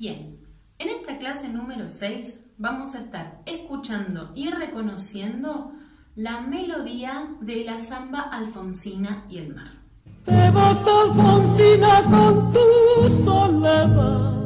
Bien, 0.00 0.38
en 0.78 0.88
esta 0.88 1.18
clase 1.18 1.50
número 1.50 1.90
6 1.90 2.52
vamos 2.56 2.94
a 2.94 3.00
estar 3.00 3.42
escuchando 3.44 4.32
y 4.34 4.48
reconociendo 4.48 5.72
la 6.16 6.40
melodía 6.40 7.36
de 7.42 7.64
la 7.64 7.78
samba 7.78 8.20
Alfonsina 8.20 9.26
y 9.28 9.36
el 9.36 9.54
mar. 9.54 9.82
Te 10.24 10.50
vas 10.52 10.86
Alfonsina 10.86 12.02
con 12.04 12.50
tu 12.50 13.10
soledad, 13.10 14.40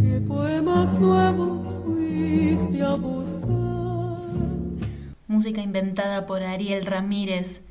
qué 0.00 0.24
poemas 0.26 0.94
nuevos 0.94 1.74
fuiste 1.84 2.82
a 2.82 2.94
buscar. 2.94 3.50
Música 5.26 5.60
inventada 5.60 6.24
por 6.24 6.42
Ariel 6.42 6.86
Ramírez, 6.86 7.62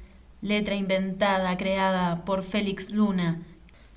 letra 0.43 0.75
inventada, 0.75 1.57
creada 1.57 2.25
por 2.25 2.43
Félix 2.43 2.91
Luna, 2.91 3.41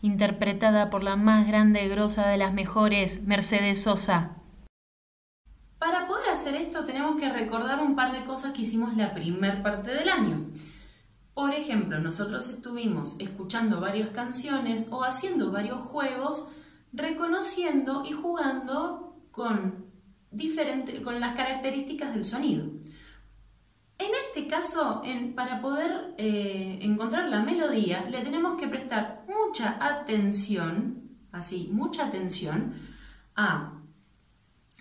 interpretada 0.02 0.90
por 0.90 1.02
la 1.02 1.16
más 1.16 1.46
grande 1.46 1.84
y 1.84 1.88
grosa 1.88 2.28
de 2.28 2.36
las 2.36 2.52
mejores, 2.52 3.22
Mercedes 3.22 3.82
Sosa. 3.82 4.36
Para 5.78 6.06
poder 6.06 6.30
hacer 6.30 6.54
esto 6.56 6.84
tenemos 6.84 7.18
que 7.18 7.28
recordar 7.30 7.80
un 7.80 7.96
par 7.96 8.12
de 8.12 8.24
cosas 8.24 8.52
que 8.52 8.62
hicimos 8.62 8.96
la 8.96 9.14
primer 9.14 9.62
parte 9.62 9.92
del 9.92 10.08
año. 10.08 10.46
Por 11.34 11.54
ejemplo, 11.54 11.98
nosotros 12.00 12.48
estuvimos 12.50 13.16
escuchando 13.18 13.80
varias 13.80 14.08
canciones 14.08 14.88
o 14.90 15.04
haciendo 15.04 15.50
varios 15.50 15.80
juegos, 15.80 16.48
reconociendo 16.92 18.04
y 18.04 18.12
jugando 18.12 19.16
con, 19.30 19.86
con 21.02 21.20
las 21.20 21.34
características 21.34 22.14
del 22.14 22.24
sonido. 22.26 22.66
En 24.00 24.08
este 24.26 24.48
caso, 24.48 25.02
para 25.34 25.60
poder 25.60 26.14
eh, 26.16 26.78
encontrar 26.80 27.28
la 27.28 27.42
melodía, 27.42 28.06
le 28.08 28.22
tenemos 28.22 28.56
que 28.56 28.66
prestar 28.66 29.26
mucha 29.28 29.76
atención, 29.78 31.18
así, 31.32 31.68
mucha 31.70 32.06
atención 32.06 32.76
a 33.36 33.74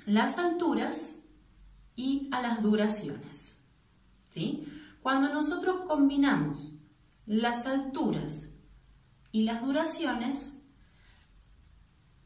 las 0.05 0.38
alturas 0.38 1.26
y 1.98 2.30
a 2.32 2.41
las 2.41 2.63
duraciones. 2.63 3.66
¿sí? 4.30 4.66
Cuando 5.02 5.34
nosotros 5.34 5.82
combinamos 5.86 6.76
las 7.26 7.65
alturas 7.68 8.54
y 9.34 9.43
las 9.43 9.62
duraciones, 9.62 10.63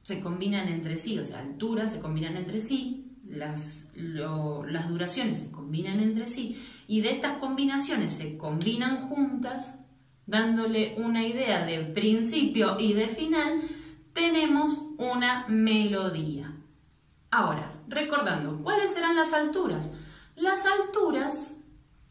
se 0.03 0.21
combinan 0.21 0.67
entre 0.67 0.97
sí, 0.97 1.17
o 1.17 1.25
sea, 1.25 1.39
alturas 1.39 1.93
se 1.93 2.01
combinan 2.01 2.37
entre 2.37 2.59
sí, 2.59 3.13
las, 3.25 3.89
las 3.95 4.89
duraciones 4.89 5.39
se 5.39 5.51
combinan 5.51 5.99
entre 5.99 6.27
sí 6.27 6.61
y 6.87 7.01
de 7.01 7.11
estas 7.11 7.37
combinaciones 7.37 8.13
se 8.13 8.37
combinan 8.37 9.07
juntas, 9.07 9.79
dándole 10.25 10.95
una 10.97 11.25
idea 11.25 11.65
de 11.65 11.79
principio 11.79 12.77
y 12.79 12.93
de 12.93 13.07
final, 13.07 13.61
tenemos 14.13 14.79
una 14.97 15.45
melodía. 15.47 16.55
Ahora, 17.31 17.73
recordando, 17.87 18.61
¿cuáles 18.61 18.95
eran 18.95 19.15
las 19.15 19.33
alturas? 19.33 19.91
Las 20.35 20.65
alturas 20.65 21.61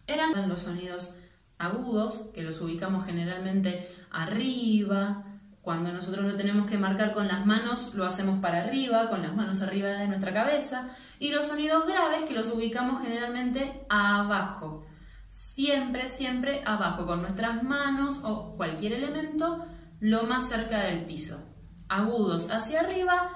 eran 0.07 0.49
los 0.49 0.63
sonidos 0.63 1.17
agudos, 1.59 2.31
que 2.35 2.43
los 2.43 2.61
ubicamos 2.61 3.05
generalmente 3.05 3.89
arriba, 4.11 5.25
cuando 5.63 5.93
nosotros 5.93 6.25
lo 6.25 6.37
tenemos 6.37 6.69
que 6.69 6.77
marcar 6.77 7.15
con 7.15 7.29
las 7.29 7.47
manos, 7.47 7.95
lo 7.95 8.05
hacemos 8.05 8.41
para 8.41 8.65
arriba, 8.65 9.09
con 9.09 9.23
las 9.23 9.33
manos 9.35 9.63
arriba 9.63 9.91
de 9.91 10.09
nuestra 10.09 10.35
cabeza. 10.35 10.89
Y 11.21 11.31
los 11.31 11.47
sonidos 11.47 11.87
graves 11.87 12.25
que 12.25 12.35
los 12.35 12.53
ubicamos 12.53 13.01
generalmente 13.01 13.87
abajo. 13.89 14.85
Siempre, 15.29 16.09
siempre 16.09 16.63
abajo, 16.67 17.07
con 17.07 17.23
nuestras 17.23 17.63
manos 17.63 18.23
o 18.25 18.57
cualquier 18.57 18.95
elemento 18.95 19.65
lo 20.01 20.25
más 20.25 20.49
cerca 20.49 20.83
del 20.83 21.05
piso. 21.05 21.49
Agudos 21.89 22.51
hacia 22.51 22.81
arriba, 22.81 23.31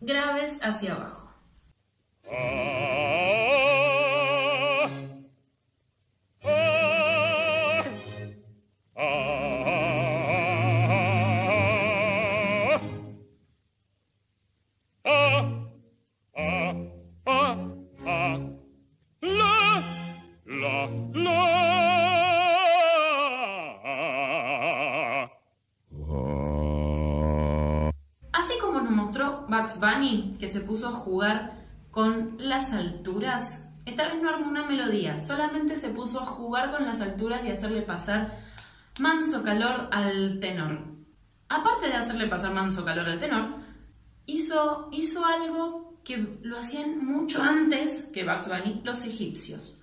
graves 0.00 0.58
hacia 0.62 0.94
abajo. 0.94 1.34
Se 30.58 30.64
puso 30.64 30.88
a 30.88 30.92
jugar 30.92 31.52
con 31.92 32.36
las 32.38 32.72
alturas. 32.72 33.68
Esta 33.86 34.08
vez 34.08 34.20
no 34.20 34.28
armó 34.28 34.48
una 34.48 34.66
melodía, 34.66 35.20
solamente 35.20 35.76
se 35.76 35.90
puso 35.90 36.20
a 36.20 36.26
jugar 36.26 36.72
con 36.72 36.84
las 36.84 37.00
alturas 37.00 37.44
y 37.44 37.50
hacerle 37.50 37.82
pasar 37.82 38.36
manso 38.98 39.44
calor 39.44 39.88
al 39.92 40.40
tenor. 40.40 40.84
Aparte 41.48 41.86
de 41.86 41.94
hacerle 41.94 42.26
pasar 42.26 42.52
manso 42.52 42.84
calor 42.84 43.06
al 43.08 43.20
tenor, 43.20 43.54
hizo, 44.26 44.88
hizo 44.90 45.24
algo 45.24 46.00
que 46.02 46.38
lo 46.42 46.58
hacían 46.58 47.04
mucho 47.04 47.40
antes 47.40 48.10
que 48.12 48.24
Bugs 48.24 48.48
Bunny 48.48 48.80
los 48.82 49.04
egipcios. 49.06 49.80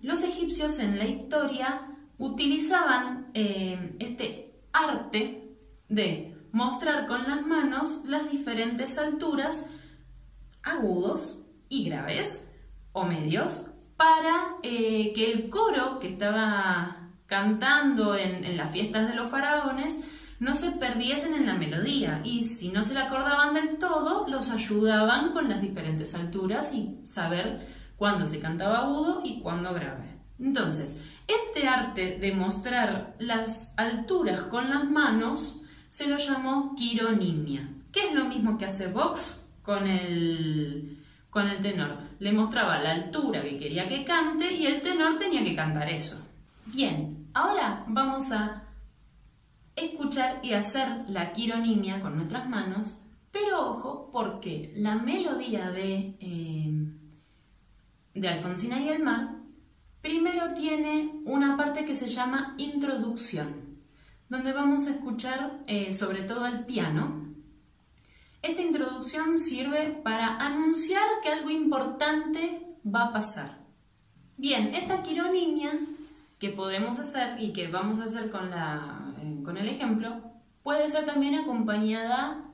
Los 0.00 0.24
egipcios 0.24 0.80
en 0.80 0.98
la 0.98 1.06
historia 1.06 1.82
utilizaban 2.18 3.30
eh, 3.34 3.94
este 4.00 4.60
arte 4.72 5.54
de 5.88 6.36
mostrar 6.50 7.06
con 7.06 7.22
las 7.28 7.46
manos 7.46 8.02
las 8.06 8.28
diferentes 8.30 8.98
alturas, 8.98 9.70
agudos 10.62 11.46
y 11.68 11.88
graves 11.88 12.50
o 12.92 13.04
medios, 13.04 13.66
para 13.96 14.56
eh, 14.62 15.12
que 15.14 15.30
el 15.30 15.50
coro 15.50 15.98
que 16.00 16.08
estaba 16.08 17.10
cantando 17.26 18.16
en, 18.16 18.44
en 18.44 18.56
las 18.56 18.70
fiestas 18.70 19.08
de 19.08 19.14
los 19.14 19.28
faraones 19.30 20.00
no 20.40 20.54
se 20.54 20.72
perdiesen 20.72 21.34
en 21.34 21.46
la 21.46 21.54
melodía 21.54 22.22
y 22.24 22.44
si 22.44 22.70
no 22.70 22.82
se 22.82 22.94
la 22.94 23.04
acordaban 23.04 23.52
del 23.54 23.76
todo, 23.78 24.26
los 24.26 24.50
ayudaban 24.50 25.32
con 25.32 25.48
las 25.50 25.60
diferentes 25.60 26.14
alturas 26.14 26.72
y 26.74 26.98
saber 27.04 27.68
cuándo 27.96 28.26
se 28.26 28.40
cantaba 28.40 28.78
agudo 28.78 29.20
y 29.22 29.40
cuándo 29.40 29.74
grave. 29.74 30.18
Entonces, 30.38 30.96
este 31.28 31.68
arte 31.68 32.18
de 32.18 32.32
mostrar 32.32 33.14
las 33.18 33.74
alturas 33.76 34.42
con 34.44 34.70
las 34.70 34.90
manos 34.90 35.62
se 35.90 36.08
lo 36.08 36.16
llamó 36.16 36.74
quironimia, 36.74 37.68
que 37.92 38.08
es 38.08 38.14
lo 38.14 38.24
mismo 38.24 38.56
que 38.56 38.64
hace 38.64 38.86
Vox 38.86 39.44
con 39.62 39.86
el, 39.86 41.04
con 41.30 41.48
el 41.48 41.60
tenor. 41.60 41.96
Le 42.18 42.32
mostraba 42.32 42.80
la 42.80 42.92
altura 42.92 43.42
que 43.42 43.58
quería 43.58 43.88
que 43.88 44.04
cante 44.04 44.52
y 44.52 44.66
el 44.66 44.82
tenor 44.82 45.18
tenía 45.18 45.42
que 45.44 45.56
cantar 45.56 45.88
eso. 45.88 46.20
Bien, 46.66 47.28
ahora 47.34 47.84
vamos 47.88 48.30
a 48.32 48.64
escuchar 49.76 50.40
y 50.42 50.52
hacer 50.52 51.08
la 51.08 51.32
quironimia 51.32 52.00
con 52.00 52.16
nuestras 52.16 52.48
manos, 52.48 53.02
pero 53.32 53.70
ojo 53.70 54.10
porque 54.12 54.72
la 54.76 54.96
melodía 54.96 55.70
de, 55.70 56.16
eh, 56.20 56.72
de 58.14 58.28
Alfonsina 58.28 58.80
y 58.80 58.88
el 58.88 59.02
mar 59.02 59.36
primero 60.00 60.54
tiene 60.54 61.20
una 61.24 61.56
parte 61.56 61.84
que 61.84 61.94
se 61.94 62.08
llama 62.08 62.54
introducción 62.58 63.70
donde 64.30 64.52
vamos 64.52 64.86
a 64.86 64.90
escuchar 64.92 65.60
eh, 65.66 65.92
sobre 65.92 66.22
todo 66.22 66.46
el 66.46 66.64
piano. 66.64 67.29
Esta 68.42 68.62
introducción 68.62 69.38
sirve 69.38 70.00
para 70.02 70.38
anunciar 70.38 71.02
que 71.22 71.28
algo 71.28 71.50
importante 71.50 72.66
va 72.84 73.04
a 73.04 73.12
pasar. 73.12 73.58
Bien, 74.38 74.74
esta 74.74 75.02
quironimia 75.02 75.72
que 76.38 76.48
podemos 76.48 76.98
hacer 76.98 77.38
y 77.38 77.52
que 77.52 77.68
vamos 77.68 78.00
a 78.00 78.04
hacer 78.04 78.30
con, 78.30 78.50
la, 78.50 79.12
eh, 79.20 79.42
con 79.44 79.58
el 79.58 79.68
ejemplo, 79.68 80.22
puede 80.62 80.88
ser 80.88 81.04
también 81.04 81.34
acompañada 81.34 82.46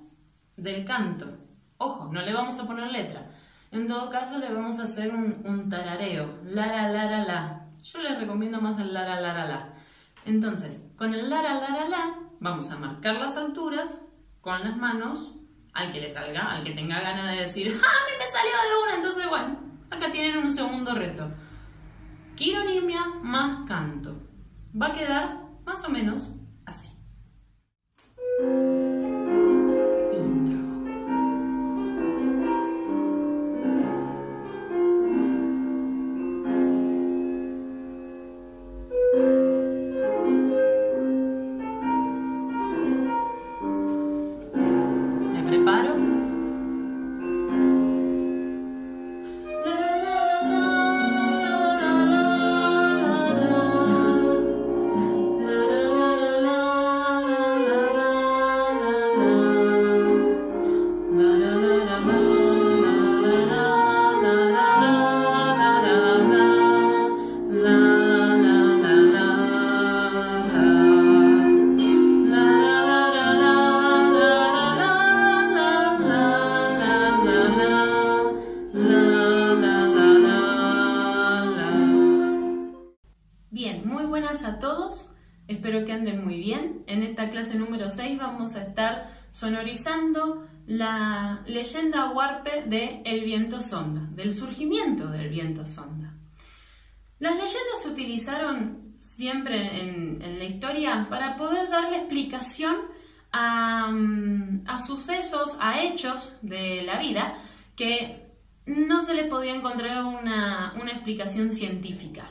del 0.56 0.84
canto. 0.84 1.38
Ojo, 1.78 2.12
no 2.12 2.20
le 2.20 2.32
vamos 2.32 2.58
a 2.58 2.66
poner 2.66 2.90
letra. 2.90 3.30
En 3.70 3.86
todo 3.86 4.10
caso, 4.10 4.38
le 4.38 4.52
vamos 4.52 4.80
a 4.80 4.84
hacer 4.84 5.14
un, 5.14 5.42
un 5.44 5.68
tarareo. 5.68 6.40
Lara, 6.42 6.88
lara, 6.88 7.24
la. 7.24 7.68
Yo 7.84 8.00
les 8.00 8.18
recomiendo 8.18 8.60
más 8.60 8.80
el 8.80 8.92
lara, 8.92 9.20
lara, 9.20 9.46
la. 9.46 9.74
Entonces, 10.24 10.82
con 10.96 11.14
el 11.14 11.30
la, 11.30 11.42
la, 11.42 11.60
la, 11.60 11.88
la, 11.88 12.18
vamos 12.40 12.72
a 12.72 12.78
marcar 12.78 13.16
las 13.16 13.36
alturas 13.36 14.02
con 14.40 14.64
las 14.64 14.76
manos 14.76 15.35
al 15.76 15.92
que 15.92 16.00
le 16.00 16.08
salga, 16.08 16.50
al 16.50 16.64
que 16.64 16.72
tenga 16.72 17.00
ganas 17.00 17.30
de 17.30 17.42
decir, 17.42 17.68
¡ah, 17.68 17.86
a 17.86 18.10
mí 18.10 18.16
me 18.18 18.26
salió 18.26 18.50
de 18.50 18.82
una! 18.82 18.94
Entonces, 18.94 19.28
bueno, 19.28 19.58
acá 19.90 20.10
tienen 20.10 20.38
un 20.38 20.50
segundo 20.50 20.94
reto. 20.94 21.30
Quironimia 22.34 23.04
más 23.22 23.68
canto. 23.68 24.16
Va 24.80 24.86
a 24.88 24.92
quedar 24.92 25.42
más 25.66 25.84
o 25.84 25.90
menos 25.90 26.36
a 84.46 84.58
todos. 84.58 85.12
Espero 85.48 85.84
que 85.84 85.92
anden 85.92 86.24
muy 86.24 86.38
bien. 86.38 86.84
En 86.86 87.02
esta 87.02 87.28
clase 87.28 87.56
número 87.56 87.90
6 87.90 88.18
vamos 88.18 88.56
a 88.56 88.62
estar 88.62 89.10
sonorizando 89.32 90.46
la 90.66 91.42
leyenda 91.46 92.10
huarpe 92.10 92.64
de 92.66 93.02
El 93.04 93.24
viento 93.24 93.60
sonda, 93.60 94.00
del 94.10 94.32
surgimiento 94.32 95.08
del 95.08 95.28
viento 95.28 95.66
sonda. 95.66 96.14
Las 97.18 97.32
leyendas 97.32 97.82
se 97.82 97.90
utilizaron 97.90 98.94
siempre 98.98 99.80
en, 99.80 100.38
la 100.38 100.44
historia 100.44 101.06
para 101.08 101.36
poder 101.36 101.68
darle 101.70 101.98
explicación 101.98 102.76
a, 103.32 103.88
mm, 103.90 104.64
a 104.66 104.78
sucesos, 104.78 105.56
a 105.60 105.82
hechos 105.82 106.36
de 106.42 106.82
la 106.82 106.98
vida 106.98 107.38
que 107.76 108.26
no 108.66 109.02
se 109.02 109.14
les 109.14 109.28
podía 109.28 109.54
encontrar 109.54 110.04
una 110.04 110.90
explicación 110.92 111.50
científica. 111.50 112.30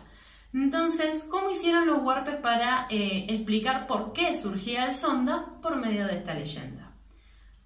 Entonces, 0.56 1.28
¿cómo 1.30 1.50
hicieron 1.50 1.86
los 1.86 2.02
huarpes 2.02 2.38
para 2.38 2.88
eh, 2.90 3.26
explicar 3.28 3.88
por 3.88 4.14
qué 4.14 4.34
surgía 4.36 4.86
el 4.86 4.94
sonda 4.94 5.48
por 5.62 5.76
medio 5.76 6.08
de 6.08 6.16
esta 6.16 6.34
leyenda? 6.34 6.94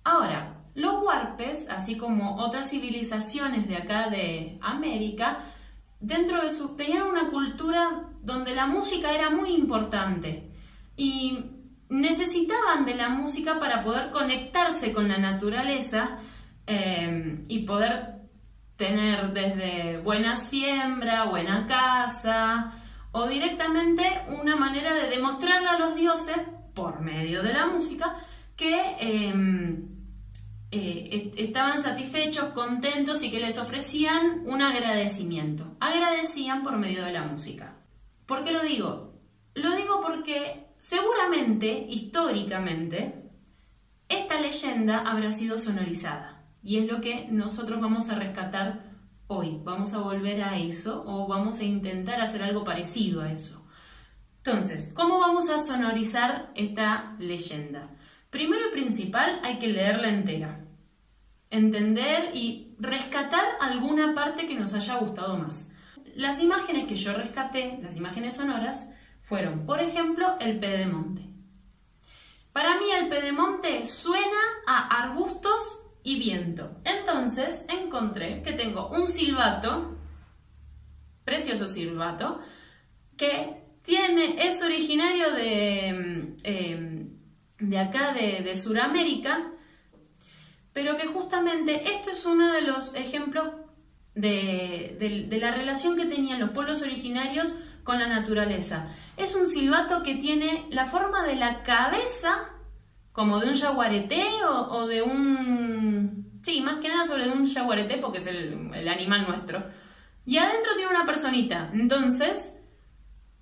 Ahora, 0.04 0.64
los 0.74 1.04
huarpes, 1.04 1.70
así 1.70 1.98
como 1.98 2.38
otras 2.38 2.72
civilizaciones 2.72 3.68
de 3.68 3.76
acá 3.76 4.10
de 4.10 4.58
América, 4.62 5.38
dentro 6.00 6.42
de 6.42 6.50
su 6.50 6.76
tenían 6.76 7.04
una 7.04 7.30
cultura 7.30 8.10
donde 8.24 8.56
la 8.56 8.66
música 8.66 9.14
era 9.14 9.30
muy 9.30 9.52
importante 9.52 10.50
y 10.98 11.46
necesitaban 11.90 12.86
de 12.88 12.96
la 12.96 13.10
música 13.10 13.60
para 13.60 13.82
poder 13.82 14.10
conectarse 14.10 14.94
con 14.94 15.08
la 15.08 15.20
naturaleza 15.20 16.18
eh, 16.66 17.46
y 17.48 17.60
poder 17.68 18.16
tener 18.78 19.32
desde 19.34 19.98
buena 19.98 20.38
siembra, 20.38 21.26
buena 21.26 21.68
casa, 21.68 22.79
o 23.12 23.28
directamente 23.28 24.04
una 24.28 24.56
manera 24.56 24.94
de 24.94 25.10
demostrarle 25.10 25.68
a 25.68 25.80
los 25.80 25.96
dioses, 25.96 26.38
por 26.74 27.02
medio 27.02 27.44
de 27.44 27.54
la 27.54 27.66
música, 27.66 28.16
que 28.56 28.96
eh, 29.00 29.34
eh, 30.72 31.32
estaban 31.38 31.82
satisfechos, 31.82 32.50
contentos 32.50 33.24
y 33.24 33.32
que 33.32 33.40
les 33.40 33.58
ofrecían 33.58 34.44
un 34.46 34.62
agradecimiento. 34.62 35.76
Agradecían 35.80 36.62
por 36.62 36.78
medio 36.78 37.04
de 37.04 37.12
la 37.12 37.24
música. 37.24 37.78
¿Por 38.26 38.44
qué 38.44 38.52
lo 38.52 38.62
digo? 38.62 39.14
Lo 39.56 39.76
digo 39.76 40.02
porque 40.02 40.68
seguramente, 40.78 41.88
históricamente, 41.90 43.32
esta 44.08 44.40
leyenda 44.40 45.00
habrá 45.00 45.32
sido 45.32 45.58
sonorizada. 45.58 46.44
Y 46.62 46.78
es 46.78 46.88
lo 46.88 47.02
que 47.02 47.28
nosotros 47.32 47.82
vamos 47.82 48.10
a 48.10 48.16
rescatar 48.16 48.89
hoy. 49.30 49.62
Vamos 49.64 49.94
a 49.94 50.00
volver 50.00 50.42
a 50.42 50.58
eso 50.58 51.04
o 51.06 51.28
vamos 51.28 51.60
a 51.60 51.64
intentar 51.64 52.20
hacer 52.20 52.44
algo 52.44 52.64
parecido 52.64 53.22
a 53.22 53.32
eso. 53.32 53.66
Entonces, 54.38 54.92
¿cómo 54.94 55.20
vamos 55.20 55.50
a 55.50 55.60
sonorizar 55.60 56.52
esta 56.56 57.16
leyenda? 57.20 57.92
Primero 58.30 58.68
y 58.68 58.72
principal 58.72 59.40
hay 59.44 59.60
que 59.60 59.68
leerla 59.68 60.10
entera. 60.10 60.66
Entender 61.52 62.32
y 62.34 62.76
rescatar 62.80 63.44
alguna 63.62 64.14
parte 64.16 64.48
que 64.48 64.56
nos 64.56 64.74
haya 64.74 64.98
gustado 64.98 65.38
más. 65.38 65.74
Las 66.16 66.42
imágenes 66.42 66.88
que 66.88 66.96
yo 66.96 67.14
rescaté, 67.14 67.80
las 67.82 67.98
imágenes 67.98 68.36
sonoras, 68.36 68.90
fueron, 69.22 69.66
por 69.68 69.80
ejemplo, 69.80 70.38
el 70.40 70.60
pedemonte. 70.60 71.30
Para 72.52 72.80
mí 72.80 72.86
el 72.92 73.10
pedemonte 73.10 73.86
suena 73.86 74.42
a 74.66 75.04
arbustos 75.04 75.86
viento. 76.18 76.80
Entonces 76.84 77.66
encontré 77.70 78.42
que 78.42 78.54
tengo 78.54 78.90
un 78.90 79.08
silbato, 79.08 79.98
precioso 81.24 81.68
silbato, 81.68 82.40
que 83.18 83.60
tiene, 83.84 84.48
es 84.48 84.64
originario 84.64 85.32
de, 85.32 86.36
eh, 86.44 87.08
de 87.60 87.78
acá, 87.78 88.14
de, 88.14 88.42
de 88.44 88.56
Sudamérica, 88.56 89.52
pero 90.74 90.96
que 90.96 91.08
justamente 91.08 91.94
esto 91.94 92.12
es 92.12 92.26
uno 92.26 92.54
de 92.54 92.62
los 92.62 92.96
ejemplos 92.96 93.50
de, 94.16 94.96
de, 95.00 95.28
de, 95.28 95.38
la 95.38 95.52
relación 95.52 95.96
que 95.96 96.06
tenían 96.06 96.40
los 96.40 96.52
pueblos 96.52 96.82
originarios 96.82 97.58
con 97.84 98.00
la 98.00 98.08
naturaleza. 98.08 98.94
Es 99.18 99.36
un 99.36 99.48
silbato 99.48 100.04
que 100.04 100.16
tiene 100.16 100.68
la 100.70 100.86
forma 100.86 101.26
de 101.26 101.36
la 101.36 101.64
cabeza 101.64 102.50
como 103.20 103.42
de 103.42 103.50
un 103.50 103.54
yaguareté 103.54 104.24
o, 104.48 104.88
de 104.88 105.02
un... 105.02 106.40
Sí, 106.42 106.62
más 106.62 106.78
que 106.78 106.88
nada 106.88 107.06
sobre 107.06 107.30
un 107.30 107.44
yaguareté 107.44 107.98
porque 107.98 108.20
es 108.20 108.28
el, 108.28 108.88
animal 108.88 109.28
nuestro. 109.28 109.62
Y 110.26 110.38
adentro 110.38 110.74
tiene 110.78 110.90
una 110.90 111.06
personita. 111.06 111.70
Entonces, 111.74 112.62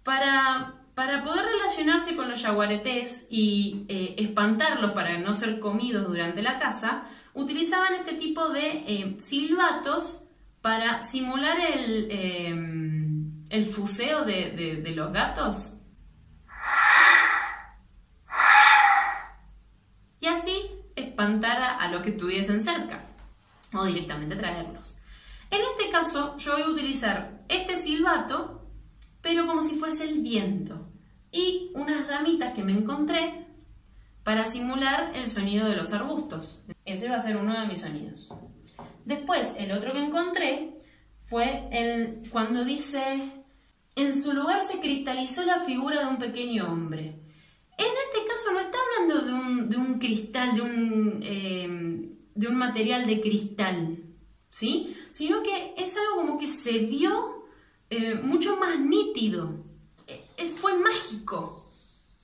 para, 0.02 0.82
para 0.96 1.22
poder 1.24 1.46
relacionarse 1.46 2.16
con 2.16 2.28
los 2.28 2.42
yaguaretés 2.42 3.28
y 3.30 3.86
eh, 3.88 4.16
espantarlos 4.18 4.94
para 4.94 5.20
no 5.20 5.36
ser 5.36 5.60
comidos 5.60 6.08
durante 6.08 6.42
la 6.42 6.58
caza, 6.58 7.04
utilizaban 7.36 7.94
este 7.94 8.14
tipo 8.14 8.50
de 8.50 8.84
eh, 8.88 9.18
silbatos 9.20 10.24
para 10.64 11.04
simular 11.04 11.56
el, 11.60 12.08
eh, 12.10 12.50
el 13.52 13.66
fuseo 13.66 14.26
de, 14.26 14.82
de 14.84 14.92
los 14.96 15.14
gatos 15.14 15.77
y 20.28 20.30
así 20.30 20.72
espantar 20.96 21.78
a 21.80 21.88
los 21.90 22.02
que 22.02 22.10
estuviesen 22.10 22.62
cerca 22.62 23.08
o 23.74 23.86
directamente 23.86 24.36
traerlos. 24.36 25.00
En 25.50 25.62
este 25.62 25.90
caso 25.90 26.36
yo 26.38 26.54
voy 26.54 26.64
a 26.64 26.70
utilizar 26.70 27.46
este 27.48 27.78
silbato, 27.78 28.68
pero 29.22 29.48
como 29.48 29.64
si 29.64 29.76
fuese 29.76 30.04
el 30.04 30.20
viento 30.20 30.90
y 31.32 31.72
unas 31.76 32.08
ramitas 32.08 32.54
que 32.54 32.64
me 32.64 32.74
encontré 32.74 33.46
para 34.24 34.46
simular 34.46 35.12
el 35.16 35.30
sonido 35.30 35.70
de 35.70 35.78
los 35.78 35.94
arbustos. 35.94 36.66
Ese 36.84 37.08
va 37.08 37.16
a 37.16 37.22
ser 37.22 37.38
uno 37.38 37.58
de 37.58 37.66
mis 37.66 37.80
sonidos. 37.80 38.34
Después, 39.06 39.56
el 39.58 39.72
otro 39.72 39.94
que 39.94 40.04
encontré 40.04 40.78
fue 41.22 41.70
el, 41.72 42.22
cuando 42.30 42.66
dice, 42.66 43.32
en 43.96 44.22
su 44.22 44.34
lugar 44.34 44.60
se 44.60 44.82
cristalizó 44.82 45.46
la 45.46 45.62
figura 45.62 46.02
de 46.02 46.08
un 46.08 46.18
pequeño 46.18 46.68
hombre 46.68 47.27
en 47.78 47.86
este 48.06 48.28
caso 48.28 48.52
no 48.52 48.60
está 48.60 48.78
hablando 48.78 49.26
de 49.26 49.34
un, 49.34 49.70
de 49.70 49.78
un 49.78 50.00
cristal, 50.00 50.56
de 50.56 50.62
un, 50.62 51.20
eh, 51.24 52.18
de 52.34 52.48
un 52.48 52.56
material 52.56 53.06
de 53.06 53.22
cristal, 53.22 53.98
¿sí? 54.50 54.98
Sino 55.12 55.44
que 55.44 55.76
es 55.78 55.96
algo 55.98 56.16
como 56.18 56.40
que 56.40 56.48
se 56.48 56.80
vio 56.80 57.46
eh, 57.90 58.16
mucho 58.16 58.58
más 58.58 58.80
nítido. 58.80 59.64
E, 60.08 60.46
fue 60.48 60.78
mágico. 60.80 61.64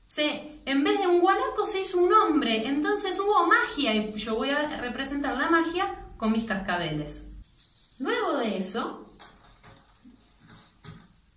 Se, 0.07 0.61
en 0.65 0.83
vez 0.83 0.99
de 0.99 1.07
un 1.07 1.19
guanaco 1.19 1.65
se 1.65 1.81
hizo 1.81 2.01
un 2.01 2.13
hombre, 2.13 2.67
entonces 2.67 3.19
hubo 3.19 3.47
magia 3.47 3.95
y 3.95 4.13
yo 4.13 4.35
voy 4.35 4.49
a 4.49 4.81
representar 4.81 5.37
la 5.37 5.49
magia 5.49 5.99
con 6.17 6.31
mis 6.31 6.45
cascabeles. 6.45 7.25
Luego 7.99 8.37
de 8.37 8.57
eso, 8.57 9.12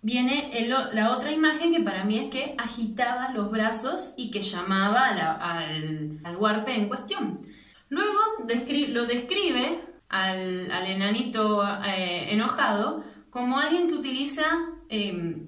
viene 0.07 0.49
la 0.93 1.11
otra 1.11 1.33
imagen 1.33 1.73
que 1.73 1.81
para 1.81 2.05
mí 2.05 2.17
es 2.17 2.27
que 2.27 2.55
agitaba 2.57 3.33
los 3.33 3.51
brazos 3.51 4.13
y 4.15 4.31
que 4.31 4.41
llamaba 4.41 5.13
la, 5.13 5.33
al, 5.33 6.21
al 6.23 6.37
huarpe 6.37 6.73
en 6.73 6.87
cuestión. 6.87 7.41
Luego 7.89 8.17
lo 8.39 9.05
describe 9.05 9.81
al, 10.07 10.71
al 10.71 10.87
enanito 10.87 11.61
eh, 11.83 12.31
enojado 12.31 13.03
como 13.29 13.59
alguien 13.59 13.89
que 13.89 13.95
utiliza 13.95 14.45
eh, 14.87 15.45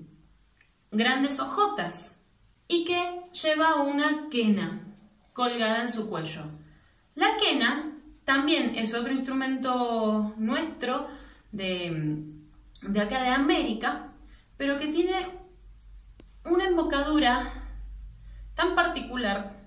grandes 0.92 1.40
ojotas 1.40 2.22
y 2.68 2.84
que 2.84 3.22
lleva 3.32 3.76
una 3.76 4.28
quena 4.30 4.82
colgada 5.32 5.84
en 5.84 5.90
su 5.90 6.10
cuello. 6.10 6.44
La 7.16 7.38
quena 7.38 7.94
también 8.26 8.76
es 8.76 8.94
otro 8.94 9.14
instrumento 9.14 10.34
nuestro 10.36 11.08
de, 11.54 12.26
de 12.82 13.00
acá 13.00 13.24
de 13.24 13.30
América 13.30 14.09
pero 14.60 14.78
que 14.78 14.90
tiene 14.90 15.26
una 16.44 16.66
embocadura 16.66 17.50
tan 18.56 18.76
particular 18.76 19.58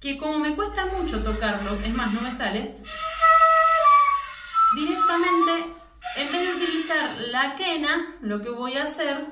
que 0.00 0.18
como 0.18 0.40
me 0.40 0.56
cuesta 0.56 0.86
mucho 0.86 1.22
tocarlo, 1.22 1.74
es 1.74 1.94
más, 1.94 2.12
no 2.12 2.20
me 2.20 2.32
sale, 2.32 2.78
directamente, 4.74 5.72
en 6.16 6.32
vez 6.32 6.48
de 6.48 6.64
utilizar 6.64 7.16
la 7.30 7.54
quena, 7.54 8.16
lo 8.22 8.42
que 8.42 8.50
voy 8.50 8.74
a 8.74 8.82
hacer 8.82 9.28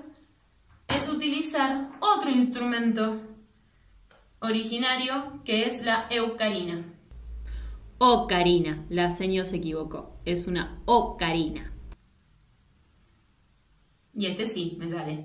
es 0.87 1.09
utilizar 1.09 1.91
otro 1.99 2.31
instrumento 2.31 3.21
originario 4.39 5.43
que 5.45 5.67
es 5.67 5.85
la 5.85 6.07
eucarina. 6.11 6.85
Ocarina, 7.99 8.85
la 8.89 9.11
señora 9.11 9.47
se 9.47 9.57
equivocó, 9.57 10.17
es 10.25 10.47
una 10.47 10.81
ocarina. 10.85 11.74
Y 14.17 14.27
este 14.27 14.47
sí, 14.47 14.77
me 14.79 14.89
sale. 14.89 15.25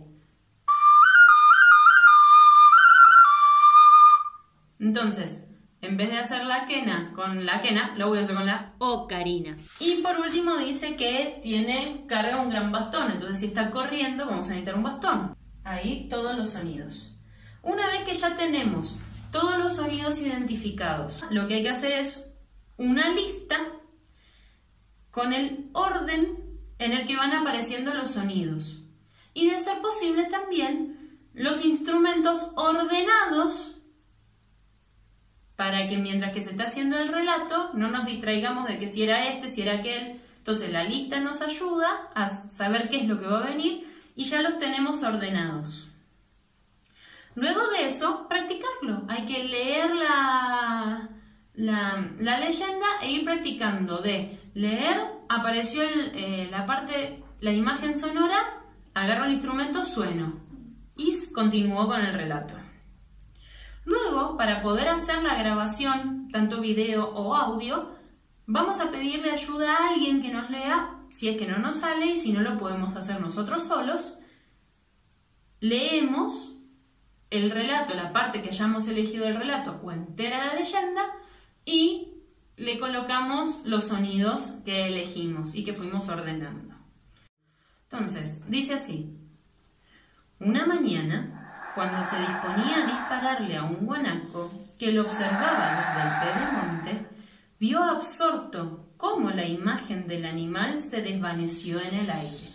Entonces, 4.80 5.46
en 5.82 5.98
vez 5.98 6.10
de 6.10 6.20
hacer 6.20 6.46
la 6.46 6.66
quena 6.66 7.14
con 7.14 7.46
la 7.46 7.62
quena, 7.62 7.96
lo 7.98 8.08
voy 8.08 8.20
a 8.20 8.22
hacer 8.22 8.36
con 8.36 8.46
la 8.46 8.74
ocarina. 8.80 9.56
Y 9.80 10.02
por 10.02 10.20
último 10.20 10.58
dice 10.58 10.96
que 10.96 11.40
tiene 11.44 12.06
carga 12.08 12.42
un 12.42 12.50
gran 12.50 12.72
bastón, 12.72 13.12
entonces 13.12 13.40
si 13.40 13.46
está 13.48 13.72
corriendo 13.72 14.26
vamos 14.26 14.48
a 14.48 14.50
necesitar 14.50 14.76
un 14.76 14.84
bastón. 14.84 15.38
Ahí 15.64 16.08
todos 16.10 16.38
los 16.38 16.50
sonidos. 16.50 17.16
Una 17.62 17.88
vez 17.88 18.02
que 18.04 18.14
ya 18.14 18.36
tenemos 18.36 18.96
todos 19.32 19.58
los 19.58 19.76
sonidos 19.76 20.20
identificados, 20.22 21.22
lo 21.30 21.48
que 21.48 21.56
hay 21.56 21.64
que 21.64 21.70
hacer 21.70 21.92
es 21.92 22.34
una 22.78 23.14
lista 23.14 23.58
con 25.12 25.34
el 25.34 25.70
orden 25.74 26.38
en 26.78 26.94
el 26.94 27.06
que 27.06 27.18
van 27.18 27.34
apareciendo 27.34 27.94
los 27.94 28.12
sonidos. 28.12 28.79
Y 29.34 29.50
de 29.50 29.60
ser 29.60 29.80
posible 29.82 30.26
también 30.26 31.20
los 31.34 31.64
instrumentos 31.64 32.52
ordenados 32.56 33.76
para 35.56 35.88
que 35.88 35.98
mientras 35.98 36.32
que 36.32 36.42
se 36.42 36.52
está 36.52 36.64
haciendo 36.64 36.98
el 36.98 37.10
relato 37.10 37.72
no 37.74 37.90
nos 37.90 38.06
distraigamos 38.06 38.68
de 38.68 38.80
que 38.80 38.88
si 38.88 39.04
era 39.04 39.28
este, 39.28 39.50
si 39.50 39.62
era 39.62 39.80
aquel. 39.80 40.22
Entonces 40.38 40.72
la 40.72 40.84
lista 40.84 41.20
nos 41.20 41.42
ayuda 41.42 42.10
a 42.16 42.28
saber 42.28 42.90
qué 42.90 43.02
es 43.02 43.08
lo 43.08 43.20
que 43.20 43.28
va 43.28 43.40
a 43.40 43.50
venir 43.50 43.86
y 44.16 44.24
ya 44.24 44.42
los 44.42 44.58
tenemos 44.58 45.04
ordenados. 45.04 45.90
Luego 47.36 47.68
de 47.68 47.86
eso, 47.86 48.28
practicarlo. 48.28 49.04
Hay 49.08 49.26
que 49.26 49.44
leer 49.44 49.96
la, 49.96 51.10
la, 51.54 52.40
leyenda 52.40 52.88
e 53.02 53.12
ir 53.12 53.24
practicando. 53.24 54.00
De 54.00 54.40
leer, 54.54 55.02
apareció 55.30 55.84
eh, 55.84 56.48
la 56.52 56.66
parte, 56.66 57.24
la 57.40 57.52
imagen 57.52 57.98
sonora, 57.98 58.59
agarro 58.94 59.26
el 59.26 59.34
instrumento, 59.34 59.84
sueno. 59.84 60.40
Y 60.96 61.14
continuó 61.34 61.88
con 61.88 62.02
el 62.02 62.14
relato. 62.14 62.56
Luego, 63.86 64.38
para 64.38 64.62
poder 64.62 64.88
hacer 64.90 65.24
la 65.24 65.36
grabación, 65.36 66.28
tanto 66.32 66.62
video 66.62 67.10
o 67.10 67.34
audio, 67.34 67.96
vamos 68.46 68.80
a 68.80 68.92
pedirle 68.92 69.32
ayuda 69.32 69.74
a 69.74 69.90
alguien 69.90 70.22
que 70.22 70.30
nos 70.30 70.50
lea, 70.50 70.96
si 71.12 71.30
es 71.30 71.38
que 71.38 71.48
no 71.48 71.58
nos 71.58 71.78
sale 71.78 72.08
y 72.08 72.18
si 72.18 72.34
no 72.34 72.42
lo 72.42 72.58
podemos 72.60 72.96
hacer 72.96 73.20
nosotros 73.20 73.64
solos. 73.64 74.20
Leemos 75.60 76.56
el 77.30 77.52
relato, 77.52 77.94
la 77.94 78.14
parte 78.14 78.42
que 78.42 78.50
hayamos 78.50 78.88
elegido 78.88 79.26
del 79.26 79.36
relato 79.36 79.80
o 79.84 79.92
entera 79.92 80.46
la 80.46 80.56
leyenda 80.56 81.02
y 81.66 82.14
le 82.58 82.78
colocamos 82.78 83.66
los 83.66 83.86
sonidos 83.86 84.58
que 84.66 84.88
elegimos 84.88 85.56
y 85.56 85.64
que 85.64 85.74
fuimos 85.74 86.10
ordenando. 86.10 86.69
Entonces, 87.92 88.44
dice 88.48 88.76
así, 88.76 89.18
una 90.40 90.68
mañana 90.68 91.72
cuando 91.74 92.04
se 92.04 92.20
disponía 92.20 92.84
a 92.84 92.86
dispararle 92.86 93.58
a 93.58 93.64
un 93.64 93.86
guanaco 93.86 94.52
que 94.78 94.92
lo 94.92 95.02
observaba 95.02 95.72
desde 95.76 96.02
el 96.04 96.94
pedemonte, 96.94 97.06
vio 97.60 97.84
absorto 97.84 98.92
cómo 98.96 99.32
la 99.32 99.46
imagen 99.46 100.08
del 100.08 100.26
animal 100.26 100.80
se 100.82 101.02
desvaneció 101.02 101.80
en 101.80 101.96
el 101.96 102.10
aire. 102.12 102.50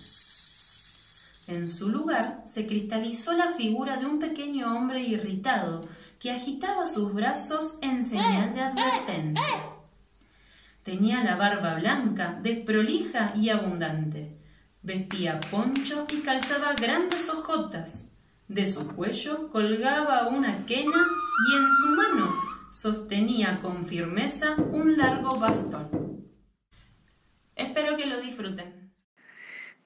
En 1.48 1.66
su 1.68 1.88
lugar 1.88 2.42
se 2.46 2.66
cristalizó 2.66 3.32
la 3.32 3.54
figura 3.54 3.96
de 3.96 4.06
un 4.06 4.20
pequeño 4.20 4.72
hombre 4.76 5.02
irritado 5.02 5.88
que 6.20 6.30
agitaba 6.30 6.86
sus 6.86 7.12
brazos 7.12 7.76
en 7.82 8.04
señal 8.04 8.54
de 8.54 8.60
advertencia. 8.62 9.42
Tenía 10.84 11.24
la 11.24 11.34
barba 11.34 11.74
blanca, 11.74 12.38
desprolija 12.40 13.32
y 13.34 13.50
abundante. 13.50 14.43
Vestía 14.84 15.40
poncho 15.50 16.06
y 16.12 16.20
calzaba 16.20 16.74
grandes 16.74 17.30
hojotas 17.30 18.12
de 18.48 18.70
su 18.70 18.86
cuello 18.88 19.50
colgaba 19.50 20.28
una 20.28 20.66
quena 20.66 21.06
y 21.48 21.56
en 21.56 21.70
su 21.70 21.88
mano 21.96 22.30
sostenía 22.70 23.60
con 23.62 23.86
firmeza 23.86 24.56
un 24.56 24.98
largo 24.98 25.38
bastón. 25.38 26.28
Espero 27.56 27.96
que 27.96 28.04
lo 28.04 28.20
disfruten. 28.20 28.92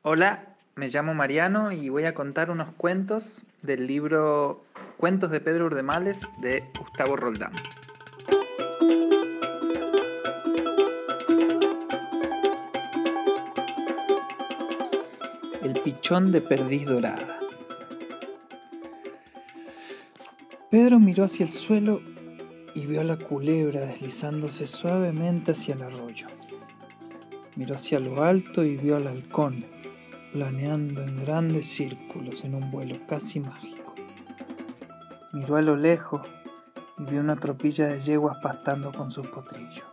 Hola, 0.03 0.57
me 0.75 0.89
llamo 0.89 1.15
Mariano 1.15 1.71
y 1.71 1.91
voy 1.91 2.05
a 2.05 2.15
contar 2.15 2.51
unos 2.51 2.75
cuentos 2.75 3.45
del 3.63 3.87
libro 3.87 4.65
Cuentos 4.97 5.31
de 5.31 5.39
Pedro 5.39 5.67
Urdemales 5.67 6.27
de 6.41 6.65
Gustavo 6.77 7.15
Roldán. 7.15 7.53
Pichón 15.89 16.33
de 16.33 16.43
perdiz 16.43 16.85
dorada. 16.85 17.41
Pedro 20.71 20.99
miró 20.99 21.25
hacia 21.25 21.47
el 21.47 21.53
suelo 21.55 22.03
y 22.75 22.85
vio 22.85 23.01
a 23.01 23.05
la 23.05 23.17
culebra 23.17 23.81
deslizándose 23.81 24.67
suavemente 24.67 25.53
hacia 25.53 25.77
el 25.77 25.81
arroyo. 25.81 26.27
Miró 27.57 27.77
hacia 27.77 28.01
lo 28.01 28.23
alto 28.23 28.63
y 28.65 28.77
vio 28.77 28.97
al 28.97 29.07
halcón 29.07 29.65
planeando 30.35 31.03
en 31.03 31.25
grandes 31.25 31.69
círculos 31.69 32.45
en 32.45 32.57
un 32.57 32.71
vuelo 32.71 32.97
casi 33.07 33.41
mágico. 33.41 33.95
Miró 35.33 35.57
a 35.57 35.63
lo 35.63 35.75
lejos 35.75 36.21
y 36.99 37.05
vio 37.05 37.21
una 37.21 37.37
tropilla 37.37 37.87
de 37.87 38.03
yeguas 38.03 38.37
pastando 38.43 38.93
con 38.93 39.11
sus 39.11 39.27
potrillos. 39.29 39.87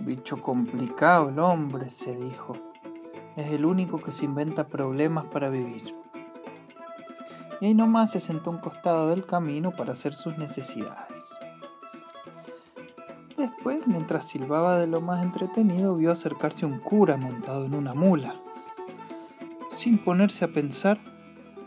Bicho 0.00 0.42
complicado 0.42 1.30
el 1.30 1.38
hombre, 1.38 1.88
se 1.88 2.14
dijo. 2.14 2.71
Es 3.36 3.50
el 3.52 3.64
único 3.64 4.00
que 4.00 4.12
se 4.12 4.24
inventa 4.24 4.66
problemas 4.66 5.26
para 5.26 5.48
vivir 5.48 6.02
y 7.62 7.66
ahí 7.66 7.74
nomás 7.74 8.10
se 8.10 8.18
sentó 8.18 8.50
a 8.50 8.54
un 8.54 8.58
costado 8.58 9.10
del 9.10 9.24
camino 9.24 9.70
para 9.70 9.92
hacer 9.92 10.14
sus 10.14 10.36
necesidades. 10.36 11.38
Después, 13.36 13.86
mientras 13.86 14.26
silbaba 14.26 14.78
de 14.78 14.88
lo 14.88 15.00
más 15.00 15.22
entretenido, 15.22 15.94
vio 15.94 16.10
acercarse 16.10 16.66
un 16.66 16.80
cura 16.80 17.16
montado 17.16 17.64
en 17.64 17.76
una 17.76 17.94
mula. 17.94 18.34
Sin 19.70 19.98
ponerse 19.98 20.44
a 20.44 20.48
pensar, 20.48 20.98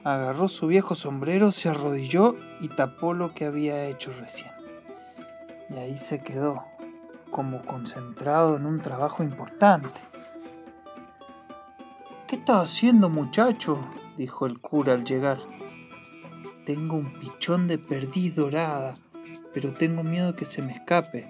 agarró 0.03 0.49
su 0.49 0.67
viejo 0.67 0.95
sombrero, 0.95 1.53
se 1.53 1.69
arrodilló 1.69 2.35
y 2.59 2.67
tapó 2.67 3.13
lo 3.13 3.33
que 3.33 3.45
había 3.45 3.85
hecho 3.85 4.11
recién. 4.19 4.51
Y 5.69 5.75
ahí 5.75 5.97
se 5.97 6.19
quedó, 6.19 6.65
como 7.31 7.61
concentrado 7.61 8.57
en 8.57 8.65
un 8.65 8.81
trabajo 8.81 9.23
importante. 9.23 10.01
¿Qué 12.27 12.37
estás 12.37 12.71
haciendo, 12.71 13.07
muchacho? 13.07 13.77
dijo 14.17 14.47
el 14.47 14.59
cura 14.59 14.93
al 14.93 15.05
llegar. 15.05 15.37
Tengo 16.65 16.95
un 16.95 17.13
pichón 17.13 17.67
de 17.67 17.77
perdiz 17.77 18.35
dorada, 18.35 18.95
pero 19.53 19.73
tengo 19.73 20.01
miedo 20.01 20.35
que 20.35 20.45
se 20.45 20.63
me 20.63 20.73
escape. 20.73 21.29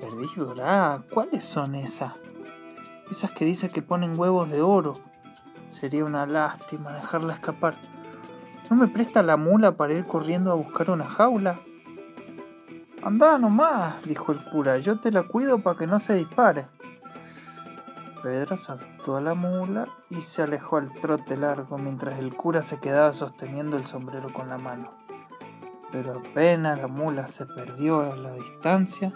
¿Perdiz 0.00 0.36
dorada? 0.36 1.02
¿Cuáles 1.12 1.44
son 1.44 1.74
esas? 1.74 2.12
Esas 3.10 3.32
que 3.32 3.44
dice 3.44 3.70
que 3.70 3.82
ponen 3.82 4.16
huevos 4.16 4.48
de 4.50 4.62
oro. 4.62 4.94
Sería 5.68 6.04
una 6.04 6.26
lástima 6.26 6.92
dejarla 6.92 7.34
escapar. 7.34 7.74
¿No 8.70 8.76
me 8.76 8.86
presta 8.86 9.24
la 9.24 9.36
mula 9.36 9.72
para 9.72 9.94
ir 9.94 10.04
corriendo 10.04 10.52
a 10.52 10.54
buscar 10.54 10.90
una 10.90 11.08
jaula? 11.08 11.58
Anda 13.02 13.36
nomás, 13.36 14.00
dijo 14.04 14.30
el 14.30 14.44
cura, 14.44 14.78
yo 14.78 15.00
te 15.00 15.10
la 15.10 15.24
cuido 15.24 15.58
para 15.58 15.76
que 15.76 15.88
no 15.88 15.98
se 15.98 16.14
dispare. 16.14 16.66
Pedro 18.22 18.56
saltó 18.56 19.16
a 19.16 19.20
la 19.20 19.34
mula 19.34 19.88
y 20.10 20.16
se 20.22 20.42
alejó 20.42 20.76
al 20.76 20.92
trote 20.94 21.36
largo 21.36 21.78
mientras 21.78 22.18
el 22.18 22.34
cura 22.34 22.62
se 22.62 22.78
quedaba 22.78 23.12
sosteniendo 23.12 23.76
el 23.76 23.86
sombrero 23.86 24.32
con 24.32 24.48
la 24.48 24.58
mano. 24.58 24.92
Pero 25.92 26.18
apenas 26.18 26.78
la 26.80 26.88
mula 26.88 27.28
se 27.28 27.46
perdió 27.46 28.00
a 28.00 28.16
la 28.16 28.34
distancia, 28.34 29.12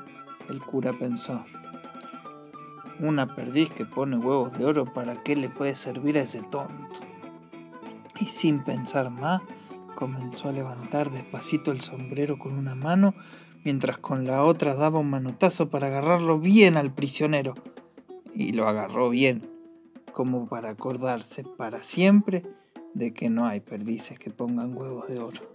el 0.49 0.61
cura 0.61 0.93
pensó, 0.93 1.45
una 3.01 3.27
perdiz 3.27 3.71
que 3.71 3.85
pone 3.85 4.17
huevos 4.17 4.57
de 4.57 4.65
oro, 4.65 4.85
¿para 4.85 5.17
qué 5.23 5.37
le 5.37 5.49
puede 5.49 5.75
servir 5.75 6.19
a 6.19 6.23
ese 6.23 6.41
tonto? 6.43 7.01
Y 8.21 8.27
sin 8.27 8.63
pensar 8.63 9.11
más, 9.11 9.43
comenzó 9.97 10.49
a 10.49 10.53
levantar 10.53 11.11
despacito 11.11 11.73
el 11.73 11.81
sombrero 11.81 12.39
con 12.39 12.57
una 12.57 12.75
mano, 12.75 13.15
mientras 13.65 13.99
con 13.99 14.25
la 14.27 14.43
otra 14.45 14.75
daba 14.75 15.01
un 15.01 15.11
manotazo 15.11 15.69
para 15.69 15.89
agarrarlo 15.89 16.39
bien 16.39 16.77
al 16.77 16.93
prisionero 16.93 17.55
y 18.35 18.53
lo 18.53 18.69
agarró 18.69 19.11
bien, 19.11 19.43
como 20.13 20.49
para 20.49 20.71
acordarse 20.71 21.45
para 21.57 21.83
siempre 21.83 22.43
de 22.95 23.13
que 23.13 23.31
no 23.31 23.47
hay 23.47 23.61
perdices 23.61 24.19
que 24.19 24.31
pongan 24.31 24.77
huevos 24.77 25.09
de 25.09 25.19
oro. 25.19 25.53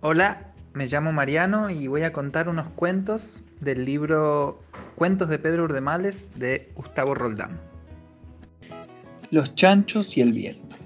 Hola, 0.00 0.47
me 0.74 0.86
llamo 0.86 1.12
Mariano 1.12 1.70
y 1.70 1.86
voy 1.86 2.02
a 2.02 2.12
contar 2.12 2.48
unos 2.48 2.68
cuentos 2.70 3.42
del 3.60 3.84
libro 3.84 4.60
Cuentos 4.96 5.28
de 5.28 5.38
Pedro 5.38 5.64
Urdemales 5.64 6.32
de 6.36 6.70
Gustavo 6.74 7.14
Roldán. 7.14 7.60
Los 9.30 9.54
chanchos 9.54 10.16
y 10.16 10.20
el 10.20 10.32
viento. 10.32 10.76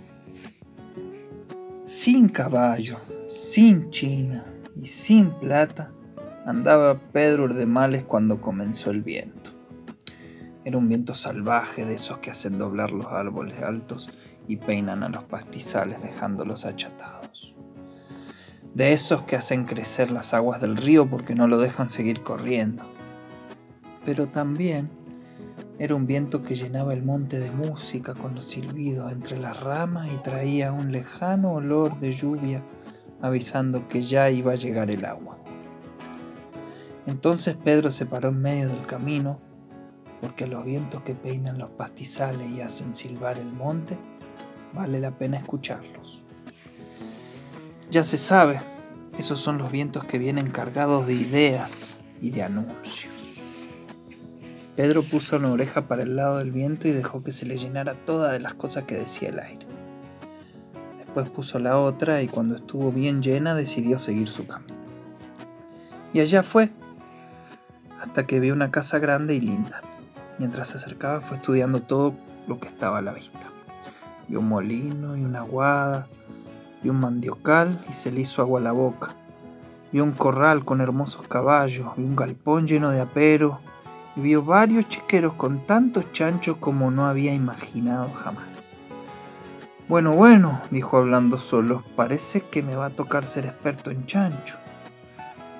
Sin 1.86 2.28
caballo, 2.28 2.98
sin 3.28 3.90
china 3.90 4.44
y 4.80 4.88
sin 4.88 5.30
plata, 5.30 5.90
andaba 6.46 6.98
Pedro 6.98 7.44
Urdemales 7.44 8.04
cuando 8.04 8.40
comenzó 8.40 8.90
el 8.90 9.02
viento. 9.02 9.50
Era 10.64 10.78
un 10.78 10.88
viento 10.88 11.14
salvaje 11.14 11.84
de 11.84 11.94
esos 11.94 12.18
que 12.18 12.30
hacen 12.30 12.58
doblar 12.58 12.92
los 12.92 13.06
árboles 13.06 13.62
altos 13.62 14.08
y 14.48 14.56
peinan 14.56 15.02
a 15.02 15.08
los 15.08 15.24
pastizales 15.24 16.00
dejándolos 16.02 16.64
achatados. 16.64 17.11
De 18.74 18.94
esos 18.94 19.22
que 19.22 19.36
hacen 19.36 19.64
crecer 19.64 20.10
las 20.10 20.32
aguas 20.32 20.60
del 20.62 20.78
río 20.78 21.06
porque 21.06 21.34
no 21.34 21.46
lo 21.46 21.58
dejan 21.58 21.90
seguir 21.90 22.22
corriendo. 22.22 22.84
Pero 24.06 24.28
también 24.28 24.88
era 25.78 25.94
un 25.94 26.06
viento 26.06 26.42
que 26.42 26.54
llenaba 26.54 26.94
el 26.94 27.02
monte 27.02 27.38
de 27.38 27.50
música 27.50 28.14
con 28.14 28.34
los 28.34 28.44
silbidos 28.44 29.12
entre 29.12 29.38
las 29.38 29.60
ramas 29.60 30.08
y 30.12 30.16
traía 30.22 30.72
un 30.72 30.90
lejano 30.90 31.52
olor 31.52 32.00
de 32.00 32.12
lluvia 32.12 32.62
avisando 33.20 33.88
que 33.88 34.00
ya 34.00 34.30
iba 34.30 34.52
a 34.52 34.56
llegar 34.56 34.90
el 34.90 35.04
agua. 35.04 35.36
Entonces 37.06 37.56
Pedro 37.56 37.90
se 37.90 38.06
paró 38.06 38.30
en 38.30 38.40
medio 38.40 38.68
del 38.68 38.86
camino 38.86 39.38
porque 40.22 40.46
los 40.46 40.64
vientos 40.64 41.02
que 41.02 41.14
peinan 41.14 41.58
los 41.58 41.70
pastizales 41.70 42.48
y 42.48 42.62
hacen 42.62 42.94
silbar 42.94 43.38
el 43.38 43.52
monte 43.52 43.98
vale 44.72 44.98
la 44.98 45.10
pena 45.10 45.36
escucharlos. 45.36 46.26
Ya 47.92 48.04
se 48.04 48.16
sabe, 48.16 48.58
esos 49.18 49.38
son 49.38 49.58
los 49.58 49.70
vientos 49.70 50.06
que 50.06 50.16
vienen 50.16 50.50
cargados 50.50 51.06
de 51.06 51.12
ideas 51.12 52.00
y 52.22 52.30
de 52.30 52.42
anuncios. 52.42 53.12
Pedro 54.74 55.02
puso 55.02 55.36
una 55.36 55.52
oreja 55.52 55.82
para 55.88 56.02
el 56.02 56.16
lado 56.16 56.38
del 56.38 56.52
viento 56.52 56.88
y 56.88 56.92
dejó 56.92 57.22
que 57.22 57.32
se 57.32 57.44
le 57.44 57.58
llenara 57.58 57.92
toda 57.92 58.32
de 58.32 58.40
las 58.40 58.54
cosas 58.54 58.84
que 58.84 58.94
decía 58.94 59.28
el 59.28 59.38
aire. 59.38 59.66
Después 61.04 61.28
puso 61.28 61.58
la 61.58 61.78
otra 61.78 62.22
y 62.22 62.28
cuando 62.28 62.56
estuvo 62.56 62.90
bien 62.90 63.20
llena 63.20 63.54
decidió 63.54 63.98
seguir 63.98 64.28
su 64.28 64.46
camino. 64.46 64.72
Y 66.14 66.20
allá 66.20 66.42
fue, 66.42 66.70
hasta 68.00 68.26
que 68.26 68.40
vio 68.40 68.54
una 68.54 68.70
casa 68.70 69.00
grande 69.00 69.34
y 69.34 69.42
linda. 69.42 69.82
Mientras 70.38 70.68
se 70.68 70.78
acercaba 70.78 71.20
fue 71.20 71.36
estudiando 71.36 71.82
todo 71.82 72.14
lo 72.48 72.58
que 72.58 72.68
estaba 72.68 73.00
a 73.00 73.02
la 73.02 73.12
vista. 73.12 73.50
Vio 74.28 74.40
un 74.40 74.48
molino 74.48 75.14
y 75.14 75.24
una 75.26 75.40
aguada, 75.40 76.06
vio 76.82 76.92
un 76.92 77.00
mandiocal 77.00 77.84
y 77.88 77.92
se 77.92 78.10
le 78.10 78.22
hizo 78.22 78.42
agua 78.42 78.60
a 78.60 78.62
la 78.62 78.72
boca. 78.72 79.14
Vio 79.92 80.04
un 80.04 80.12
corral 80.12 80.64
con 80.64 80.80
hermosos 80.80 81.26
caballos, 81.28 81.94
vio 81.96 82.06
un 82.06 82.16
galpón 82.16 82.66
lleno 82.66 82.90
de 82.90 83.00
apero 83.00 83.60
y 84.16 84.20
vio 84.20 84.42
varios 84.42 84.88
chiqueros 84.88 85.34
con 85.34 85.66
tantos 85.66 86.10
chanchos 86.12 86.56
como 86.58 86.90
no 86.90 87.06
había 87.06 87.34
imaginado 87.34 88.12
jamás. 88.12 88.70
Bueno, 89.88 90.12
bueno, 90.12 90.60
dijo 90.70 90.96
hablando 90.96 91.38
solo, 91.38 91.82
parece 91.96 92.42
que 92.42 92.62
me 92.62 92.76
va 92.76 92.86
a 92.86 92.90
tocar 92.90 93.26
ser 93.26 93.46
experto 93.46 93.90
en 93.90 94.06
chancho. 94.06 94.56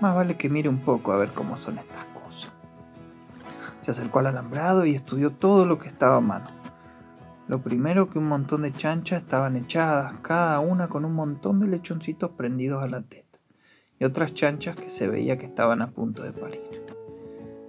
Más 0.01 0.15
vale 0.15 0.37
que 0.37 0.49
mire 0.49 0.69
un 0.69 0.79
poco 0.79 1.13
a 1.13 1.17
ver 1.17 1.33
cómo 1.33 1.57
son 1.57 1.79
estas 1.79 2.07
cosas. 2.07 2.51
Se 3.83 3.91
acercó 3.91 4.21
al 4.21 4.29
alambrado 4.29 4.87
y 4.87 4.95
estudió 4.95 5.31
todo 5.33 5.67
lo 5.67 5.79
que 5.79 5.89
estaba 5.89 6.17
a 6.17 6.21
mano. 6.21 6.62
Lo 7.53 7.61
primero 7.61 8.09
que 8.09 8.19
un 8.19 8.29
montón 8.29 8.63
de 8.63 8.73
chanchas 8.73 9.21
estaban 9.21 9.57
echadas, 9.57 10.15
cada 10.23 10.59
una 10.61 10.89
con 10.89 11.05
un 11.05 11.13
montón 11.13 11.61
de 11.61 11.67
lechoncitos 11.67 12.31
prendidos 12.31 12.83
a 12.83 12.87
la 12.87 13.03
teta, 13.03 13.41
y 13.99 14.07
otras 14.07 14.33
chanchas 14.33 14.75
que 14.75 14.89
se 14.89 15.07
veía 15.07 15.37
que 15.37 15.45
estaban 15.45 15.83
a 15.83 15.91
punto 15.91 16.23
de 16.23 16.33
parir. 16.33 16.83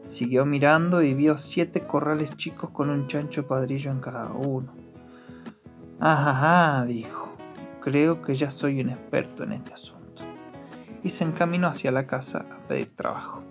Siguió 0.06 0.46
mirando 0.46 1.02
y 1.02 1.14
vio 1.14 1.38
siete 1.38 1.82
corrales 1.82 2.34
chicos 2.38 2.70
con 2.70 2.90
un 2.90 3.08
chancho 3.08 3.46
padrillo 3.46 3.92
en 3.92 4.00
cada 4.00 4.32
uno. 4.32 4.74
Ajá, 6.00 6.86
dijo, 6.86 7.36
creo 7.82 8.22
que 8.22 8.36
ya 8.36 8.52
soy 8.52 8.80
un 8.80 8.92
experto 8.92 9.44
en 9.44 9.52
este 9.52 9.74
asunto. 9.74 10.24
Y 11.04 11.10
se 11.10 11.26
encaminó 11.26 11.68
hacia 11.68 11.92
la 11.92 12.08
casa 12.08 12.46
a 12.50 12.66
pedir 12.70 12.96
trabajo. 12.96 13.44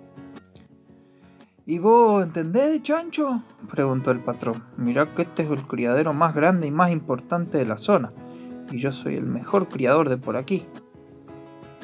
¿Y 1.65 1.79
vos 1.79 2.25
entendés 2.25 2.83
chancho? 2.83 3.41
preguntó 3.71 4.11
el 4.11 4.19
patrón. 4.19 4.65
Mirá 4.77 5.07
que 5.15 5.23
este 5.23 5.45
es 5.45 5.51
el 5.51 5.65
criadero 5.65 6.13
más 6.13 6.35
grande 6.35 6.67
y 6.67 6.73
más 6.73 6.91
importante 6.91 7.57
de 7.57 7.67
la 7.67 7.79
zona, 7.79 8.13
y 8.73 8.79
yo 8.79 8.91
soy 8.91 9.15
el 9.15 9.27
mejor 9.27 9.69
criador 9.69 10.09
de 10.09 10.17
por 10.17 10.37
aquí. 10.37 10.67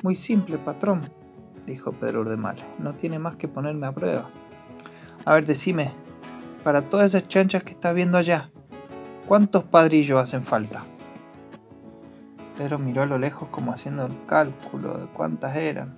Muy 0.03 0.17
simple, 0.17 0.59
patrón, 0.59 1.03
dijo 1.65 1.93
Pedro 1.93 2.23
Urdemal. 2.23 2.57
No 2.81 2.95
tiene 2.95 3.21
más 3.21 3.37
que 3.37 3.47
ponerme 3.47 3.87
a 3.87 3.93
prueba. 3.93 4.29
A 5.25 5.35
ver, 5.35 5.47
decime, 5.47 5.93
para 6.65 6.83
todas 6.83 7.15
esas 7.15 7.29
chanchas 7.29 7.63
que 7.63 7.71
estás 7.71 7.95
viendo 7.95 8.19
allá, 8.19 8.51
¿cuántos 9.29 9.63
padrillos 9.63 10.21
hacen 10.21 10.43
falta? 10.43 10.83
Pedro 12.57 12.81
miró 12.81 13.03
a 13.03 13.07
lo 13.07 13.19
lejos 13.19 13.49
como 13.51 13.73
haciendo 13.73 14.07
el 14.07 14.25
cálculo 14.27 14.99
de 14.99 15.07
cuántas 15.07 15.57
eran. 15.57 15.97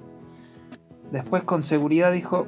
Después 1.10 1.44
con 1.44 1.62
seguridad 1.62 2.12
dijo, 2.12 2.46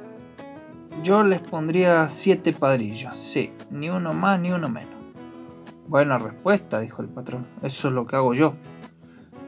yo 1.01 1.23
les 1.23 1.41
pondría 1.41 2.07
siete 2.09 2.53
padrillos, 2.53 3.17
sí, 3.17 3.51
ni 3.71 3.89
uno 3.89 4.13
más 4.13 4.39
ni 4.39 4.51
uno 4.51 4.69
menos. 4.69 4.93
Buena 5.87 6.17
respuesta, 6.17 6.79
dijo 6.79 7.01
el 7.01 7.09
patrón, 7.09 7.47
eso 7.61 7.87
es 7.87 7.93
lo 7.93 8.05
que 8.05 8.15
hago 8.15 8.33
yo. 8.33 8.53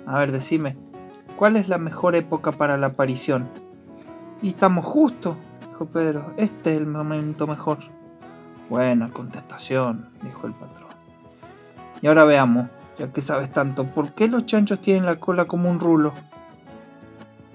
A 0.08 0.20
ver, 0.20 0.32
decime, 0.32 0.76
¿cuál 1.38 1.56
es 1.56 1.70
la 1.70 1.78
mejor 1.78 2.16
época 2.16 2.52
para 2.52 2.78
la 2.78 2.88
aparición? 2.88 3.48
Y 4.42 4.50
estamos 4.50 4.86
justo, 4.86 5.38
dijo 5.70 5.86
Pedro, 5.86 6.34
este 6.38 6.74
es 6.74 6.78
el 6.78 6.88
momento 6.88 7.48
mejor. 7.48 7.78
Buena 8.70 9.10
contestación, 9.10 10.10
dijo 10.24 10.48
el 10.48 10.54
patrón. 10.54 10.90
Y 12.02 12.08
ahora 12.08 12.26
veamos, 12.26 12.68
ya 12.98 13.14
que 13.14 13.22
sabes 13.22 13.52
tanto, 13.52 13.86
¿por 13.86 14.14
qué 14.14 14.28
los 14.28 14.46
chanchos 14.46 14.82
tienen 14.82 15.06
la 15.06 15.18
cola 15.18 15.46
como 15.46 15.70
un 15.70 15.80
rulo? 15.80 16.12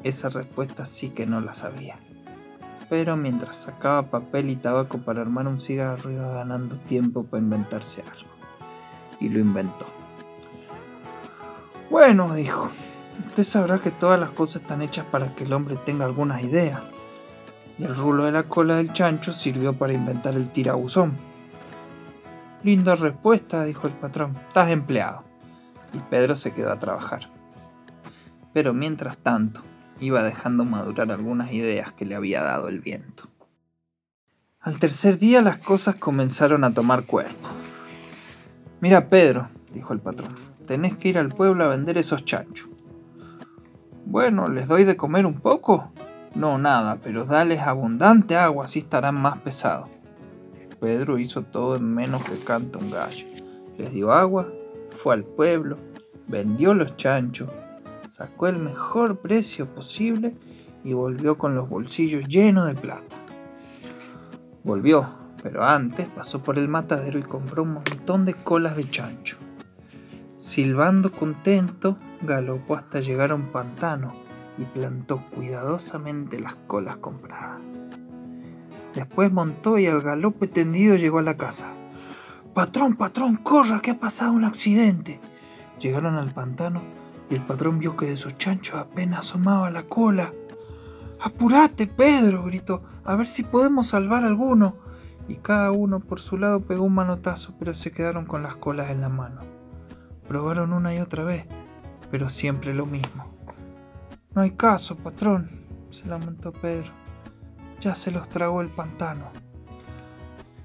Esa 0.05 0.29
respuesta 0.31 0.87
sí 0.87 1.11
que 1.11 1.27
no 1.27 1.41
la 1.41 1.55
sabía 1.55 1.97
pero 2.91 3.17
mientras 3.17 3.57
sacaba 3.57 4.03
papel 4.03 4.51
y 4.51 4.57
tabaco 4.57 4.99
para 4.99 5.21
armar 5.21 5.47
un 5.47 5.61
cigarro 5.61 6.11
iba 6.11 6.35
ganando 6.35 6.77
tiempo 6.77 7.23
para 7.23 7.41
inventarse 7.41 8.03
algo. 8.03 8.29
Y 9.21 9.29
lo 9.29 9.39
inventó. 9.39 9.87
Bueno, 11.89 12.35
dijo, 12.35 12.69
usted 13.29 13.45
sabrá 13.45 13.79
que 13.79 13.93
todas 13.93 14.19
las 14.19 14.31
cosas 14.31 14.63
están 14.63 14.83
hechas 14.83 15.07
para 15.07 15.37
que 15.37 15.45
el 15.45 15.53
hombre 15.53 15.77
tenga 15.87 16.05
algunas 16.05 16.43
ideas. 16.43 16.83
Y 17.79 17.85
el 17.85 17.97
rulo 17.97 18.25
de 18.25 18.33
la 18.33 18.43
cola 18.43 18.77
del 18.77 18.93
chancho 18.93 19.33
sirvió 19.33 19.73
para 19.73 19.93
inventar 19.93 20.35
el 20.35 20.51
tirabuzón. 20.51 21.17
Linda 22.65 22.97
respuesta, 22.97 23.65
dijo 23.65 23.87
el 23.87 23.93
patrón. 23.93 24.37
Estás 24.49 24.69
empleado. 24.71 25.23
Y 25.93 25.99
Pedro 25.99 26.35
se 26.35 26.53
quedó 26.53 26.73
a 26.73 26.81
trabajar. 26.81 27.29
Pero 28.53 28.75
mientras 28.75 29.17
tanto, 29.17 29.63
iba 30.01 30.23
dejando 30.23 30.65
madurar 30.65 31.13
algunas 31.13 31.53
ideas 31.53 31.93
que 31.93 32.05
le 32.05 32.15
había 32.15 32.43
dado 32.43 32.69
el 32.69 32.81
viento. 32.81 33.25
Al 34.61 34.79
tercer 34.79 35.19
día 35.19 35.41
las 35.43 35.59
cosas 35.59 35.95
comenzaron 35.97 36.65
a 36.65 36.75
tomar 36.75 37.05
cuerpo. 37.05 37.49
Mira, 38.81 39.09
Pedro, 39.09 39.49
dijo 39.73 39.93
el 39.93 40.01
patrón, 40.01 40.35
tenés 40.67 40.97
que 40.97 41.09
ir 41.09 41.19
al 41.19 41.29
pueblo 41.29 41.65
a 41.65 41.69
vender 41.69 41.99
esos 41.99 42.25
chanchos. 42.25 42.69
Bueno, 44.05 44.49
¿les 44.49 44.67
doy 44.67 44.85
de 44.85 44.97
comer 44.97 45.27
un 45.27 45.41
poco? 45.41 45.93
No, 46.35 46.59
nada, 46.59 46.99
pero 47.03 47.25
dales 47.25 47.61
abundante 47.61 48.37
agua, 48.37 48.65
así 48.65 48.81
estarán 48.81 49.15
más 49.17 49.39
pesados. 49.39 49.89
Pedro 50.81 51.19
hizo 51.19 51.43
todo 51.43 51.77
en 51.77 51.95
menos 51.95 52.25
que 52.25 52.39
canta 52.39 52.79
un 52.79 52.91
gallo. 52.91 53.27
Les 53.77 53.93
dio 53.93 54.13
agua, 54.13 54.49
fue 55.03 55.15
al 55.15 55.25
pueblo, 55.25 55.77
vendió 56.27 56.75
los 56.75 56.97
chanchos, 56.97 57.51
sacó 58.21 58.49
el 58.49 58.59
mejor 58.59 59.17
precio 59.17 59.67
posible 59.75 60.37
y 60.85 60.93
volvió 60.93 61.39
con 61.39 61.55
los 61.55 61.71
bolsillos 61.71 62.29
llenos 62.29 62.67
de 62.67 62.75
plata. 62.75 63.17
Volvió, 64.63 65.09
pero 65.43 65.65
antes 65.65 66.07
pasó 66.07 66.43
por 66.43 66.59
el 66.59 66.69
matadero 66.69 67.19
y 67.19 67.23
compró 67.23 67.63
un 67.63 67.73
montón 67.73 68.27
de 68.27 68.35
colas 68.35 68.77
de 68.77 68.91
chancho. 68.91 69.39
Silbando 70.37 71.11
contento, 71.11 71.97
galopó 72.21 72.77
hasta 72.77 73.01
llegar 73.01 73.31
a 73.31 73.37
un 73.37 73.47
pantano 73.53 74.13
y 74.59 74.65
plantó 74.65 75.25
cuidadosamente 75.35 76.39
las 76.39 76.57
colas 76.67 76.99
compradas. 76.99 77.63
Después 78.95 79.33
montó 79.33 79.79
y 79.79 79.87
al 79.87 80.03
galope 80.03 80.47
tendido 80.47 80.95
llegó 80.97 81.21
a 81.21 81.23
la 81.23 81.39
casa. 81.39 81.69
Patrón, 82.53 82.97
patrón, 82.97 83.37
corra, 83.37 83.81
que 83.81 83.93
ha 83.93 83.99
pasado 83.99 84.33
un 84.33 84.45
accidente. 84.45 85.21
Llegaron 85.79 86.17
al 86.17 86.33
pantano 86.33 87.00
y 87.31 87.37
el 87.37 87.43
patrón 87.43 87.79
vio 87.79 87.97
que 87.97 88.07
de 88.07 88.17
sus 88.17 88.37
chanchos 88.37 88.75
apenas 88.75 89.21
asomaba 89.21 89.71
la 89.71 89.85
cola. 89.85 90.33
¡Apurate, 91.21 91.87
Pedro! 91.87 92.43
gritó, 92.43 92.83
a 93.05 93.15
ver 93.15 93.29
si 93.29 93.45
podemos 93.45 93.87
salvar 93.87 94.25
alguno. 94.25 94.75
Y 95.29 95.37
cada 95.37 95.71
uno 95.71 96.01
por 96.01 96.21
su 96.21 96.37
lado 96.37 96.61
pegó 96.61 96.85
un 96.85 96.95
manotazo, 96.95 97.55
pero 97.57 97.73
se 97.73 97.93
quedaron 97.93 98.27
con 98.27 98.43
las 98.43 98.57
colas 98.57 98.91
en 98.91 99.01
la 99.01 99.09
mano. 99.09 99.43
Probaron 100.27 100.73
una 100.73 100.93
y 100.93 100.99
otra 100.99 101.23
vez, 101.23 101.47
pero 102.11 102.29
siempre 102.29 102.75
lo 102.75 102.85
mismo. 102.85 103.27
No 104.35 104.43
hay 104.43 104.51
caso, 104.51 104.97
patrón, 104.97 105.51
se 105.91 106.07
lamentó 106.07 106.53
Pedro. 106.53 106.91
Ya 107.81 107.95
se 107.95 108.11
los 108.11 108.29
tragó 108.29 108.61
el 108.61 108.69
pantano. 108.69 109.27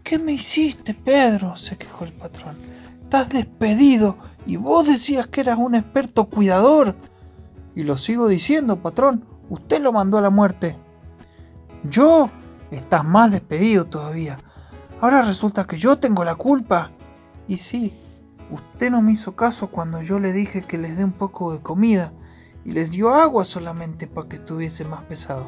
¿Qué 0.04 0.18
me 0.18 0.34
hiciste, 0.34 0.96
Pedro? 0.96 1.56
se 1.58 1.78
quejó 1.78 2.06
el 2.06 2.14
patrón. 2.14 2.56
Estás 3.06 3.30
despedido 3.30 4.18
y 4.48 4.58
vos 4.58 4.88
decías 4.88 5.28
que 5.28 5.42
eras 5.42 5.60
un 5.60 5.76
experto 5.76 6.26
cuidador. 6.26 6.96
Y 7.76 7.84
lo 7.84 7.98
sigo 7.98 8.28
diciendo, 8.28 8.82
patrón, 8.82 9.24
usted 9.48 9.80
lo 9.80 9.94
mandó 9.94 10.18
a 10.18 10.22
la 10.22 10.32
muerte. 10.32 10.76
¿Yo? 11.88 12.32
Estás 12.72 13.06
más 13.06 13.32
despedido 13.32 13.86
todavía. 13.86 14.38
Ahora 15.02 15.22
resulta 15.22 15.68
que 15.68 15.78
yo 15.78 16.00
tengo 16.00 16.26
la 16.26 16.34
culpa. 16.34 16.90
Y 17.48 17.58
sí, 17.58 17.94
usted 18.50 18.90
no 18.90 19.04
me 19.04 19.12
hizo 19.12 19.36
caso 19.36 19.68
cuando 19.68 20.02
yo 20.02 20.20
le 20.20 20.34
dije 20.34 20.64
que 20.64 20.80
les 20.80 20.98
dé 20.98 21.04
un 21.04 21.12
poco 21.12 21.54
de 21.54 21.62
comida 21.62 22.12
y 22.66 22.72
les 22.72 22.90
dio 22.90 23.14
agua 23.14 23.46
solamente 23.46 24.08
para 24.08 24.28
que 24.28 24.38
estuviese 24.38 24.84
más 24.84 25.04
pesado. 25.04 25.46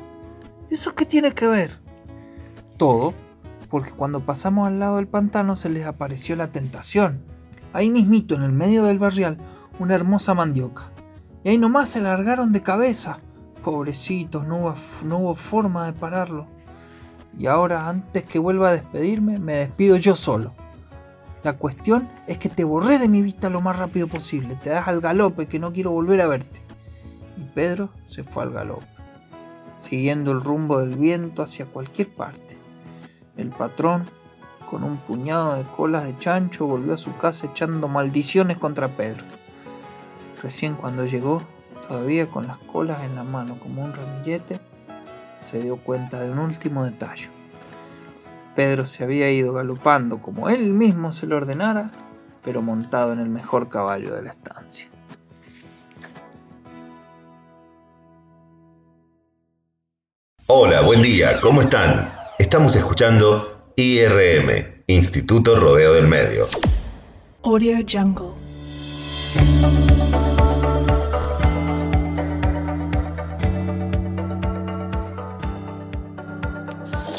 ¿Eso 0.70 0.94
qué 0.94 1.08
tiene 1.08 1.34
que 1.34 1.48
ver? 1.48 1.80
Todo, 2.78 3.16
porque 3.68 3.94
cuando 3.94 4.20
pasamos 4.20 4.68
al 4.68 4.78
lado 4.78 4.98
del 4.98 5.08
pantano 5.08 5.56
se 5.56 5.70
les 5.70 5.88
apareció 5.88 6.36
la 6.36 6.52
tentación. 6.52 7.36
Ahí 7.78 7.92
mismito, 7.92 8.34
en 8.34 8.42
el 8.42 8.52
medio 8.52 8.86
del 8.86 8.98
barrial, 8.98 9.38
una 9.78 9.94
hermosa 9.94 10.34
mandioca. 10.34 10.90
Y 11.44 11.50
ahí 11.50 11.60
nomás 11.60 11.90
se 11.90 12.02
largaron 12.02 12.52
de 12.52 12.64
cabeza. 12.64 13.20
Pobrecitos, 13.64 14.48
no 14.48 14.76
hubo, 15.04 15.36
forma 15.36 15.86
de 15.86 15.94
pararlo. 15.94 16.48
Y 17.38 17.46
ahora, 17.46 17.88
antes 17.88 18.24
que 18.24 18.40
vuelva 18.40 18.70
a 18.70 18.72
despedirme, 18.72 19.38
me 19.38 19.58
despido 19.58 19.96
yo 19.96 20.16
solo. 20.16 20.54
La 21.44 21.54
cuestión 21.54 22.10
es 22.26 22.40
que 22.40 22.50
te 22.50 22.64
borré 22.64 22.98
de 22.98 23.08
mi 23.08 23.22
vista 23.22 23.48
lo 23.48 23.62
más 23.62 23.78
rápido 23.78 24.08
posible. 24.08 24.56
Te 24.56 24.72
das 24.72 24.88
al 24.88 25.00
galope 25.00 25.46
que 25.46 25.60
no 25.60 25.72
quiero 25.72 25.92
volver 25.92 26.22
a 26.22 26.28
verte. 26.28 26.64
Y 27.38 27.44
Pedro 27.54 27.92
se 28.08 28.24
fue 28.24 28.42
al 28.42 28.54
galope, 28.54 28.88
siguiendo 29.78 30.32
el 30.32 30.42
rumbo 30.42 30.80
del 30.80 30.96
viento 30.96 31.44
hacia 31.44 31.68
cualquier 31.68 32.10
parte. 32.10 32.58
El 33.38 33.50
patrón, 33.50 34.06
con 34.70 34.84
un 34.84 34.98
puñado 34.98 35.56
de 35.56 35.64
colas 35.64 36.04
de 36.04 36.18
chancho, 36.20 36.68
volvió 36.68 36.94
a 36.94 36.98
su 36.98 37.16
casa 37.18 37.48
echando 37.48 37.88
maldiciones 37.88 38.58
contra 38.58 38.90
Pedro. 38.90 39.24
Recién 40.44 40.76
cuando 40.76 41.06
llegó, 41.06 41.42
todavía 41.88 42.28
con 42.28 42.46
las 42.46 42.58
colas 42.60 43.04
en 43.04 43.16
la 43.16 43.24
mano 43.24 43.58
como 43.60 43.84
un 43.84 43.94
ramillete, 43.94 44.60
se 45.40 45.60
dio 45.60 45.78
cuenta 45.78 46.20
de 46.20 46.30
un 46.30 46.40
último 46.40 46.86
detalle. 46.86 47.30
Pedro 48.56 48.86
se 48.86 49.04
había 49.04 49.32
ido 49.32 49.54
galopando 49.54 50.20
como 50.20 50.50
él 50.50 50.72
mismo 50.74 51.12
se 51.12 51.26
lo 51.28 51.38
ordenara, 51.38 51.92
pero 52.44 52.62
montado 52.62 53.14
en 53.14 53.20
el 53.20 53.30
mejor 53.30 53.70
caballo 53.70 54.16
de 54.16 54.24
la 54.24 54.30
estancia. 54.32 54.88
Hola, 60.48 60.82
buen 60.82 61.02
día, 61.02 61.42
¿cómo 61.42 61.62
están? 61.62 62.10
Estamos 62.40 62.76
escuchando 62.76 63.57
IRM, 63.80 64.84
Instituto 64.88 65.56
Rodeo 65.56 65.94
del 65.94 66.08
Medio. 66.08 66.48
Audio 67.44 67.78
Jungle. 67.88 68.30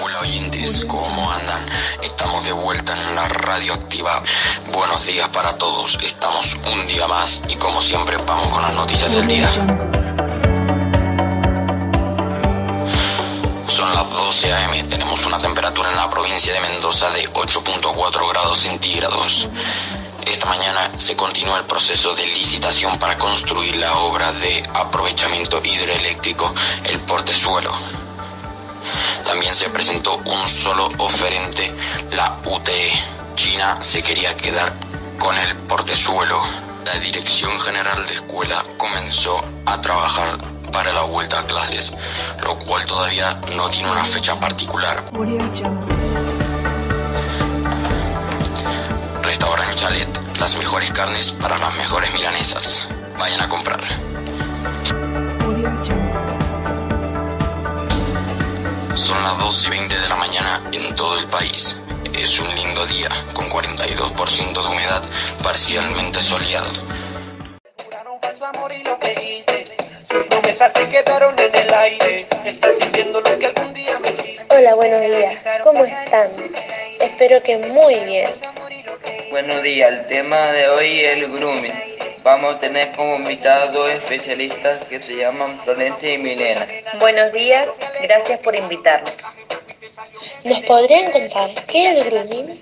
Hola 0.02 0.20
oyentes, 0.20 0.84
¿cómo 0.86 1.30
andan? 1.30 1.64
Estamos 2.02 2.44
de 2.44 2.50
vuelta 2.50 2.92
en 2.92 3.14
la 3.14 3.28
radio 3.28 3.74
activa. 3.74 4.20
Buenos 4.72 5.06
días 5.06 5.28
para 5.28 5.56
todos. 5.58 5.96
Estamos 6.02 6.58
un 6.66 6.88
día 6.88 7.06
más 7.06 7.40
y 7.48 7.54
como 7.54 7.80
siempre 7.80 8.16
vamos 8.16 8.48
con 8.48 8.62
las 8.62 8.74
noticias 8.74 9.14
del 9.14 9.28
día. 9.28 9.87
12 14.28 14.52
am. 14.52 14.88
Tenemos 14.90 15.24
una 15.24 15.38
temperatura 15.38 15.90
en 15.90 15.96
la 15.96 16.10
provincia 16.10 16.52
de 16.52 16.60
Mendoza 16.60 17.08
de 17.12 17.32
8.4 17.32 18.28
grados 18.28 18.58
centígrados. 18.58 19.48
Esta 20.26 20.44
mañana 20.44 20.90
se 20.98 21.16
continúa 21.16 21.60
el 21.60 21.64
proceso 21.64 22.14
de 22.14 22.26
licitación 22.26 22.98
para 22.98 23.16
construir 23.16 23.76
la 23.76 23.96
obra 23.96 24.30
de 24.32 24.62
aprovechamiento 24.74 25.62
hidroeléctrico 25.64 26.54
El 26.84 27.00
Portezuelo. 27.00 27.70
También 29.24 29.54
se 29.54 29.70
presentó 29.70 30.18
un 30.18 30.46
solo 30.46 30.90
oferente, 30.98 31.72
la 32.10 32.38
UTE. 32.44 32.92
China 33.34 33.78
se 33.80 34.02
quería 34.02 34.36
quedar 34.36 34.78
con 35.18 35.38
el 35.38 35.56
portezuelo. 35.56 36.38
La 36.84 36.98
Dirección 36.98 37.58
General 37.60 38.06
de 38.06 38.12
Escuela 38.12 38.62
comenzó 38.76 39.42
a 39.64 39.80
trabajar 39.80 40.57
para 40.72 40.92
la 40.92 41.02
vuelta 41.02 41.40
a 41.40 41.44
clases, 41.44 41.92
lo 42.42 42.58
cual 42.58 42.84
todavía 42.86 43.40
no 43.54 43.68
tiene 43.68 43.90
una 43.90 44.04
fecha 44.04 44.38
particular. 44.38 45.04
Restaurant 49.22 49.74
Chalet, 49.76 50.38
las 50.38 50.56
mejores 50.56 50.90
carnes 50.92 51.32
para 51.32 51.58
las 51.58 51.74
mejores 51.76 52.12
milanesas. 52.12 52.88
Vayan 53.18 53.40
a 53.40 53.48
comprar. 53.48 53.80
Son 58.94 59.22
las 59.22 59.38
2 59.38 59.64
y 59.66 59.70
20 59.70 59.98
de 59.98 60.08
la 60.08 60.16
mañana 60.16 60.62
en 60.72 60.94
todo 60.94 61.18
el 61.18 61.26
país. 61.26 61.78
Es 62.14 62.40
un 62.40 62.54
lindo 62.54 62.84
día, 62.86 63.08
con 63.32 63.48
42% 63.48 64.62
de 64.62 64.68
humedad, 64.68 65.02
parcialmente 65.42 66.20
soleado. 66.20 66.70
Amor 68.54 68.72
y 68.72 68.82
lo 68.82 68.98
que 68.98 69.12
hice. 69.12 69.57
Sus 70.10 70.24
promesas 70.24 70.72
se 70.72 70.88
quedaron 70.88 71.38
en 71.38 71.54
el 71.54 71.74
aire. 71.74 72.26
Estás 72.44 72.76
sintiendo 72.78 73.20
lo 73.20 73.38
que 73.38 73.46
algún 73.46 73.74
día 73.74 73.98
me 73.98 74.10
hiciste. 74.10 74.46
Hola, 74.48 74.74
buenos 74.74 75.02
días. 75.02 75.36
¿Cómo 75.62 75.84
están? 75.84 76.30
Espero 76.98 77.42
que 77.42 77.58
muy 77.58 77.96
bien. 78.00 78.30
Buenos 79.30 79.62
días, 79.62 79.92
el 79.92 80.06
tema 80.06 80.52
de 80.52 80.68
hoy 80.68 81.00
es 81.00 81.18
el 81.18 81.30
grooming. 81.30 81.74
Vamos 82.22 82.54
a 82.54 82.58
tener 82.58 82.92
como 82.92 83.16
invitados 83.16 83.72
dos 83.74 83.90
especialistas 83.90 84.84
que 84.86 85.02
se 85.02 85.16
llaman 85.16 85.60
Florencia 85.60 86.14
y 86.14 86.18
Milena. 86.18 86.66
Buenos 86.98 87.32
días, 87.32 87.68
gracias 88.00 88.40
por 88.40 88.56
invitarnos. 88.56 89.12
¿Nos 90.44 90.60
podrían 90.60 91.12
contar 91.12 91.50
qué 91.66 91.90
es 91.90 91.96
el 91.98 92.04
grooming? 92.04 92.60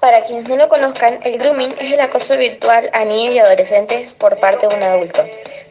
Para 0.00 0.20
quienes 0.24 0.48
no 0.48 0.56
lo 0.56 0.68
conozcan, 0.68 1.20
el 1.22 1.38
grooming 1.38 1.74
es 1.78 1.92
el 1.92 2.00
acoso 2.00 2.36
virtual 2.36 2.90
a 2.92 3.04
niños 3.04 3.34
y 3.34 3.38
adolescentes 3.38 4.14
por 4.14 4.36
parte 4.38 4.66
de 4.66 4.74
un 4.74 4.82
adulto, 4.82 5.24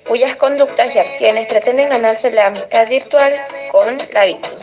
cuyas 0.07 0.35
conductas 0.35 0.95
y 0.95 0.99
acciones 0.99 1.47
pretenden 1.47 1.89
ganarse 1.89 2.31
la 2.31 2.47
amistad 2.47 2.87
virtual 2.87 3.33
con 3.71 3.97
la 4.13 4.25
víctima. 4.25 4.55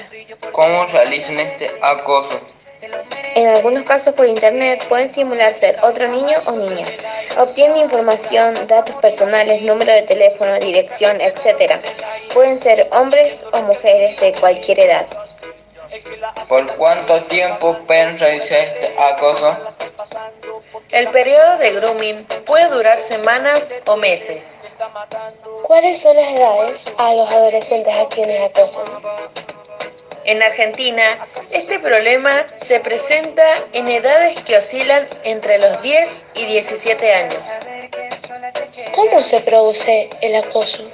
¿Cómo 0.52 0.86
realizan 0.86 1.40
este 1.40 1.70
acoso? 1.80 2.40
En 3.34 3.46
algunos 3.48 3.84
casos 3.84 4.14
por 4.14 4.26
internet 4.26 4.84
pueden 4.88 5.12
simular 5.12 5.54
ser 5.54 5.78
otro 5.82 6.08
niño 6.08 6.38
o 6.46 6.52
niña. 6.52 6.86
Obtienen 7.36 7.78
información, 7.78 8.54
datos 8.66 8.96
personales, 8.96 9.62
número 9.62 9.92
de 9.92 10.02
teléfono, 10.02 10.58
dirección, 10.58 11.20
etc. 11.20 11.80
Pueden 12.32 12.60
ser 12.60 12.86
hombres 12.92 13.44
o 13.52 13.62
mujeres 13.62 14.18
de 14.20 14.32
cualquier 14.34 14.80
edad. 14.80 15.06
¿Por 16.48 16.66
cuánto 16.76 17.20
tiempo 17.24 17.76
pueden 17.86 18.18
realizar 18.18 18.58
este 18.58 18.94
acoso? 18.98 19.56
El 20.90 21.08
periodo 21.10 21.58
de 21.58 21.72
grooming 21.72 22.24
puede 22.46 22.68
durar 22.68 22.98
semanas 23.00 23.68
o 23.86 23.96
meses. 23.96 24.57
¿Cuáles 25.64 26.00
son 26.00 26.16
las 26.16 26.32
edades 26.32 26.84
a 26.98 27.14
los 27.14 27.28
adolescentes 27.30 27.94
a 27.94 28.08
quienes 28.08 28.40
acosan? 28.50 28.86
En 30.24 30.42
Argentina, 30.42 31.26
este 31.50 31.78
problema 31.78 32.46
se 32.62 32.78
presenta 32.80 33.44
en 33.72 33.88
edades 33.88 34.40
que 34.42 34.56
oscilan 34.56 35.08
entre 35.24 35.58
los 35.58 35.80
10 35.82 36.08
y 36.34 36.44
17 36.44 37.12
años. 37.12 37.42
¿Cómo 38.94 39.24
se 39.24 39.40
produce 39.40 40.10
el 40.20 40.36
acoso? 40.36 40.88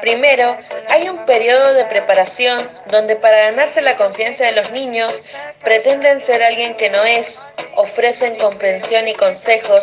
Primero, 0.00 0.56
hay 0.88 1.08
un 1.08 1.26
periodo 1.26 1.74
de 1.74 1.84
preparación 1.86 2.70
donde 2.86 3.16
para 3.16 3.50
ganarse 3.50 3.82
la 3.82 3.96
confianza 3.96 4.44
de 4.44 4.52
los 4.52 4.70
niños 4.70 5.12
pretenden 5.62 6.20
ser 6.20 6.42
alguien 6.42 6.74
que 6.76 6.90
no 6.90 7.02
es, 7.04 7.38
ofrecen 7.74 8.36
comprensión 8.36 9.08
y 9.08 9.14
consejos, 9.14 9.82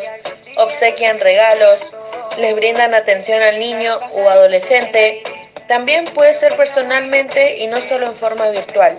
obsequian 0.56 1.20
regalos, 1.20 1.82
les 2.38 2.56
brindan 2.56 2.94
atención 2.94 3.42
al 3.42 3.60
niño 3.60 4.00
o 4.14 4.30
adolescente. 4.30 5.24
También 5.68 6.06
puede 6.06 6.34
ser 6.34 6.56
personalmente 6.56 7.58
y 7.58 7.68
no 7.68 7.80
solo 7.82 8.08
en 8.08 8.16
forma 8.16 8.50
virtual. 8.50 8.98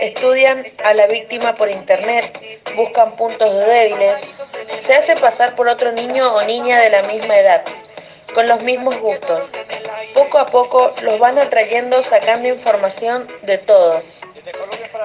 Estudian 0.00 0.66
a 0.84 0.94
la 0.94 1.06
víctima 1.06 1.54
por 1.54 1.70
internet, 1.70 2.26
buscan 2.74 3.14
puntos 3.16 3.66
débiles, 3.66 4.20
se 4.84 4.94
hace 4.94 5.16
pasar 5.16 5.54
por 5.54 5.68
otro 5.68 5.92
niño 5.92 6.34
o 6.34 6.42
niña 6.42 6.80
de 6.80 6.90
la 6.90 7.02
misma 7.02 7.38
edad, 7.38 7.64
con 8.34 8.48
los 8.48 8.62
mismos 8.62 8.98
gustos. 8.98 9.44
Poco 10.12 10.38
a 10.38 10.46
poco 10.46 10.92
los 11.02 11.18
van 11.18 11.38
atrayendo 11.38 12.02
sacando 12.02 12.48
información 12.48 13.28
de 13.42 13.58
todos. 13.58 14.02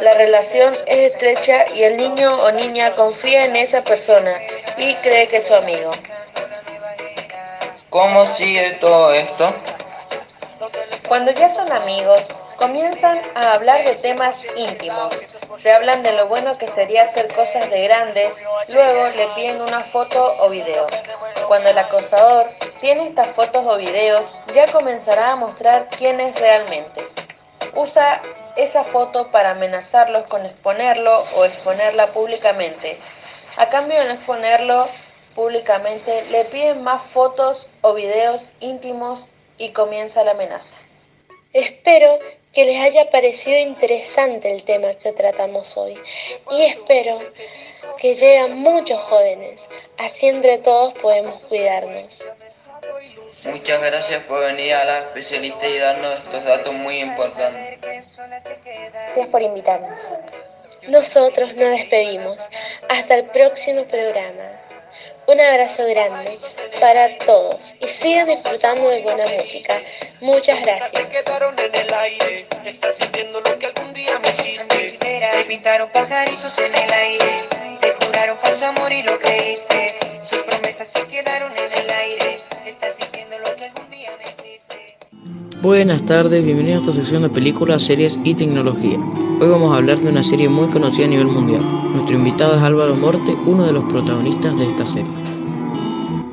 La 0.01 0.13
relación 0.13 0.75
es 0.85 1.13
estrecha 1.13 1.65
y 1.73 1.83
el 1.83 1.97
niño 1.97 2.41
o 2.41 2.51
niña 2.51 2.95
confía 2.95 3.45
en 3.45 3.55
esa 3.55 3.83
persona 3.83 4.39
y 4.77 4.95
cree 4.95 5.27
que 5.27 5.37
es 5.37 5.45
su 5.45 5.53
amigo. 5.53 5.91
¿Cómo 7.89 8.23
sigue 8.27 8.73
todo 8.73 9.11
esto? 9.13 9.51
Cuando 11.07 11.31
ya 11.31 11.49
son 11.49 11.71
amigos, 11.71 12.21
comienzan 12.55 13.19
a 13.33 13.53
hablar 13.53 13.83
de 13.83 13.95
temas 13.95 14.45
íntimos. 14.55 15.11
Se 15.57 15.73
hablan 15.73 16.03
de 16.03 16.11
lo 16.11 16.27
bueno 16.27 16.53
que 16.53 16.67
sería 16.67 17.03
hacer 17.03 17.33
cosas 17.33 17.67
de 17.71 17.81
grandes, 17.85 18.35
luego 18.67 19.09
le 19.15 19.27
piden 19.29 19.61
una 19.61 19.79
foto 19.79 20.35
o 20.39 20.49
video. 20.49 20.85
Cuando 21.47 21.69
el 21.71 21.79
acosador 21.79 22.51
tiene 22.79 23.07
estas 23.07 23.29
fotos 23.29 23.65
o 23.65 23.77
videos, 23.77 24.35
ya 24.53 24.67
comenzará 24.67 25.31
a 25.31 25.35
mostrar 25.35 25.87
quién 25.97 26.19
es 26.19 26.39
realmente. 26.39 27.07
Usa 27.73 28.21
esa 28.55 28.83
foto 28.83 29.31
para 29.31 29.51
amenazarlos 29.51 30.27
con 30.27 30.45
exponerlo 30.45 31.23
o 31.35 31.43
exponerla 31.43 32.05
públicamente. 32.07 32.99
A 33.57 33.67
cambio 33.69 33.99
de 33.99 34.05
no 34.05 34.13
exponerlo 34.13 34.87
públicamente, 35.35 36.23
le 36.31 36.45
piden 36.45 36.83
más 36.83 37.05
fotos 37.05 37.67
o 37.81 37.93
videos 37.93 38.51
íntimos 38.59 39.27
y 39.57 39.69
comienza 39.69 40.23
la 40.23 40.31
amenaza. 40.31 40.75
Espero 41.53 42.19
que 42.53 42.65
les 42.65 42.81
haya 42.81 43.09
parecido 43.09 43.57
interesante 43.59 44.51
el 44.51 44.63
tema 44.63 44.93
que 44.93 45.11
tratamos 45.13 45.75
hoy 45.77 45.99
y 46.51 46.61
espero 46.63 47.19
que 47.97 48.13
lleguen 48.13 48.57
muchos 48.57 48.99
jóvenes, 49.01 49.67
así 49.97 50.27
entre 50.27 50.59
todos 50.59 50.93
podemos 50.95 51.43
cuidarnos. 51.45 52.23
Muchas 53.45 53.81
gracias 53.81 54.23
por 54.25 54.41
venir 54.41 54.73
a 54.73 54.85
la 54.85 54.99
especialista 54.99 55.67
y 55.67 55.77
darnos 55.77 56.19
estos 56.19 56.43
datos 56.43 56.75
muy 56.75 56.99
importantes. 56.99 57.79
Gracias 57.81 59.27
por 59.27 59.41
invitarnos. 59.41 60.03
Nosotros 60.87 61.53
nos 61.55 61.69
despedimos. 61.69 62.37
Hasta 62.89 63.15
el 63.15 63.25
próximo 63.25 63.83
programa. 63.85 64.68
Un 65.29 65.39
abrazo 65.39 65.85
grande 65.85 66.39
para 66.79 67.15
todos 67.19 67.75
y 67.79 67.85
sigan 67.85 68.29
disfrutando 68.29 68.89
de 68.89 69.03
buena 69.03 69.25
música. 69.27 69.79
Muchas 70.21 70.59
gracias. 70.59 70.91
Se 70.91 71.07
quedaron 71.07 71.53
en 71.59 71.75
el 71.75 71.93
aire. 71.93 72.47
Estás 72.65 72.95
sintiendo 72.95 73.39
lo 73.39 73.59
que 73.59 73.67
algún 73.67 73.93
día 73.93 74.17
me 74.17 74.29
hiciste. 74.29 74.97
Te 74.97 75.45
pintaron 75.45 75.87
pajaritos 75.91 76.57
en 76.57 76.75
el 76.75 76.91
aire. 76.91 77.43
Te 77.79 77.93
juraron 78.03 78.39
falso 78.39 78.65
amor 78.65 78.91
y 78.91 79.03
lo 79.03 79.19
creíste. 79.19 79.99
Sus 80.27 80.41
promesas 80.41 80.87
se 80.87 81.05
Buenas 85.61 86.05
tardes, 86.05 86.45
bienvenidos 86.45 86.77
a 86.77 86.89
esta 86.89 87.01
sección 87.01 87.23
de 87.23 87.29
películas, 87.29 87.83
series 87.83 88.17
y 88.23 88.33
tecnología. 88.33 88.97
Hoy 89.41 89.49
vamos 89.49 89.73
a 89.73 89.75
hablar 89.75 89.99
de 89.99 90.07
una 90.07 90.23
serie 90.23 90.47
muy 90.47 90.69
conocida 90.69 91.05
a 91.05 91.09
nivel 91.09 91.27
mundial. 91.27 91.61
Nuestro 91.91 92.15
invitado 92.15 92.55
es 92.55 92.61
Álvaro 92.61 92.95
Morte, 92.95 93.35
uno 93.45 93.65
de 93.65 93.73
los 93.73 93.83
protagonistas 93.83 94.57
de 94.57 94.67
esta 94.67 94.85
serie. 94.85 95.11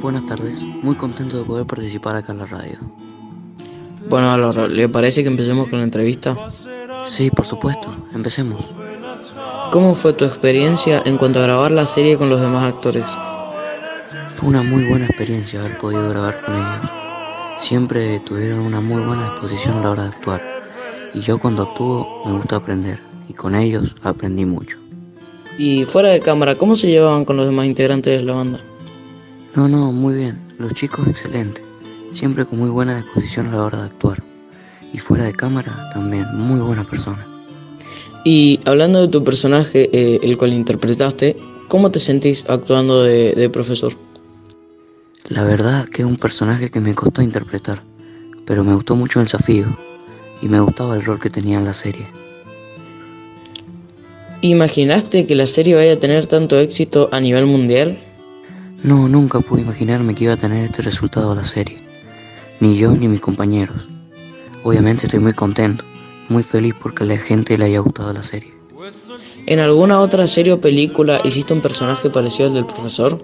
Buenas 0.00 0.24
tardes, 0.26 0.56
muy 0.80 0.94
contento 0.94 1.38
de 1.38 1.42
poder 1.42 1.66
participar 1.66 2.14
acá 2.14 2.30
en 2.30 2.38
la 2.38 2.46
radio. 2.46 2.78
Bueno, 4.08 4.30
Álvaro, 4.30 4.68
¿le 4.68 4.88
parece 4.88 5.24
que 5.24 5.28
empecemos 5.28 5.68
con 5.68 5.80
la 5.80 5.86
entrevista? 5.86 6.36
Sí, 7.06 7.28
por 7.32 7.46
supuesto, 7.46 7.92
empecemos. 8.14 8.64
¿Cómo 9.72 9.96
fue 9.96 10.12
tu 10.12 10.24
experiencia 10.24 11.02
en 11.04 11.16
cuanto 11.16 11.40
a 11.40 11.42
grabar 11.42 11.72
la 11.72 11.86
serie 11.86 12.16
con 12.16 12.30
los 12.30 12.40
demás 12.40 12.62
actores? 12.62 13.06
Fue 14.36 14.48
una 14.48 14.62
muy 14.62 14.84
buena 14.84 15.06
experiencia 15.06 15.58
haber 15.58 15.78
podido 15.78 16.08
grabar 16.10 16.40
con 16.42 16.54
ellos. 16.54 17.05
Siempre 17.58 18.20
tuvieron 18.20 18.60
una 18.60 18.82
muy 18.82 19.02
buena 19.02 19.30
disposición 19.30 19.78
a 19.78 19.80
la 19.80 19.90
hora 19.90 20.02
de 20.02 20.08
actuar. 20.10 20.42
Y 21.14 21.20
yo 21.20 21.38
cuando 21.38 21.62
actúo 21.62 22.22
me 22.26 22.32
gusta 22.32 22.56
aprender. 22.56 23.00
Y 23.28 23.32
con 23.32 23.54
ellos 23.54 23.94
aprendí 24.02 24.44
mucho. 24.44 24.76
Y 25.58 25.86
fuera 25.86 26.10
de 26.10 26.20
cámara, 26.20 26.54
¿cómo 26.54 26.76
se 26.76 26.88
llevaban 26.88 27.24
con 27.24 27.36
los 27.38 27.46
demás 27.46 27.66
integrantes 27.66 28.18
de 28.18 28.24
la 28.24 28.34
banda? 28.34 28.60
No, 29.54 29.68
no, 29.68 29.90
muy 29.90 30.14
bien. 30.14 30.38
Los 30.58 30.74
chicos 30.74 31.08
excelentes. 31.08 31.64
Siempre 32.10 32.44
con 32.44 32.58
muy 32.58 32.68
buena 32.68 32.98
disposición 32.98 33.46
a 33.46 33.56
la 33.56 33.64
hora 33.64 33.78
de 33.78 33.86
actuar. 33.86 34.22
Y 34.92 34.98
fuera 34.98 35.24
de 35.24 35.32
cámara 35.32 35.90
también, 35.94 36.26
muy 36.34 36.60
buena 36.60 36.84
persona. 36.84 37.26
Y 38.24 38.60
hablando 38.66 39.00
de 39.00 39.08
tu 39.08 39.24
personaje, 39.24 39.88
eh, 39.92 40.20
el 40.22 40.36
cual 40.36 40.52
interpretaste, 40.52 41.36
¿cómo 41.68 41.90
te 41.90 42.00
sentís 42.00 42.44
actuando 42.48 43.02
de, 43.02 43.32
de 43.32 43.48
profesor? 43.48 43.94
La 45.28 45.42
verdad 45.42 45.88
que 45.88 46.02
es 46.02 46.08
un 46.08 46.16
personaje 46.16 46.70
que 46.70 46.80
me 46.80 46.94
costó 46.94 47.20
interpretar, 47.20 47.82
pero 48.44 48.62
me 48.62 48.74
gustó 48.74 48.94
mucho 48.94 49.18
el 49.18 49.26
desafío 49.26 49.66
y 50.40 50.46
me 50.46 50.60
gustaba 50.60 50.94
el 50.94 51.04
rol 51.04 51.18
que 51.18 51.30
tenía 51.30 51.58
en 51.58 51.64
la 51.64 51.74
serie. 51.74 52.06
¿Imaginaste 54.40 55.26
que 55.26 55.34
la 55.34 55.48
serie 55.48 55.74
vaya 55.74 55.94
a 55.94 55.98
tener 55.98 56.26
tanto 56.26 56.56
éxito 56.60 57.08
a 57.10 57.18
nivel 57.18 57.46
mundial? 57.46 57.98
No, 58.84 59.08
nunca 59.08 59.40
pude 59.40 59.62
imaginarme 59.62 60.14
que 60.14 60.24
iba 60.24 60.34
a 60.34 60.36
tener 60.36 60.64
este 60.64 60.82
resultado 60.82 61.34
la 61.34 61.44
serie. 61.44 61.78
Ni 62.60 62.76
yo 62.76 62.92
ni 62.92 63.08
mis 63.08 63.20
compañeros. 63.20 63.88
Obviamente 64.62 65.06
estoy 65.06 65.18
muy 65.18 65.32
contento, 65.32 65.84
muy 66.28 66.44
feliz 66.44 66.74
porque 66.80 67.02
a 67.02 67.06
la 67.06 67.16
gente 67.16 67.58
le 67.58 67.64
haya 67.64 67.80
gustado 67.80 68.12
la 68.12 68.22
serie. 68.22 68.54
¿En 69.46 69.58
alguna 69.58 70.00
otra 70.00 70.28
serie 70.28 70.52
o 70.52 70.60
película 70.60 71.20
hiciste 71.24 71.52
un 71.52 71.60
personaje 71.60 72.10
parecido 72.10 72.48
al 72.48 72.54
del 72.54 72.66
profesor? 72.66 73.20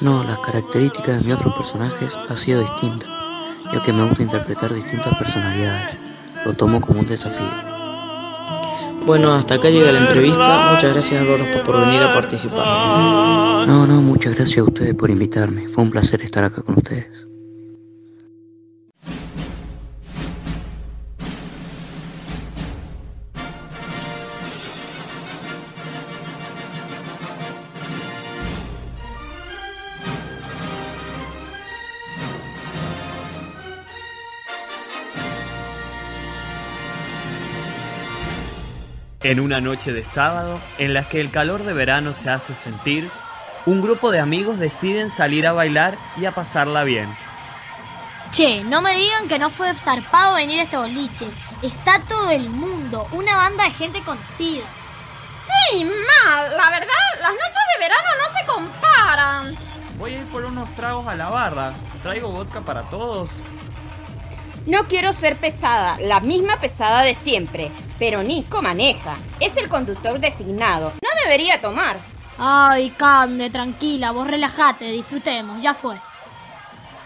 No, 0.00 0.22
las 0.24 0.38
características 0.40 1.20
de 1.22 1.28
mis 1.28 1.34
otros 1.36 1.54
personajes 1.54 2.12
han 2.28 2.36
sido 2.36 2.60
distintas, 2.62 3.08
ya 3.72 3.82
que 3.82 3.92
me 3.92 4.06
gusta 4.06 4.22
interpretar 4.22 4.72
distintas 4.74 5.16
personalidades. 5.16 5.96
Lo 6.44 6.52
tomo 6.52 6.80
como 6.80 7.00
un 7.00 7.06
desafío. 7.06 7.46
Bueno, 9.06 9.32
hasta 9.34 9.54
acá 9.54 9.68
llega 9.70 9.92
la 9.92 10.00
entrevista. 10.00 10.72
Muchas 10.72 10.92
gracias 10.92 11.20
Álvaro 11.22 11.44
por- 11.52 11.62
por 11.64 11.80
venir 11.86 12.02
a 12.02 12.12
participar. 12.12 13.66
No, 13.66 13.86
no, 13.86 14.00
muchas 14.02 14.34
gracias 14.34 14.58
a 14.58 14.64
ustedes 14.64 14.94
por 14.94 15.10
invitarme. 15.10 15.68
Fue 15.68 15.84
un 15.84 15.90
placer 15.90 16.20
estar 16.22 16.44
acá 16.44 16.62
con 16.62 16.76
ustedes. 16.78 17.28
En 39.24 39.40
una 39.40 39.58
noche 39.58 39.90
de 39.94 40.04
sábado, 40.04 40.60
en 40.76 40.92
la 40.92 41.02
que 41.02 41.18
el 41.18 41.30
calor 41.30 41.62
de 41.62 41.72
verano 41.72 42.12
se 42.12 42.28
hace 42.28 42.54
sentir, 42.54 43.08
un 43.64 43.80
grupo 43.80 44.10
de 44.10 44.20
amigos 44.20 44.58
deciden 44.58 45.08
salir 45.08 45.46
a 45.46 45.54
bailar 45.54 45.96
y 46.18 46.26
a 46.26 46.32
pasarla 46.32 46.84
bien. 46.84 47.08
Che, 48.32 48.62
no 48.64 48.82
me 48.82 48.94
digan 48.94 49.26
que 49.26 49.38
no 49.38 49.48
fue 49.48 49.72
zarpado 49.72 50.34
venir 50.34 50.60
a 50.60 50.64
este 50.64 50.76
boliche. 50.76 51.26
Está 51.62 52.00
todo 52.00 52.28
el 52.28 52.50
mundo, 52.50 53.08
una 53.12 53.34
banda 53.34 53.64
de 53.64 53.70
gente 53.70 54.00
conocida. 54.00 54.66
Sí, 55.70 55.84
mal. 55.84 56.54
La 56.54 56.68
verdad, 56.68 56.88
las 57.22 57.30
noches 57.30 57.64
de 57.72 57.80
verano 57.80 58.08
no 58.20 58.38
se 58.38 58.46
comparan. 58.46 59.56
Voy 59.96 60.12
a 60.12 60.18
ir 60.18 60.24
por 60.26 60.44
unos 60.44 60.68
tragos 60.74 61.08
a 61.08 61.14
la 61.14 61.30
barra. 61.30 61.72
Traigo 62.02 62.28
vodka 62.28 62.60
para 62.60 62.82
todos. 62.82 63.30
No 64.66 64.84
quiero 64.84 65.14
ser 65.14 65.36
pesada, 65.36 65.98
la 66.00 66.20
misma 66.20 66.56
pesada 66.58 67.02
de 67.02 67.14
siempre, 67.14 67.70
pero 67.98 68.22
Nico 68.22 68.62
maneja. 68.62 69.16
Es 69.40 69.56
el 69.56 69.68
conductor 69.68 70.18
designado. 70.18 70.92
No 71.02 71.08
debería 71.22 71.60
tomar. 71.60 71.96
Ay, 72.38 72.90
Cande, 72.90 73.50
tranquila, 73.50 74.10
vos 74.10 74.26
relajate, 74.26 74.90
disfrutemos, 74.90 75.62
ya 75.62 75.72
fue. 75.74 75.96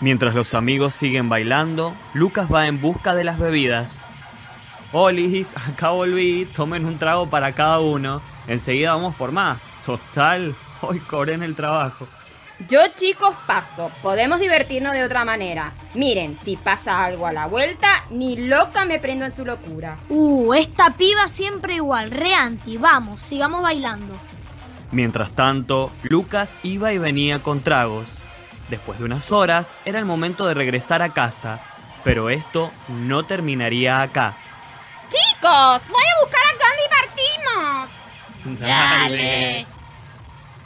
Mientras 0.01 0.35
los 0.35 0.55
amigos 0.55 0.95
siguen 0.95 1.29
bailando, 1.29 1.93
Lucas 2.15 2.49
va 2.53 2.67
en 2.67 2.81
busca 2.81 3.15
de 3.15 3.25
las 3.25 3.39
bebidas. 3.39 4.05
Olis, 4.93 5.55
acá 5.69 5.91
volví, 5.91 6.47
tomen 6.57 6.87
un 6.87 6.99
trago 6.99 7.29
para 7.29 7.53
cada 7.53 7.81
uno. 7.81 8.23
Enseguida 8.47 8.95
vamos 8.95 9.15
por 9.17 9.33
más. 9.33 9.67
Total, 9.85 10.55
hoy 10.81 10.99
cobré 11.01 11.35
en 11.35 11.43
el 11.43 11.55
trabajo. 11.55 12.07
Yo 12.67 12.81
chicos 12.97 13.37
paso, 13.47 13.93
podemos 14.03 14.41
divertirnos 14.41 14.93
de 14.93 15.05
otra 15.05 15.25
manera. 15.25 15.73
Miren, 15.95 16.37
si 16.37 16.57
pasa 16.57 17.05
algo 17.05 17.27
a 17.27 17.33
la 17.33 17.47
vuelta, 17.47 18.05
ni 18.11 18.37
loca 18.37 18.85
me 18.85 18.99
prendo 18.99 19.25
en 19.25 19.35
su 19.35 19.45
locura. 19.45 19.97
Uh, 20.09 20.55
esta 20.55 20.91
piba 20.91 21.29
siempre 21.29 21.77
igual, 21.77 22.11
re 22.11 22.35
anti, 22.35 22.77
vamos, 22.77 23.21
sigamos 23.21 23.63
bailando. 23.63 24.13
Mientras 24.91 25.31
tanto, 25.33 25.93
Lucas 26.03 26.57
iba 26.65 26.93
y 26.93 26.99
venía 26.99 27.39
con 27.39 27.61
tragos. 27.61 28.09
Después 28.71 28.99
de 28.99 29.05
unas 29.05 29.31
horas, 29.31 29.73
era 29.85 30.01
el 30.01 30.05
momento 30.05 30.47
de 30.47 30.55
regresar 30.55 31.01
a 31.01 31.13
casa. 31.13 31.61
Pero 32.03 32.29
esto 32.29 32.73
no 32.89 33.23
terminaría 33.23 34.03
acá. 34.03 34.35
Chicos, 35.09 35.83
voy 35.89 36.03
a 36.03 36.21
buscar 36.23 36.41
a 36.43 36.55
Candy 36.59 36.83
Martínez. 38.47 39.65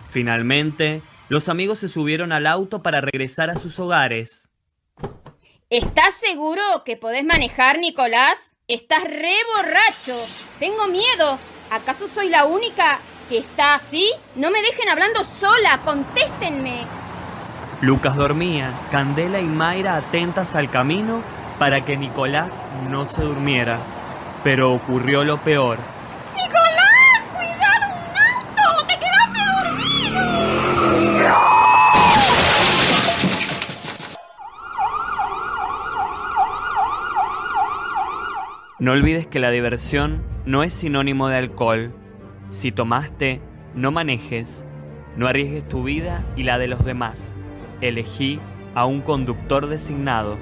Finalmente, 0.08 1.02
los 1.32 1.48
amigos 1.48 1.78
se 1.78 1.88
subieron 1.88 2.30
al 2.30 2.46
auto 2.46 2.82
para 2.82 3.00
regresar 3.00 3.48
a 3.48 3.54
sus 3.54 3.78
hogares. 3.78 4.50
¿Estás 5.70 6.12
seguro 6.22 6.60
que 6.84 6.98
podés 6.98 7.24
manejar, 7.24 7.78
Nicolás? 7.78 8.36
Estás 8.68 9.04
re 9.04 9.32
borracho. 9.56 10.14
Tengo 10.58 10.88
miedo. 10.88 11.38
¿Acaso 11.70 12.06
soy 12.06 12.28
la 12.28 12.44
única 12.44 12.98
que 13.30 13.38
está 13.38 13.76
así? 13.76 14.10
No 14.36 14.50
me 14.50 14.60
dejen 14.60 14.90
hablando 14.90 15.24
sola. 15.24 15.80
Contéstenme. 15.86 16.84
Lucas 17.80 18.14
dormía, 18.14 18.70
Candela 18.90 19.40
y 19.40 19.46
Mayra 19.46 19.96
atentas 19.96 20.54
al 20.54 20.68
camino 20.68 21.22
para 21.58 21.82
que 21.82 21.96
Nicolás 21.96 22.60
no 22.90 23.06
se 23.06 23.22
durmiera. 23.22 23.78
Pero 24.44 24.74
ocurrió 24.74 25.24
lo 25.24 25.38
peor. 25.38 25.78
No 38.82 38.90
olvides 38.90 39.28
que 39.28 39.38
la 39.38 39.52
diversión 39.52 40.24
no 40.44 40.64
es 40.64 40.74
sinónimo 40.74 41.28
de 41.28 41.36
alcohol. 41.36 41.94
Si 42.48 42.72
tomaste, 42.72 43.40
no 43.76 43.92
manejes. 43.92 44.66
No 45.16 45.28
arriesgues 45.28 45.68
tu 45.68 45.84
vida 45.84 46.24
y 46.36 46.42
la 46.42 46.58
de 46.58 46.66
los 46.66 46.84
demás. 46.84 47.38
Elegí 47.80 48.40
a 48.74 48.84
un 48.84 49.00
conductor 49.00 49.68
designado. 49.68 50.36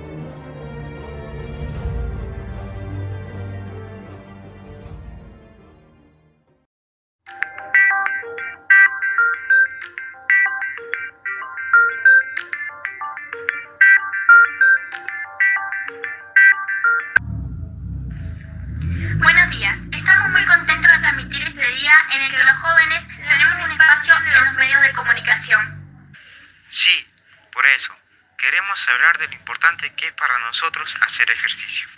De 29.20 29.28
lo 29.28 29.34
importante 29.34 29.92
que 29.94 30.06
es 30.06 30.12
para 30.14 30.38
nosotros 30.38 30.96
hacer 31.02 31.30
ejercicio. 31.30 31.88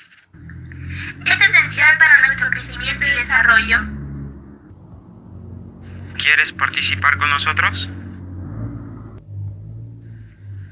Es 1.25 1.41
esencial 1.41 1.97
para 1.99 2.19
nuestro 2.27 2.51
crecimiento 2.51 3.07
y 3.07 3.11
desarrollo. 3.11 3.79
¿Quieres 6.19 6.53
participar 6.53 7.17
con 7.17 7.31
nosotros? 7.31 7.89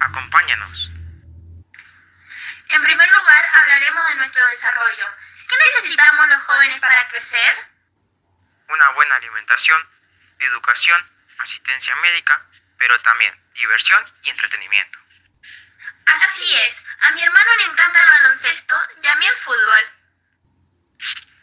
Acompáñanos. 0.00 0.90
En 2.68 2.82
primer 2.82 3.08
lugar, 3.10 3.44
hablaremos 3.54 4.08
de 4.08 4.14
nuestro 4.16 4.46
desarrollo. 4.48 5.06
¿Qué 5.48 5.54
necesitamos 5.72 6.28
los 6.28 6.42
jóvenes 6.42 6.80
para 6.80 7.08
crecer? 7.08 7.54
Una 8.68 8.88
buena 8.90 9.16
alimentación, 9.16 9.80
educación, 10.40 11.00
asistencia 11.38 11.94
médica, 11.96 12.40
pero 12.78 12.98
también 13.00 13.34
diversión 13.54 14.02
y 14.22 14.30
entretenimiento. 14.30 14.98
Así 16.16 16.54
es, 16.66 16.86
a 17.02 17.12
mi 17.12 17.22
hermano 17.22 17.56
le 17.56 17.64
encanta 17.72 18.00
el 18.00 18.06
baloncesto 18.06 18.74
y 19.02 19.06
a 19.06 19.14
mí 19.16 19.26
el 19.26 19.36
fútbol. 19.36 19.84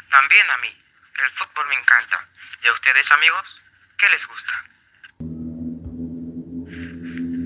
También 0.09 0.49
a 0.49 0.57
mí. 0.57 0.83
El 1.23 1.29
fútbol 1.31 1.67
me 1.67 1.75
encanta. 1.75 2.27
¿Y 2.63 2.67
a 2.67 2.73
ustedes, 2.73 3.11
amigos? 3.11 3.61
¿Qué 3.97 4.09
les 4.09 4.25
gusta? 4.27 4.63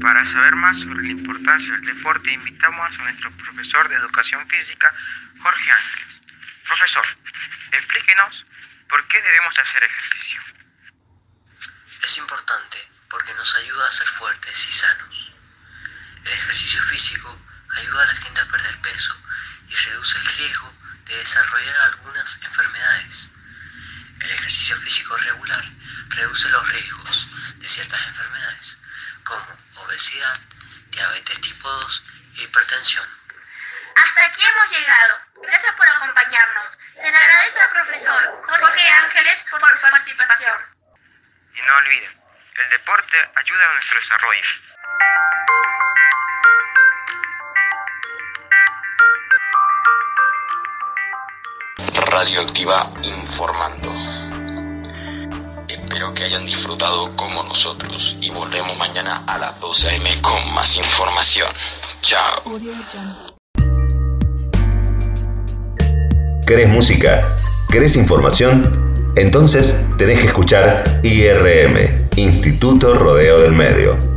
Para 0.02 0.26
saber 0.26 0.56
más 0.56 0.78
sobre 0.80 1.04
la 1.04 1.12
importancia 1.12 1.72
del 1.74 1.86
deporte, 1.86 2.32
invitamos 2.32 3.00
a 3.00 3.04
nuestro 3.04 3.32
profesor 3.32 3.88
de 3.88 3.96
educación 3.96 4.48
física, 4.50 4.94
Jorge 5.42 5.72
Ángeles. 5.72 6.22
Profesor, 6.66 7.06
explíquenos 7.72 8.46
por 8.90 9.08
qué 9.08 9.22
debemos 9.22 9.58
hacer 9.60 9.84
ejercicio. 9.84 10.42
Es 12.04 12.18
importante 12.18 12.90
porque 13.10 13.34
nos 13.36 13.56
ayuda 13.58 13.88
a 13.88 13.92
ser 13.92 14.08
fuertes 14.08 14.68
y 14.68 14.72
sanos. 14.72 15.34
El 16.24 16.34
ejercicio 16.34 16.84
físico 16.84 17.40
ayuda 17.78 18.04
a 18.04 18.06
la 18.06 18.16
gente 18.16 18.42
a 18.42 18.46
perder 18.46 18.82
peso 18.82 19.16
y 19.68 19.76
reduce 19.76 20.18
el 20.18 20.26
riesgo 20.26 20.74
de 21.06 21.18
desarrollar 21.18 21.78
algunas 21.80 22.40
enfermedades. 22.44 23.32
El 24.20 24.32
ejercicio 24.32 24.78
físico 24.78 25.18
regular 25.18 25.64
reduce 26.10 26.50
los 26.50 26.70
riesgos 26.70 27.28
de 27.58 27.68
ciertas 27.68 28.00
enfermedades 28.08 28.78
como 29.24 29.58
obesidad, 29.86 30.40
diabetes 30.90 31.42
tipo 31.42 31.70
2 31.70 32.04
e 32.38 32.44
hipertensión. 32.44 33.08
Hasta 33.96 34.26
aquí 34.26 34.44
hemos 34.44 34.72
llegado. 34.72 35.20
Gracias 35.44 35.76
por 35.76 35.90
acompañarnos. 35.90 36.78
Se 36.96 37.10
le 37.10 37.18
agradece 37.18 37.62
al 37.62 37.70
profesor 37.70 38.44
Jorge 38.46 38.90
Ángeles 38.90 39.46
por 39.50 39.78
su 39.78 39.88
participación. 39.90 40.58
Y 41.56 41.62
no 41.62 41.76
olviden, 41.78 42.22
el 42.56 42.70
deporte 42.70 43.32
ayuda 43.36 43.70
a 43.70 43.74
nuestro 43.74 44.00
desarrollo. 44.00 44.71
Radioactiva 52.12 52.92
informando. 53.04 53.92
Espero 55.68 56.14
que 56.14 56.24
hayan 56.24 56.46
disfrutado 56.46 57.16
como 57.16 57.42
nosotros 57.44 58.18
y 58.22 58.30
volvemos 58.30 58.78
mañana 58.78 59.24
a 59.28 59.38
las 59.38 59.60
12 59.60 59.96
am 59.96 60.22
con 60.22 60.54
más 60.54 60.78
información. 60.78 61.48
Chao. 62.02 62.44
¿Querés 66.46 66.68
música? 66.68 67.36
¿Querés 67.72 67.96
información? 67.96 69.14
Entonces 69.16 69.80
tenés 69.98 70.20
que 70.20 70.28
escuchar 70.28 70.84
IRM, 71.04 72.10
Instituto 72.18 72.94
Rodeo 72.94 73.40
del 73.40 73.54
Medio. 73.54 74.11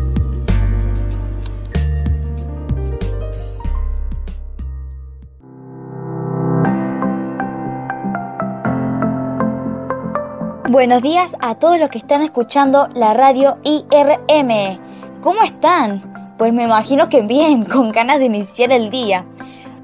Buenos 10.74 11.02
días 11.02 11.36
a 11.38 11.54
todos 11.54 11.78
los 11.78 11.88
que 11.88 11.98
están 11.98 12.22
escuchando 12.22 12.88
la 12.94 13.14
radio 13.14 13.58
IRM. 13.62 14.80
¿Cómo 15.20 15.40
están? 15.44 16.34
Pues 16.36 16.52
me 16.52 16.64
imagino 16.64 17.08
que 17.08 17.22
bien, 17.22 17.64
con 17.72 17.92
ganas 17.92 18.18
de 18.18 18.24
iniciar 18.24 18.72
el 18.72 18.90
día. 18.90 19.24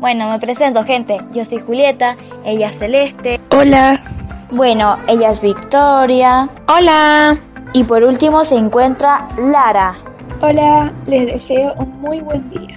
Bueno, 0.01 0.29
me 0.29 0.41
presento 0.41 0.83
gente, 0.83 1.21
yo 1.31 1.45
soy 1.45 1.61
Julieta, 1.61 2.17
ella 2.45 2.71
es 2.71 2.79
Celeste. 2.81 3.39
Hola. 3.57 4.01
Bueno, 4.51 4.97
ella 5.07 5.31
es 5.31 5.41
Victoria. 5.41 6.49
Hola. 6.67 7.39
Y 7.73 7.85
por 7.85 8.03
último 8.03 8.43
se 8.43 8.57
encuentra 8.57 9.29
Lara. 9.39 9.95
Hola, 10.43 10.93
les 11.07 11.27
deseo 11.27 11.73
un 11.75 12.01
muy 12.01 12.19
buen 12.19 12.51
día. 12.51 12.77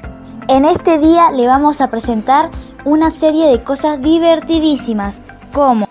En 0.50 0.66
este 0.66 1.00
día 1.00 1.32
le 1.32 1.48
vamos 1.48 1.82
a 1.82 1.90
presentar 1.90 2.52
una 2.86 3.10
serie 3.10 3.48
de 3.48 3.64
cosas 3.64 4.00
divertidísimas, 4.00 5.24
como 5.52 5.88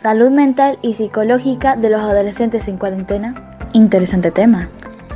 salud 0.00 0.30
mental 0.30 0.78
y 0.80 0.94
psicológica 0.94 1.76
de 1.76 1.90
los 1.90 2.00
adolescentes 2.00 2.68
en 2.68 2.78
cuarentena. 2.78 3.58
Interesante 3.74 4.30
tema. 4.30 4.70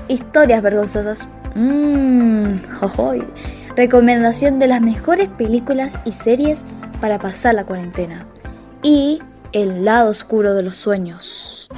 Historias 0.08 0.60
vergonzosas. 0.60 1.26
Mmm, 1.54 2.58
jojoy. 2.80 3.24
Recomendación 3.76 4.58
de 4.58 4.66
las 4.66 4.82
mejores 4.82 5.28
películas 5.28 5.96
y 6.04 6.12
series 6.12 6.66
para 7.00 7.18
pasar 7.18 7.54
la 7.54 7.64
cuarentena. 7.64 8.26
Y 8.82 9.22
el 9.52 9.86
lado 9.86 10.10
oscuro 10.10 10.52
de 10.52 10.62
los 10.62 10.76
sueños. 10.76 11.68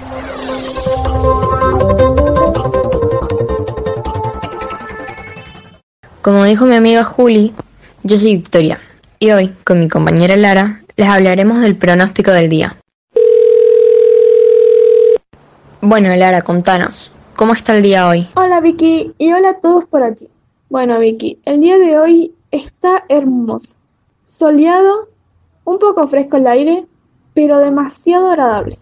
Como 6.23 6.43
dijo 6.43 6.67
mi 6.67 6.75
amiga 6.75 7.05
Juli, 7.05 7.55
yo 8.03 8.17
soy 8.17 8.35
Victoria 8.35 8.81
y 9.21 9.31
hoy, 9.31 9.55
con 9.63 9.79
mi 9.79 9.89
compañera 9.89 10.35
Lara, 10.35 10.83
les 10.97 11.07
hablaremos 11.07 11.61
del 11.61 11.77
pronóstico 11.77 12.33
del 12.33 12.49
día. 12.49 12.77
Bueno, 15.83 16.09
Lara, 16.17 16.41
contanos, 16.41 17.13
¿cómo 17.37 17.53
está 17.53 17.77
el 17.77 17.83
día 17.83 18.09
hoy? 18.09 18.27
Hola 18.35 18.61
Vicky 18.61 19.13
y 19.19 19.33
hola 19.33 19.51
a 19.51 19.61
todos 19.61 19.85
por 19.85 20.03
aquí. 20.03 20.27
Bueno 20.71 20.99
Vicky, 20.99 21.39
el 21.45 21.61
día 21.61 21.79
de 21.79 21.99
hoy 21.99 22.35
está 22.51 23.05
hermoso, 23.11 23.77
soleado, 24.25 25.11
un 25.65 25.79
poco 25.79 26.09
fresco 26.09 26.39
el 26.39 26.47
aire, 26.47 26.87
pero 27.35 27.59
demasiado 27.59 28.31
agradable. 28.31 28.79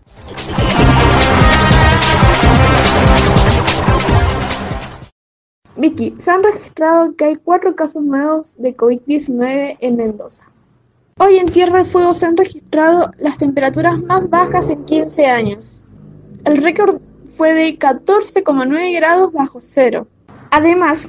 Vicky, 5.76 6.14
se 6.16 6.30
han 6.30 6.44
registrado 6.44 7.16
que 7.16 7.24
hay 7.24 7.36
cuatro 7.36 7.74
casos 7.74 8.04
nuevos 8.04 8.56
de 8.58 8.76
COVID-19 8.76 9.78
en 9.80 9.96
Mendoza. 9.96 10.52
Hoy 11.18 11.38
en 11.38 11.50
Tierra 11.50 11.78
del 11.78 11.86
Fuego 11.86 12.14
se 12.14 12.26
han 12.26 12.36
registrado 12.36 13.10
las 13.18 13.36
temperaturas 13.36 13.98
más 13.98 14.30
bajas 14.30 14.70
en 14.70 14.84
15 14.84 15.26
años. 15.26 15.82
El 16.44 16.62
récord 16.62 17.00
fue 17.24 17.54
de 17.54 17.78
14,9 17.78 18.94
grados 18.94 19.32
bajo 19.32 19.60
cero. 19.60 20.06
Además, 20.50 21.08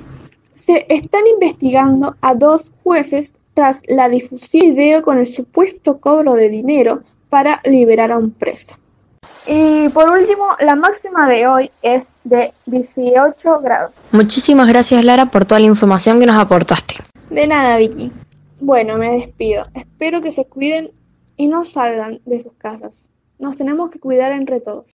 se 0.54 0.86
están 0.88 1.28
investigando 1.28 2.16
a 2.22 2.34
dos 2.36 2.72
jueces 2.84 3.34
tras 3.54 3.82
la 3.88 4.08
difusión 4.08 4.70
de 4.70 4.74
video 4.76 5.02
con 5.02 5.18
el 5.18 5.28
supuesto 5.28 6.00
cobro 6.00 6.36
de 6.36 6.50
dinero 6.50 7.02
para 7.30 7.62
liberar 7.66 8.14
a 8.14 8.18
un 8.18 8.32
preso. 8.32 8.78
Y 9.46 9.90
por 9.90 10.10
último, 10.10 10.46
la 10.60 10.76
máxima 10.76 11.28
de 11.28 11.48
hoy 11.48 11.72
es 11.82 12.16
de 12.24 12.54
18 12.66 13.60
grados. 13.60 13.96
Muchísimas 14.12 14.68
gracias 14.70 15.04
Lara 15.04 15.26
por 15.26 15.46
toda 15.46 15.60
la 15.60 15.68
información 15.68 16.20
que 16.20 16.26
nos 16.26 16.40
aportaste. 16.40 16.96
De 17.30 17.46
nada, 17.46 17.76
Vicky. 17.78 18.12
Bueno, 18.62 18.98
me 18.98 19.12
despido. 19.12 19.66
Espero 19.74 20.22
que 20.22 20.32
se 20.32 20.46
cuiden 20.46 20.92
y 21.36 21.48
no 21.48 21.66
salgan 21.66 22.22
de 22.26 22.40
sus 22.40 22.54
casas. 22.54 23.10
Nos 23.38 23.58
tenemos 23.58 23.90
que 23.90 24.00
cuidar 24.00 24.32
entre 24.32 24.62
todos. 24.62 24.95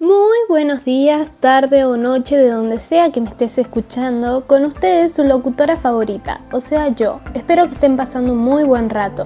Muy 0.00 0.38
buenos 0.48 0.84
días, 0.84 1.32
tarde 1.40 1.84
o 1.84 1.96
noche, 1.96 2.36
de 2.36 2.50
donde 2.50 2.78
sea 2.78 3.10
que 3.10 3.20
me 3.20 3.28
estés 3.28 3.58
escuchando. 3.58 4.46
Con 4.46 4.64
ustedes 4.64 5.12
su 5.12 5.24
locutora 5.24 5.76
favorita, 5.76 6.40
o 6.52 6.60
sea 6.60 6.90
yo. 6.90 7.18
Espero 7.34 7.66
que 7.66 7.74
estén 7.74 7.96
pasando 7.96 8.32
un 8.32 8.38
muy 8.38 8.62
buen 8.62 8.90
rato. 8.90 9.24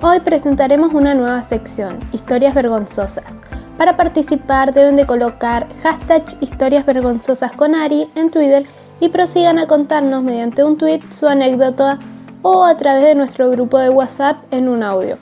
Hoy 0.00 0.20
presentaremos 0.20 0.94
una 0.94 1.12
nueva 1.12 1.42
sección, 1.42 1.98
historias 2.12 2.54
vergonzosas. 2.54 3.36
Para 3.76 3.98
participar 3.98 4.72
deben 4.72 4.96
de 4.96 5.06
colocar 5.06 5.66
hashtag 5.82 6.24
historias 6.40 6.86
vergonzosas 6.86 7.52
con 7.52 7.74
Ari 7.74 8.08
en 8.14 8.30
Twitter 8.30 8.64
y 9.00 9.10
prosigan 9.10 9.58
a 9.58 9.66
contarnos 9.66 10.22
mediante 10.22 10.64
un 10.64 10.78
tweet 10.78 11.02
su 11.10 11.28
anécdota 11.28 11.98
o 12.40 12.64
a 12.64 12.78
través 12.78 13.04
de 13.04 13.14
nuestro 13.14 13.50
grupo 13.50 13.76
de 13.76 13.90
WhatsApp 13.90 14.38
en 14.50 14.70
un 14.70 14.84
audio. 14.84 15.18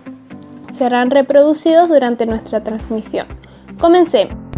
Serán 0.73 1.11
reproducidos 1.11 1.89
durante 1.89 2.25
nuestra 2.25 2.63
transmisión. 2.63 3.27
Comencemos. 3.81 4.52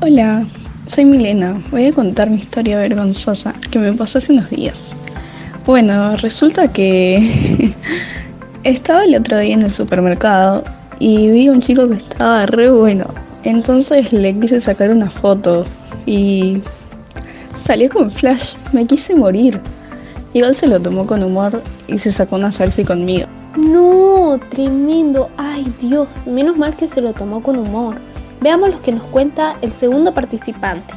Hola, 0.00 0.46
soy 0.86 1.04
Milena. 1.04 1.60
Voy 1.72 1.86
a 1.86 1.92
contar 1.92 2.30
mi 2.30 2.36
historia 2.36 2.78
vergonzosa 2.78 3.52
que 3.72 3.80
me 3.80 3.92
pasó 3.92 4.18
hace 4.18 4.32
unos 4.32 4.48
días. 4.48 4.94
Bueno, 5.66 6.16
resulta 6.18 6.72
que 6.72 7.74
estaba 8.62 9.02
el 9.02 9.16
otro 9.16 9.38
día 9.38 9.54
en 9.54 9.62
el 9.62 9.72
supermercado 9.72 10.62
y 11.00 11.28
vi 11.32 11.48
a 11.48 11.52
un 11.52 11.60
chico 11.60 11.88
que 11.88 11.96
estaba 11.96 12.46
re 12.46 12.70
bueno. 12.70 13.06
Entonces 13.42 14.12
le 14.12 14.38
quise 14.38 14.60
sacar 14.60 14.90
una 14.90 15.10
foto 15.10 15.66
y 16.06 16.62
salió 17.56 17.90
con 17.90 18.12
flash. 18.12 18.54
Me 18.72 18.86
quise 18.86 19.16
morir. 19.16 19.60
Igual 20.32 20.54
se 20.54 20.68
lo 20.68 20.78
tomó 20.78 21.08
con 21.08 21.24
humor 21.24 21.60
y 21.88 21.98
se 21.98 22.12
sacó 22.12 22.36
una 22.36 22.52
selfie 22.52 22.84
conmigo. 22.84 23.26
No, 23.56 24.38
tremendo. 24.48 25.28
Ay 25.36 25.66
Dios, 25.80 26.24
menos 26.24 26.56
mal 26.56 26.76
que 26.76 26.86
se 26.86 27.00
lo 27.00 27.14
tomó 27.14 27.42
con 27.42 27.58
humor. 27.58 27.96
Veamos 28.40 28.70
lo 28.70 28.80
que 28.82 28.92
nos 28.92 29.02
cuenta 29.04 29.56
el 29.62 29.72
segundo 29.72 30.14
participante. 30.14 30.94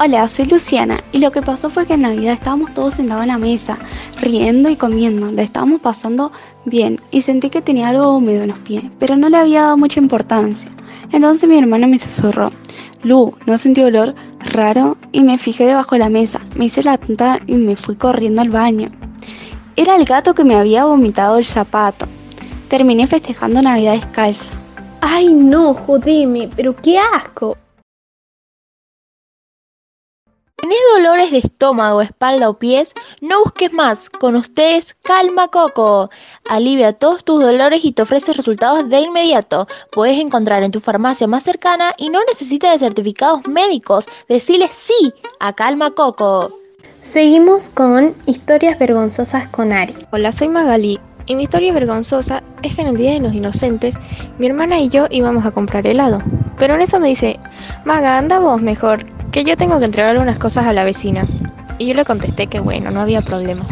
Hola, 0.00 0.26
soy 0.26 0.46
Luciana 0.46 0.98
y 1.12 1.18
lo 1.18 1.30
que 1.30 1.42
pasó 1.42 1.70
fue 1.70 1.86
que 1.86 1.94
en 1.94 2.02
Navidad 2.02 2.32
estábamos 2.32 2.74
todos 2.74 2.94
sentados 2.94 3.22
en 3.22 3.28
la 3.28 3.38
mesa, 3.38 3.78
riendo 4.20 4.68
y 4.68 4.76
comiendo, 4.76 5.30
la 5.30 5.42
estábamos 5.42 5.80
pasando 5.80 6.32
bien 6.64 6.98
y 7.12 7.22
sentí 7.22 7.48
que 7.48 7.62
tenía 7.62 7.90
algo 7.90 8.16
húmedo 8.16 8.42
en 8.42 8.48
los 8.48 8.58
pies, 8.58 8.82
pero 8.98 9.14
no 9.14 9.28
le 9.28 9.36
había 9.36 9.62
dado 9.62 9.76
mucha 9.76 10.00
importancia. 10.00 10.68
Entonces 11.12 11.48
mi 11.48 11.58
hermano 11.58 11.86
me 11.86 11.98
susurró, 11.98 12.50
Lu, 13.04 13.34
¿no 13.46 13.58
sentí 13.58 13.82
olor 13.82 14.14
raro? 14.40 14.96
Y 15.12 15.22
me 15.22 15.38
fijé 15.38 15.66
debajo 15.66 15.94
de 15.94 16.00
la 16.00 16.08
mesa, 16.08 16.40
me 16.56 16.64
hice 16.64 16.82
la 16.82 16.96
tonta 16.96 17.38
y 17.46 17.54
me 17.54 17.76
fui 17.76 17.94
corriendo 17.94 18.40
al 18.42 18.50
baño. 18.50 18.88
Era 19.76 19.94
el 19.96 20.06
gato 20.06 20.34
que 20.34 20.44
me 20.44 20.56
había 20.56 20.86
vomitado 20.86 21.36
el 21.36 21.44
zapato. 21.44 22.06
Terminé 22.68 23.06
festejando 23.06 23.60
Navidad 23.60 23.92
descalza. 23.92 24.63
Ay 25.06 25.34
no, 25.34 25.74
jodeme, 25.74 26.48
pero 26.56 26.74
qué 26.74 26.98
asco. 26.98 27.58
¿Tenés 30.56 30.78
dolores 30.96 31.30
de 31.30 31.38
estómago, 31.38 32.00
espalda 32.00 32.48
o 32.48 32.58
pies? 32.58 32.94
No 33.20 33.40
busques 33.40 33.70
más. 33.74 34.08
Con 34.08 34.34
ustedes, 34.34 34.94
Calma 34.94 35.48
Coco. 35.48 36.08
Alivia 36.48 36.92
todos 36.92 37.22
tus 37.22 37.42
dolores 37.42 37.84
y 37.84 37.92
te 37.92 38.00
ofrece 38.00 38.32
resultados 38.32 38.88
de 38.88 39.00
inmediato. 39.00 39.68
Puedes 39.92 40.18
encontrar 40.18 40.62
en 40.62 40.70
tu 40.70 40.80
farmacia 40.80 41.26
más 41.26 41.42
cercana 41.42 41.92
y 41.98 42.08
no 42.08 42.20
necesitas 42.26 42.72
de 42.72 42.86
certificados 42.86 43.46
médicos. 43.46 44.06
Decile 44.26 44.68
sí 44.68 45.12
a 45.38 45.52
Calma 45.52 45.90
Coco. 45.90 46.58
Seguimos 47.02 47.68
con 47.68 48.14
historias 48.24 48.78
vergonzosas 48.78 49.48
con 49.48 49.70
Ari. 49.70 49.94
Hola, 50.12 50.32
soy 50.32 50.48
Magali. 50.48 50.98
Y 51.26 51.36
mi 51.36 51.44
historia 51.44 51.72
vergonzosa 51.72 52.42
es 52.62 52.74
que 52.74 52.82
en 52.82 52.88
el 52.88 52.96
Día 52.96 53.12
de 53.12 53.20
los 53.20 53.34
Inocentes, 53.34 53.96
mi 54.38 54.46
hermana 54.46 54.78
y 54.78 54.90
yo 54.90 55.06
íbamos 55.10 55.46
a 55.46 55.52
comprar 55.52 55.86
helado. 55.86 56.22
Pero 56.58 56.74
en 56.74 56.82
eso 56.82 57.00
me 57.00 57.08
dice, 57.08 57.40
Maga, 57.84 58.18
anda 58.18 58.38
vos 58.38 58.60
mejor, 58.60 59.04
que 59.30 59.44
yo 59.44 59.56
tengo 59.56 59.78
que 59.78 59.86
entregarle 59.86 60.20
unas 60.20 60.38
cosas 60.38 60.66
a 60.66 60.72
la 60.72 60.84
vecina. 60.84 61.26
Y 61.78 61.86
yo 61.86 61.94
le 61.94 62.04
contesté 62.04 62.46
que 62.46 62.60
bueno, 62.60 62.90
no 62.90 63.00
había 63.00 63.22
problema. 63.22 63.64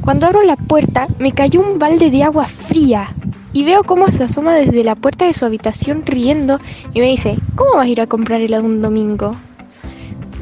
Cuando 0.00 0.26
abro 0.26 0.42
la 0.42 0.56
puerta, 0.56 1.08
me 1.18 1.32
cayó 1.32 1.60
un 1.60 1.78
balde 1.78 2.10
de 2.10 2.22
agua 2.22 2.46
fría. 2.46 3.10
Y 3.52 3.64
veo 3.64 3.84
cómo 3.84 4.10
se 4.10 4.24
asoma 4.24 4.54
desde 4.54 4.82
la 4.82 4.94
puerta 4.94 5.26
de 5.26 5.34
su 5.34 5.44
habitación 5.44 6.04
riendo 6.06 6.60
y 6.94 7.00
me 7.00 7.06
dice, 7.06 7.38
¿cómo 7.54 7.76
vas 7.76 7.86
a 7.86 7.88
ir 7.88 8.00
a 8.00 8.06
comprar 8.06 8.40
helado 8.40 8.64
un 8.64 8.80
domingo? 8.80 9.36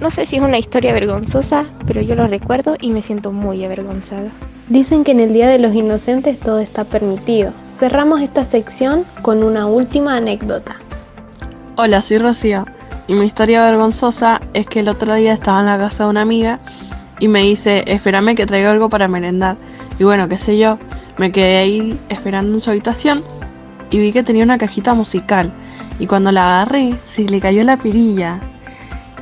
No 0.00 0.10
sé 0.10 0.26
si 0.26 0.36
es 0.36 0.42
una 0.42 0.58
historia 0.58 0.92
vergonzosa, 0.92 1.66
pero 1.86 2.00
yo 2.02 2.14
lo 2.14 2.26
recuerdo 2.26 2.76
y 2.80 2.90
me 2.90 3.02
siento 3.02 3.32
muy 3.32 3.64
avergonzada. 3.64 4.30
Dicen 4.68 5.04
que 5.04 5.12
en 5.12 5.20
el 5.20 5.32
Día 5.32 5.46
de 5.48 5.60
los 5.60 5.72
Inocentes 5.74 6.40
todo 6.40 6.58
está 6.58 6.82
permitido. 6.82 7.52
Cerramos 7.72 8.20
esta 8.20 8.44
sección 8.44 9.04
con 9.22 9.44
una 9.44 9.66
última 9.66 10.16
anécdota. 10.16 10.74
Hola, 11.76 12.02
soy 12.02 12.18
Rocío 12.18 12.66
y 13.06 13.14
mi 13.14 13.26
historia 13.26 13.62
vergonzosa 13.62 14.40
es 14.54 14.66
que 14.66 14.80
el 14.80 14.88
otro 14.88 15.14
día 15.14 15.34
estaba 15.34 15.60
en 15.60 15.66
la 15.66 15.78
casa 15.78 16.02
de 16.02 16.10
una 16.10 16.22
amiga 16.22 16.58
y 17.20 17.28
me 17.28 17.42
dice, 17.42 17.84
espérame 17.86 18.34
que 18.34 18.44
traigo 18.44 18.70
algo 18.70 18.88
para 18.88 19.06
merendar. 19.06 19.56
Y 20.00 20.04
bueno, 20.04 20.28
qué 20.28 20.36
sé 20.36 20.58
yo, 20.58 20.78
me 21.16 21.30
quedé 21.30 21.58
ahí 21.58 21.96
esperando 22.08 22.54
en 22.54 22.60
su 22.60 22.70
habitación 22.70 23.22
y 23.92 24.00
vi 24.00 24.12
que 24.12 24.24
tenía 24.24 24.42
una 24.42 24.58
cajita 24.58 24.94
musical. 24.94 25.52
Y 26.00 26.08
cuando 26.08 26.32
la 26.32 26.42
agarré, 26.42 26.92
se 27.04 27.22
le 27.22 27.40
cayó 27.40 27.62
la 27.62 27.76
perilla, 27.76 28.40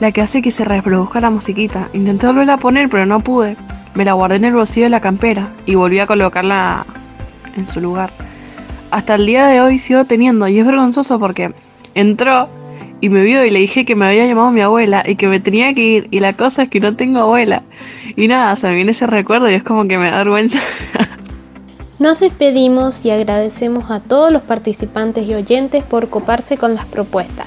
la 0.01 0.13
que 0.13 0.21
hace 0.21 0.43
que 0.43 0.51
se 0.51 0.65
reproduzca 0.65 1.21
la 1.21 1.31
musiquita. 1.31 1.89
Intenté 1.93 2.27
volverla 2.27 2.55
a 2.55 2.59
poner, 2.59 2.89
pero 2.89 3.07
no 3.07 3.21
pude. 3.21 3.57
Me 3.95 4.05
la 4.05 4.15
guardé 4.15 4.37
en 4.37 4.45
el 4.45 4.55
bolsillo 4.55 4.87
de 4.87 4.91
la 4.91 5.01
campera 5.01 5.51
y 5.67 5.75
volví 5.77 5.99
a 5.99 6.07
colocarla 6.07 6.85
en 7.57 7.69
su 7.69 7.81
lugar. 7.81 8.11
Hasta 8.91 9.15
el 9.15 9.27
día 9.27 9.47
de 9.47 9.61
hoy 9.61 9.79
sigo 9.79 10.05
teniendo 10.05 10.47
y 10.49 10.59
es 10.59 10.67
vergonzoso 10.67 11.19
porque 11.19 11.53
entró 11.95 12.49
y 13.01 13.09
me 13.09 13.23
vio 13.23 13.45
y 13.45 13.51
le 13.51 13.59
dije 13.59 13.85
que 13.85 13.97
me 13.97 14.07
había 14.07 14.27
llamado 14.27 14.51
mi 14.51 14.61
abuela 14.61 15.03
y 15.07 15.17
que 15.17 15.29
me 15.29 15.41
tenía 15.41 15.75
que 15.75 15.81
ir 15.81 16.09
y 16.11 16.21
la 16.21 16.33
cosa 16.33 16.63
es 16.65 16.71
que 16.71 16.81
no 16.81 16.97
tengo 16.97 17.21
abuela. 17.21 17.63
Y 18.17 18.29
nada, 18.29 18.55
se 18.57 18.69
me 18.69 18.75
viene 18.75 18.93
ese 18.93 19.07
recuerdo 19.07 19.51
y 19.51 19.55
es 19.55 19.63
como 19.63 19.87
que 19.87 19.99
me 19.99 20.11
da 20.11 20.19
vergüenza. 20.19 20.59
Nos 21.99 22.21
despedimos 22.21 23.05
y 23.05 23.11
agradecemos 23.11 23.91
a 23.91 24.01
todos 24.01 24.33
los 24.33 24.43
participantes 24.43 25.27
y 25.27 25.35
oyentes 25.35 25.85
por 25.85 26.09
coparse 26.09 26.57
con 26.57 26.75
las 26.75 26.85
propuestas. 26.85 27.47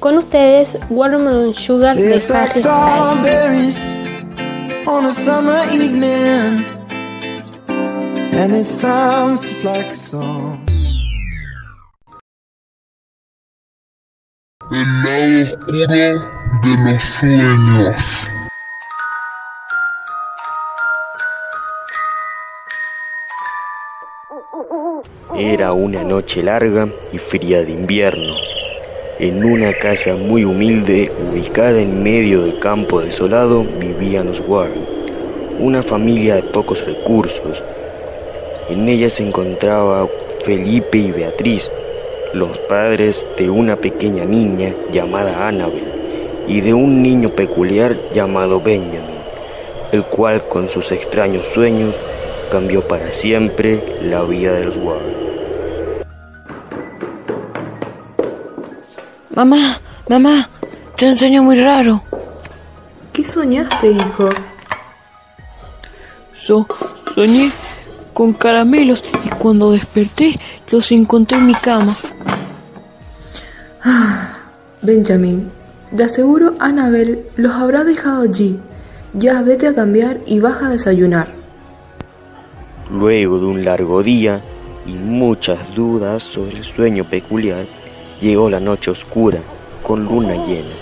Con 0.00 0.18
ustedes, 0.18 0.78
Watermelon 0.90 1.54
Sugar 1.54 1.96
de 1.96 2.06
Harry 2.06 2.18
Styles. 2.18 3.96
on 4.86 5.04
a 5.06 5.10
summer 5.10 5.64
evening, 5.72 6.64
and 7.68 8.54
it 8.54 8.68
sounds 8.68 9.42
just 9.42 9.64
like 9.64 9.86
a 9.86 9.94
song. 9.94 10.64
El 14.70 15.02
lado 15.02 15.56
oscuro 15.56 15.86
de 16.62 16.76
los 16.84 17.02
sueños. 17.18 17.96
Era 25.38 25.72
una 25.72 26.02
noche 26.02 26.42
larga 26.42 26.88
y 27.12 27.18
fría 27.18 27.62
de 27.62 27.72
invierno. 27.72 28.55
En 29.18 29.42
una 29.46 29.72
casa 29.72 30.14
muy 30.14 30.44
humilde, 30.44 31.10
ubicada 31.32 31.80
en 31.80 32.02
medio 32.02 32.42
del 32.42 32.58
campo 32.58 33.00
desolado, 33.00 33.64
vivían 33.80 34.26
los 34.26 34.42
Warren, 34.46 34.84
una 35.58 35.82
familia 35.82 36.34
de 36.34 36.42
pocos 36.42 36.84
recursos. 36.84 37.62
En 38.68 38.86
ella 38.90 39.08
se 39.08 39.26
encontraba 39.26 40.06
Felipe 40.42 40.98
y 40.98 41.12
Beatriz, 41.12 41.70
los 42.34 42.58
padres 42.58 43.26
de 43.38 43.48
una 43.48 43.76
pequeña 43.76 44.26
niña 44.26 44.74
llamada 44.92 45.48
Annabel 45.48 45.84
y 46.46 46.60
de 46.60 46.74
un 46.74 47.00
niño 47.00 47.30
peculiar 47.30 47.96
llamado 48.12 48.60
Benjamin, 48.60 49.00
el 49.92 50.04
cual 50.04 50.46
con 50.46 50.68
sus 50.68 50.92
extraños 50.92 51.46
sueños 51.46 51.94
cambió 52.52 52.82
para 52.82 53.10
siempre 53.10 53.82
la 54.02 54.22
vida 54.24 54.52
de 54.52 54.66
los 54.66 54.76
Warren. 54.76 55.25
Mamá, 59.36 59.78
mamá, 60.08 60.48
te 60.96 61.10
un 61.10 61.14
sueño 61.18 61.42
muy 61.42 61.60
raro. 61.60 62.02
¿Qué 63.12 63.22
soñaste, 63.22 63.90
hijo? 63.90 64.30
So, 66.32 66.66
soñé 67.14 67.50
con 68.14 68.32
caramelos 68.32 69.04
y 69.26 69.28
cuando 69.28 69.72
desperté 69.72 70.40
los 70.70 70.90
encontré 70.90 71.36
en 71.36 71.44
mi 71.44 71.52
cama. 71.52 71.94
Ah, 73.84 74.38
Benjamin, 74.80 75.50
de 75.90 76.04
aseguro 76.04 76.54
Annabel 76.58 77.26
los 77.36 77.52
habrá 77.52 77.84
dejado 77.84 78.22
allí. 78.22 78.58
Ya 79.12 79.42
vete 79.42 79.68
a 79.68 79.74
cambiar 79.74 80.18
y 80.24 80.40
baja 80.40 80.68
a 80.68 80.70
desayunar. 80.70 81.28
Luego 82.90 83.38
de 83.38 83.44
un 83.44 83.66
largo 83.66 84.02
día 84.02 84.40
y 84.86 84.92
muchas 84.94 85.74
dudas 85.74 86.22
sobre 86.22 86.56
el 86.56 86.64
sueño 86.64 87.04
peculiar, 87.04 87.66
Llegó 88.20 88.48
la 88.48 88.60
noche 88.60 88.90
oscura, 88.90 89.40
con 89.82 90.04
luna 90.04 90.34
llena. 90.46 90.74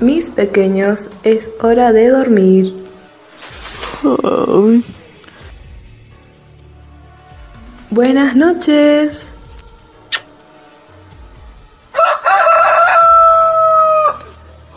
Mis 0.00 0.30
pequeños, 0.30 1.08
es 1.22 1.50
hora 1.60 1.92
de 1.92 2.08
dormir. 2.08 2.84
Buenas 7.90 8.36
noches. 8.36 9.30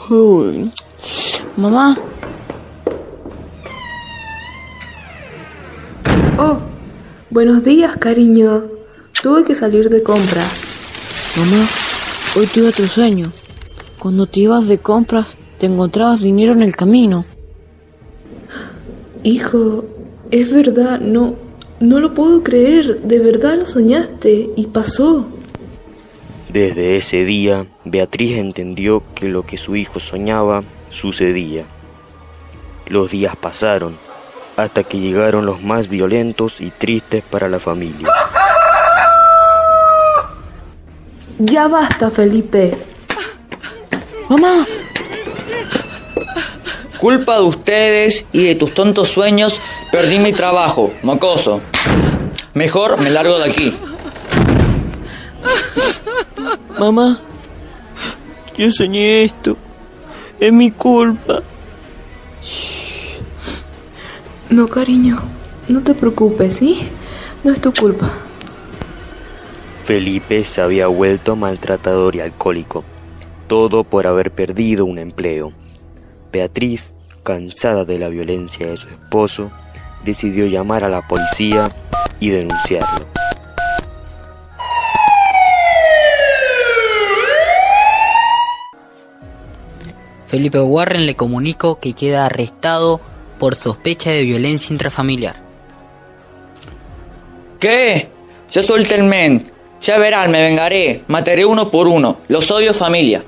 Uy. 0.10 0.72
Mamá, 1.58 1.98
buenos 7.30 7.64
días, 7.64 7.98
cariño. 7.98 8.66
Tuve 9.22 9.44
que 9.44 9.56
salir 9.56 9.90
de 9.90 10.04
compras. 10.04 10.50
mamá, 11.38 11.66
hoy 12.36 12.48
tuve 12.48 12.68
otro 12.68 12.88
sueño. 12.88 13.32
Cuando 14.00 14.26
te 14.28 14.42
ibas 14.42 14.68
de 14.68 14.78
compras, 14.78 15.38
te 15.58 15.66
encontrabas 15.66 16.22
dinero 16.22 16.54
en 16.54 16.62
el 16.62 16.76
camino. 16.76 17.26
Hijo, 19.24 19.86
es 20.32 20.52
verdad, 20.52 21.00
no, 21.00 21.36
no 21.80 22.00
lo 22.00 22.14
puedo 22.14 22.44
creer. 22.44 23.02
De 23.02 23.20
verdad 23.20 23.58
lo 23.58 23.66
soñaste 23.66 24.50
y 24.56 24.68
pasó. 24.68 25.26
Desde 26.52 26.96
ese 26.96 27.26
día, 27.26 27.68
Beatriz 27.84 28.38
entendió 28.38 29.04
que 29.16 29.28
lo 29.28 29.46
que 29.46 29.58
su 29.58 29.76
hijo 29.76 30.00
soñaba 30.00 30.64
sucedía. 30.90 31.66
Los 32.88 33.12
días 33.12 33.36
pasaron, 33.36 33.98
hasta 34.58 34.84
que 34.84 35.00
llegaron 35.00 35.46
los 35.46 35.62
más 35.64 35.88
violentos 35.88 36.60
y 36.60 36.72
tristes 36.72 37.24
para 37.24 37.48
la 37.48 37.60
familia. 37.60 38.10
Ya 41.40 41.68
basta, 41.68 42.10
Felipe. 42.10 42.78
Mamá, 44.28 44.66
Culpa 46.98 47.36
de 47.36 47.44
ustedes 47.44 48.26
y 48.32 48.44
de 48.46 48.56
tus 48.56 48.74
tontos 48.74 49.10
sueños, 49.10 49.62
perdí 49.92 50.18
mi 50.18 50.34
trabajo, 50.34 50.92
mocoso. 51.04 51.62
Mejor 52.56 53.00
me 53.00 53.12
largo 53.12 53.38
de 53.38 53.50
aquí. 53.50 53.78
mamá, 56.80 57.20
yo 58.58 58.72
soñé 58.72 59.24
esto. 59.24 59.56
Es 60.40 60.52
mi 60.52 60.72
culpa. 60.72 61.44
No, 64.50 64.68
cariño, 64.70 65.18
no 65.68 65.82
te 65.84 65.94
preocupes, 65.94 66.56
¿sí? 66.56 66.88
No 67.44 67.52
es 67.52 67.60
tu 67.60 67.74
culpa. 67.74 68.10
Felipe 69.84 70.44
se 70.46 70.62
había 70.62 70.88
vuelto 70.88 71.36
maltratador 71.36 72.16
y 72.16 72.22
alcohólico, 72.22 72.84
todo 73.48 73.84
por 73.84 74.08
haber 74.08 74.32
perdido 74.32 74.86
un 74.86 75.00
empleo. 75.00 75.52
Beatriz, 76.32 76.94
cansada 77.24 77.84
de 77.84 78.00
la 78.00 78.08
violencia 78.08 78.68
de 78.68 78.78
su 78.78 78.88
esposo, 78.88 79.52
decidió 80.06 80.46
llamar 80.46 80.86
a 80.86 80.90
la 80.90 81.06
policía 81.08 81.72
y 82.20 82.30
denunciarlo. 82.30 83.06
Felipe 90.28 90.60
Warren 90.60 91.06
le 91.06 91.16
comunicó 91.16 91.80
que 91.80 91.94
queda 91.94 92.26
arrestado 92.26 93.00
por 93.38 93.56
sospecha 93.56 94.12
de 94.12 94.24
violencia 94.24 94.74
intrafamiliar. 94.74 95.36
¿Qué? 97.60 98.10
Ya 98.52 98.64
suéltenme. 98.64 99.42
Ya 99.82 99.98
verán, 99.98 100.32
me 100.32 100.42
vengaré. 100.42 101.04
Mataré 101.08 101.46
uno 101.46 101.70
por 101.70 101.88
uno. 101.88 102.18
Los 102.28 102.50
odio 102.52 102.74
familia. 102.74 103.24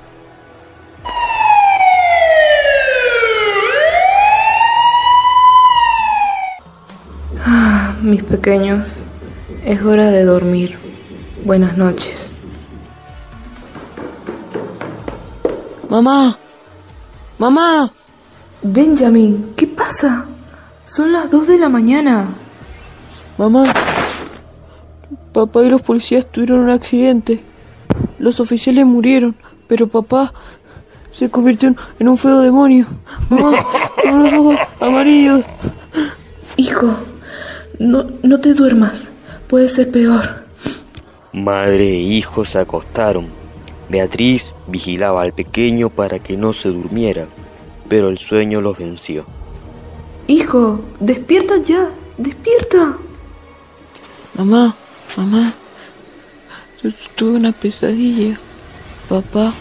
Ah, 7.45 7.95
mis 8.01 8.24
pequeños, 8.24 9.01
es 9.66 9.82
hora 9.82 10.12
de 10.12 10.24
dormir. 10.24 10.78
Buenas 11.43 11.78
noches. 11.78 12.30
Mamá, 15.89 16.38
mamá. 17.38 17.91
Benjamin, 18.62 19.53
¿qué 19.55 19.68
pasa? 19.68 20.26
Son 20.86 21.12
las 21.14 21.30
2 21.32 21.47
de 21.47 21.57
la 21.57 21.70
mañana. 21.70 22.26
Mamá, 23.38 23.64
papá 25.32 25.64
y 25.64 25.70
los 25.70 25.82
policías 25.82 26.26
tuvieron 26.26 26.60
un 26.60 26.70
accidente. 26.70 27.43
Los 28.18 28.39
oficiales 28.39 28.86
murieron, 28.86 29.36
pero 29.68 29.88
papá 29.88 30.34
se 31.12 31.30
convirtió 31.30 31.74
en- 31.99 32.07
un 32.07 32.18
feo 32.18 32.41
demonio. 32.41 32.86
Mamá, 33.30 33.51
con 34.03 34.24
los 34.24 34.34
ojos 34.34 34.55
amarillos. 34.82 35.41
Hijo, 36.57 36.93
no, 37.80 38.05
no 38.24 38.39
te 38.39 38.53
duermas. 38.53 39.12
Puede 39.47 39.70
ser 39.70 39.89
peor. 39.89 40.43
Madre 41.32 41.88
e 41.89 41.99
hijo 42.01 42.43
se 42.43 42.60
acostaron. 42.60 43.28
Beatriz 43.89 44.53
vigilaba 44.68 45.22
al 45.22 45.34
pequeño 45.34 45.89
para 45.89 46.20
que 46.20 46.36
no 46.38 46.53
se 46.53 46.70
durmiera, 46.70 47.28
pero 47.90 48.10
el 48.10 48.18
sueño 48.18 48.62
los 48.62 48.78
venció. 48.78 49.26
Hijo, 50.28 50.80
despierta 51.00 51.58
ya. 51.62 51.90
Despierta. 52.18 52.98
Mamá, 54.38 54.76
mamá, 55.18 55.54
tu- 56.82 56.94
tuve 57.16 57.38
una 57.38 57.52
pesadilla. 57.52 58.38
Papá 59.10 59.52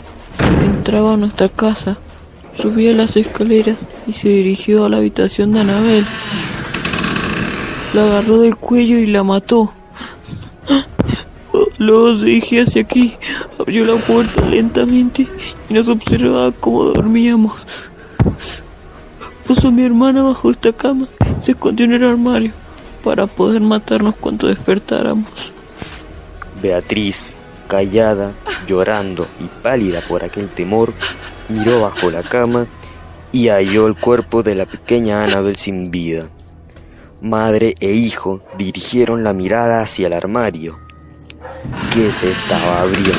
entraba 0.62 1.14
a 1.14 1.16
nuestra 1.16 1.48
casa, 1.48 1.96
subía 2.54 2.92
las 2.92 3.16
escaleras 3.16 3.78
y 4.06 4.12
se 4.12 4.28
dirigió 4.28 4.84
a 4.84 4.88
la 4.88 4.98
habitación 4.98 5.52
de 5.52 5.60
Anabel. 5.60 6.06
La 7.94 8.04
agarró 8.04 8.38
del 8.40 8.56
cuello 8.56 8.98
y 8.98 9.06
la 9.06 9.22
mató. 9.24 9.72
Luego 11.78 12.18
se 12.18 12.26
dirigía 12.26 12.64
hacia 12.64 12.82
aquí, 12.82 13.16
abrió 13.58 13.84
la 13.84 13.96
puerta 14.04 14.44
lentamente 14.44 15.28
y 15.70 15.74
nos 15.74 15.88
observaba 15.88 16.52
cómo 16.52 16.84
dormíamos. 16.84 17.54
Puso 19.46 19.68
a 19.68 19.70
mi 19.70 19.82
hermana 19.84 20.22
bajo 20.22 20.50
esta 20.50 20.72
cama, 20.72 21.06
se 21.40 21.52
escondió 21.52 21.86
en 21.86 21.94
el 21.94 22.04
armario 22.04 22.52
para 23.02 23.26
poder 23.26 23.62
matarnos 23.62 24.14
cuando 24.16 24.48
despertáramos. 24.48 25.52
Beatriz, 26.60 27.36
callada, 27.66 28.32
llorando 28.66 29.26
y 29.40 29.44
pálida 29.62 30.00
por 30.00 30.24
aquel 30.24 30.48
temor, 30.48 30.92
miró 31.48 31.80
bajo 31.80 32.10
la 32.10 32.22
cama 32.22 32.66
y 33.32 33.48
halló 33.48 33.86
el 33.86 33.96
cuerpo 33.96 34.42
de 34.42 34.54
la 34.54 34.66
pequeña 34.66 35.24
Annabel 35.24 35.56
sin 35.56 35.90
vida. 35.90 36.28
Madre 37.20 37.74
e 37.80 37.92
hijo 37.92 38.42
dirigieron 38.56 39.24
la 39.24 39.32
mirada 39.32 39.82
hacia 39.82 40.06
el 40.06 40.12
armario, 40.12 40.78
que 41.92 42.12
se 42.12 42.30
estaba 42.30 42.80
abriendo, 42.80 43.12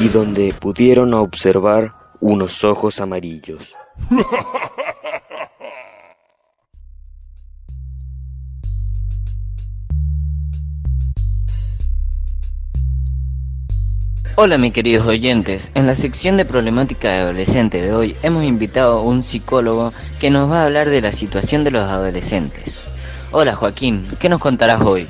y 0.00 0.08
donde 0.08 0.54
pudieron 0.58 1.14
observar 1.14 1.94
unos 2.26 2.64
ojos 2.64 3.00
amarillos. 3.00 3.76
Hola 14.38 14.58
mis 14.58 14.72
queridos 14.72 15.06
oyentes, 15.06 15.70
en 15.74 15.86
la 15.86 15.94
sección 15.94 16.36
de 16.36 16.44
problemática 16.44 17.10
de 17.10 17.18
adolescente 17.20 17.80
de 17.80 17.94
hoy 17.94 18.16
hemos 18.22 18.44
invitado 18.44 18.98
a 18.98 19.02
un 19.02 19.22
psicólogo 19.22 19.92
que 20.20 20.30
nos 20.30 20.50
va 20.50 20.62
a 20.62 20.64
hablar 20.66 20.90
de 20.90 21.00
la 21.00 21.12
situación 21.12 21.62
de 21.62 21.70
los 21.70 21.88
adolescentes. 21.88 22.90
Hola 23.30 23.54
Joaquín, 23.54 24.04
¿qué 24.18 24.28
nos 24.28 24.40
contarás 24.40 24.82
hoy? 24.82 25.06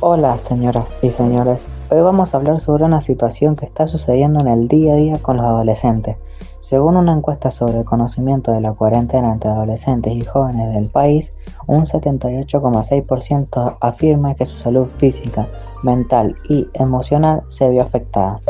Hola 0.00 0.38
señoras 0.38 0.86
y 1.02 1.10
señores, 1.10 1.68
hoy 1.90 2.00
vamos 2.02 2.32
a 2.32 2.36
hablar 2.36 2.60
sobre 2.60 2.84
una 2.84 3.00
situación 3.00 3.56
que 3.56 3.66
está 3.66 3.88
sucediendo 3.88 4.40
en 4.40 4.48
el 4.48 4.68
día 4.68 4.92
a 4.92 4.96
día 4.96 5.18
con 5.20 5.36
los 5.36 5.46
adolescentes. 5.46 6.16
Según 6.60 6.96
una 6.96 7.12
encuesta 7.12 7.50
sobre 7.50 7.78
el 7.78 7.84
conocimiento 7.84 8.52
de 8.52 8.60
la 8.60 8.72
cuarentena 8.72 9.32
entre 9.32 9.50
adolescentes 9.50 10.12
y 10.12 10.24
jóvenes 10.24 10.72
del 10.72 10.88
país, 10.88 11.32
un 11.66 11.86
78,6% 11.86 13.78
afirma 13.80 14.36
que 14.36 14.46
su 14.46 14.56
salud 14.56 14.86
física, 14.86 15.48
mental 15.82 16.36
y 16.48 16.68
emocional 16.74 17.42
se 17.48 17.68
vio 17.68 17.82
afectada. 17.82 18.40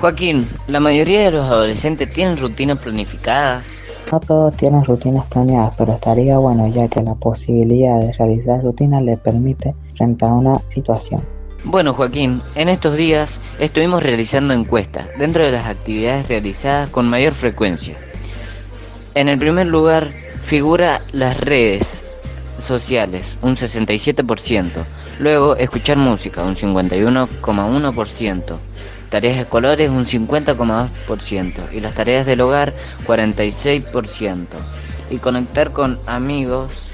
Joaquín, 0.00 0.48
la 0.68 0.80
mayoría 0.80 1.24
de 1.24 1.32
los 1.32 1.44
adolescentes 1.46 2.10
tienen 2.10 2.38
rutinas 2.38 2.78
planificadas. 2.78 3.74
No 4.10 4.20
todos 4.20 4.56
tienen 4.56 4.82
rutinas 4.84 5.26
planeadas, 5.26 5.74
pero 5.76 5.92
estaría 5.92 6.38
bueno 6.38 6.66
ya 6.68 6.88
que 6.88 7.02
la 7.02 7.14
posibilidad 7.14 8.00
de 8.00 8.12
realizar 8.14 8.64
rutinas 8.64 9.02
le 9.02 9.18
permite 9.18 9.74
frente 9.94 10.24
a 10.24 10.28
una 10.28 10.58
situación. 10.70 11.39
Bueno 11.64 11.92
Joaquín, 11.92 12.40
en 12.54 12.70
estos 12.70 12.96
días 12.96 13.38
estuvimos 13.58 14.02
realizando 14.02 14.54
encuestas 14.54 15.08
dentro 15.18 15.44
de 15.44 15.52
las 15.52 15.66
actividades 15.66 16.26
realizadas 16.26 16.88
con 16.88 17.06
mayor 17.08 17.34
frecuencia. 17.34 17.98
En 19.14 19.28
el 19.28 19.38
primer 19.38 19.66
lugar 19.66 20.08
figura 20.42 21.02
las 21.12 21.38
redes. 21.38 22.04
sociales, 22.60 23.36
un 23.40 23.56
67%. 23.56 24.84
Luego, 25.18 25.56
escuchar 25.56 25.96
música, 25.96 26.42
un 26.42 26.56
51,1%. 26.56 28.58
Tareas 29.08 29.38
escolares, 29.38 29.88
un 29.90 30.04
50,2%. 30.04 31.72
Y 31.72 31.80
las 31.80 31.94
tareas 31.94 32.26
del 32.26 32.42
hogar, 32.42 32.74
46%. 33.06 34.46
Y 35.10 35.16
conectar 35.16 35.72
con 35.72 35.98
amigos, 36.06 36.88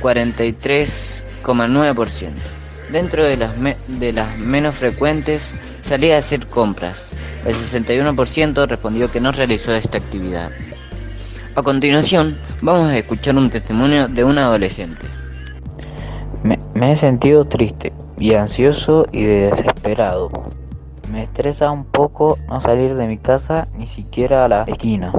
43,9%. 0.00 2.61
Dentro 2.92 3.24
de 3.24 3.38
las, 3.38 3.52
de 3.88 4.12
las 4.12 4.38
menos 4.38 4.74
frecuentes, 4.74 5.54
salía 5.82 6.16
a 6.16 6.18
hacer 6.18 6.46
compras. 6.46 7.14
El 7.46 7.54
61% 7.54 8.68
respondió 8.68 9.10
que 9.10 9.18
no 9.18 9.32
realizó 9.32 9.74
esta 9.74 9.96
actividad. 9.96 10.50
A 11.56 11.62
continuación, 11.62 12.36
vamos 12.60 12.88
a 12.88 12.98
escuchar 12.98 13.36
un 13.36 13.48
testimonio 13.48 14.08
de 14.08 14.24
un 14.24 14.36
adolescente. 14.36 15.06
Me, 16.42 16.58
me, 16.74 16.92
he 16.92 16.96
sentido 16.96 17.46
triste 17.46 17.94
y 18.18 18.34
ansioso 18.34 19.06
y 19.10 19.22
desesperado. 19.22 20.30
Me 21.10 21.22
estresa 21.22 21.70
un 21.70 21.86
poco 21.86 22.38
no 22.46 22.60
salir 22.60 22.94
de 22.94 23.06
mi 23.06 23.16
casa 23.16 23.68
ni 23.78 23.86
siquiera 23.86 24.44
a 24.44 24.48
la 24.48 24.64
esquina. 24.64 25.12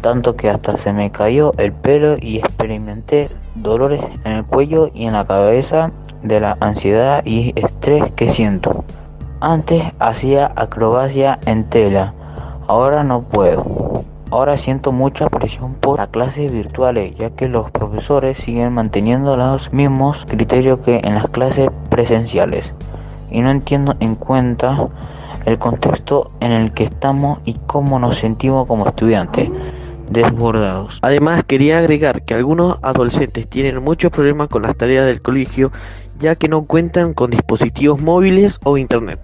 Tanto 0.00 0.36
que 0.36 0.48
hasta 0.48 0.76
se 0.76 0.92
me 0.92 1.10
cayó 1.10 1.52
el 1.58 1.72
pelo 1.72 2.14
y 2.20 2.38
experimenté 2.38 3.30
dolores 3.62 4.00
en 4.24 4.32
el 4.32 4.44
cuello 4.44 4.90
y 4.92 5.06
en 5.06 5.12
la 5.12 5.26
cabeza 5.26 5.92
de 6.22 6.40
la 6.40 6.56
ansiedad 6.60 7.22
y 7.24 7.52
estrés 7.56 8.10
que 8.12 8.28
siento. 8.28 8.84
Antes 9.40 9.84
hacía 9.98 10.52
acrobacia 10.56 11.38
en 11.46 11.64
tela, 11.64 12.14
ahora 12.66 13.04
no 13.04 13.22
puedo. 13.22 14.04
Ahora 14.30 14.58
siento 14.58 14.92
mucha 14.92 15.30
presión 15.30 15.74
por 15.74 15.98
las 15.98 16.08
clases 16.08 16.52
virtuales, 16.52 17.16
ya 17.16 17.30
que 17.30 17.48
los 17.48 17.70
profesores 17.70 18.36
siguen 18.36 18.74
manteniendo 18.74 19.36
los 19.36 19.72
mismos 19.72 20.26
criterios 20.28 20.80
que 20.80 21.00
en 21.02 21.14
las 21.14 21.28
clases 21.28 21.70
presenciales. 21.88 22.74
Y 23.30 23.40
no 23.40 23.50
entiendo 23.50 23.94
en 24.00 24.16
cuenta 24.16 24.88
el 25.46 25.58
contexto 25.58 26.26
en 26.40 26.52
el 26.52 26.72
que 26.72 26.84
estamos 26.84 27.38
y 27.46 27.54
cómo 27.66 27.98
nos 27.98 28.18
sentimos 28.18 28.66
como 28.66 28.86
estudiantes 28.86 29.50
desbordados. 30.10 30.98
Además, 31.02 31.44
quería 31.46 31.78
agregar 31.78 32.24
que 32.24 32.34
algunos 32.34 32.78
adolescentes 32.82 33.48
tienen 33.48 33.82
muchos 33.82 34.10
problemas 34.10 34.48
con 34.48 34.62
las 34.62 34.76
tareas 34.76 35.06
del 35.06 35.22
colegio, 35.22 35.72
ya 36.18 36.36
que 36.36 36.48
no 36.48 36.64
cuentan 36.64 37.14
con 37.14 37.30
dispositivos 37.30 38.00
móviles 38.00 38.58
o 38.64 38.78
internet. 38.78 39.18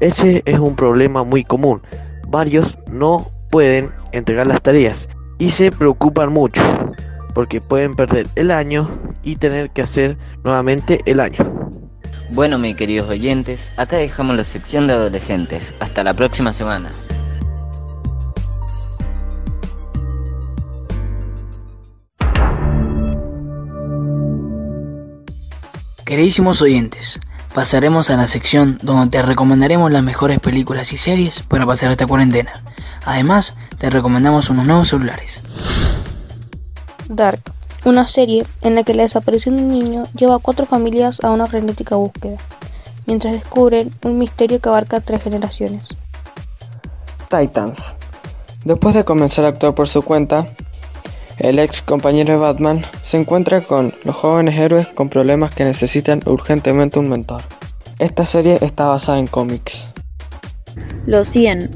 Ese 0.00 0.42
es 0.46 0.58
un 0.58 0.76
problema 0.76 1.24
muy 1.24 1.44
común. 1.44 1.82
Varios 2.28 2.78
no 2.90 3.30
pueden 3.50 3.90
entregar 4.12 4.46
las 4.46 4.62
tareas 4.62 5.08
y 5.38 5.50
se 5.50 5.70
preocupan 5.70 6.32
mucho 6.32 6.62
porque 7.34 7.60
pueden 7.60 7.94
perder 7.94 8.26
el 8.36 8.50
año 8.50 8.88
y 9.22 9.36
tener 9.36 9.70
que 9.70 9.82
hacer 9.82 10.16
nuevamente 10.44 11.00
el 11.06 11.20
año. 11.20 11.70
Bueno, 12.30 12.58
mis 12.58 12.76
queridos 12.76 13.08
oyentes, 13.10 13.78
acá 13.78 13.96
dejamos 13.96 14.36
la 14.36 14.44
sección 14.44 14.86
de 14.86 14.94
adolescentes. 14.94 15.74
Hasta 15.80 16.02
la 16.02 16.14
próxima 16.14 16.52
semana. 16.52 16.90
Queridísimos 26.12 26.60
oyentes, 26.60 27.20
pasaremos 27.54 28.10
a 28.10 28.18
la 28.18 28.28
sección 28.28 28.76
donde 28.82 29.06
te 29.08 29.22
recomendaremos 29.22 29.90
las 29.90 30.02
mejores 30.02 30.40
películas 30.40 30.92
y 30.92 30.98
series 30.98 31.40
para 31.40 31.64
pasar 31.64 31.90
esta 31.90 32.06
cuarentena. 32.06 32.52
Además, 33.06 33.56
te 33.78 33.88
recomendamos 33.88 34.50
unos 34.50 34.66
nuevos 34.66 34.88
celulares. 34.88 35.40
Dark, 37.08 37.40
una 37.86 38.06
serie 38.06 38.44
en 38.60 38.74
la 38.74 38.82
que 38.82 38.92
la 38.92 39.04
desaparición 39.04 39.56
de 39.56 39.62
un 39.62 39.72
niño 39.72 40.02
lleva 40.14 40.34
a 40.34 40.38
cuatro 40.38 40.66
familias 40.66 41.18
a 41.24 41.30
una 41.30 41.46
frenética 41.46 41.96
búsqueda, 41.96 42.36
mientras 43.06 43.32
descubren 43.32 43.90
un 44.02 44.18
misterio 44.18 44.60
que 44.60 44.68
abarca 44.68 45.00
tres 45.00 45.22
generaciones. 45.22 45.96
Titans. 47.30 47.94
Después 48.66 48.94
de 48.94 49.06
comenzar 49.06 49.46
a 49.46 49.48
actuar 49.48 49.74
por 49.74 49.88
su 49.88 50.02
cuenta, 50.02 50.44
el 51.38 51.58
ex 51.58 51.82
compañero 51.82 52.32
de 52.34 52.38
Batman 52.38 52.82
se 53.04 53.16
encuentra 53.16 53.60
con 53.60 53.94
los 54.04 54.14
jóvenes 54.14 54.58
héroes 54.58 54.86
con 54.88 55.08
problemas 55.08 55.54
que 55.54 55.64
necesitan 55.64 56.20
urgentemente 56.26 56.98
un 56.98 57.08
mentor. 57.08 57.42
Esta 57.98 58.26
serie 58.26 58.58
está 58.60 58.86
basada 58.86 59.18
en 59.18 59.26
cómics. 59.26 59.84
Los 61.06 61.28
100. 61.28 61.70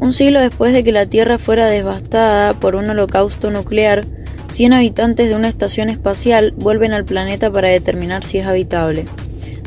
Un 0.00 0.12
siglo 0.12 0.40
después 0.40 0.72
de 0.72 0.82
que 0.82 0.92
la 0.92 1.06
Tierra 1.06 1.38
fuera 1.38 1.66
devastada 1.66 2.54
por 2.54 2.74
un 2.74 2.90
holocausto 2.90 3.50
nuclear, 3.50 4.04
100 4.48 4.72
habitantes 4.72 5.28
de 5.28 5.36
una 5.36 5.48
estación 5.48 5.88
espacial 5.88 6.52
vuelven 6.56 6.92
al 6.92 7.04
planeta 7.04 7.50
para 7.50 7.68
determinar 7.68 8.24
si 8.24 8.38
es 8.38 8.46
habitable. 8.46 9.06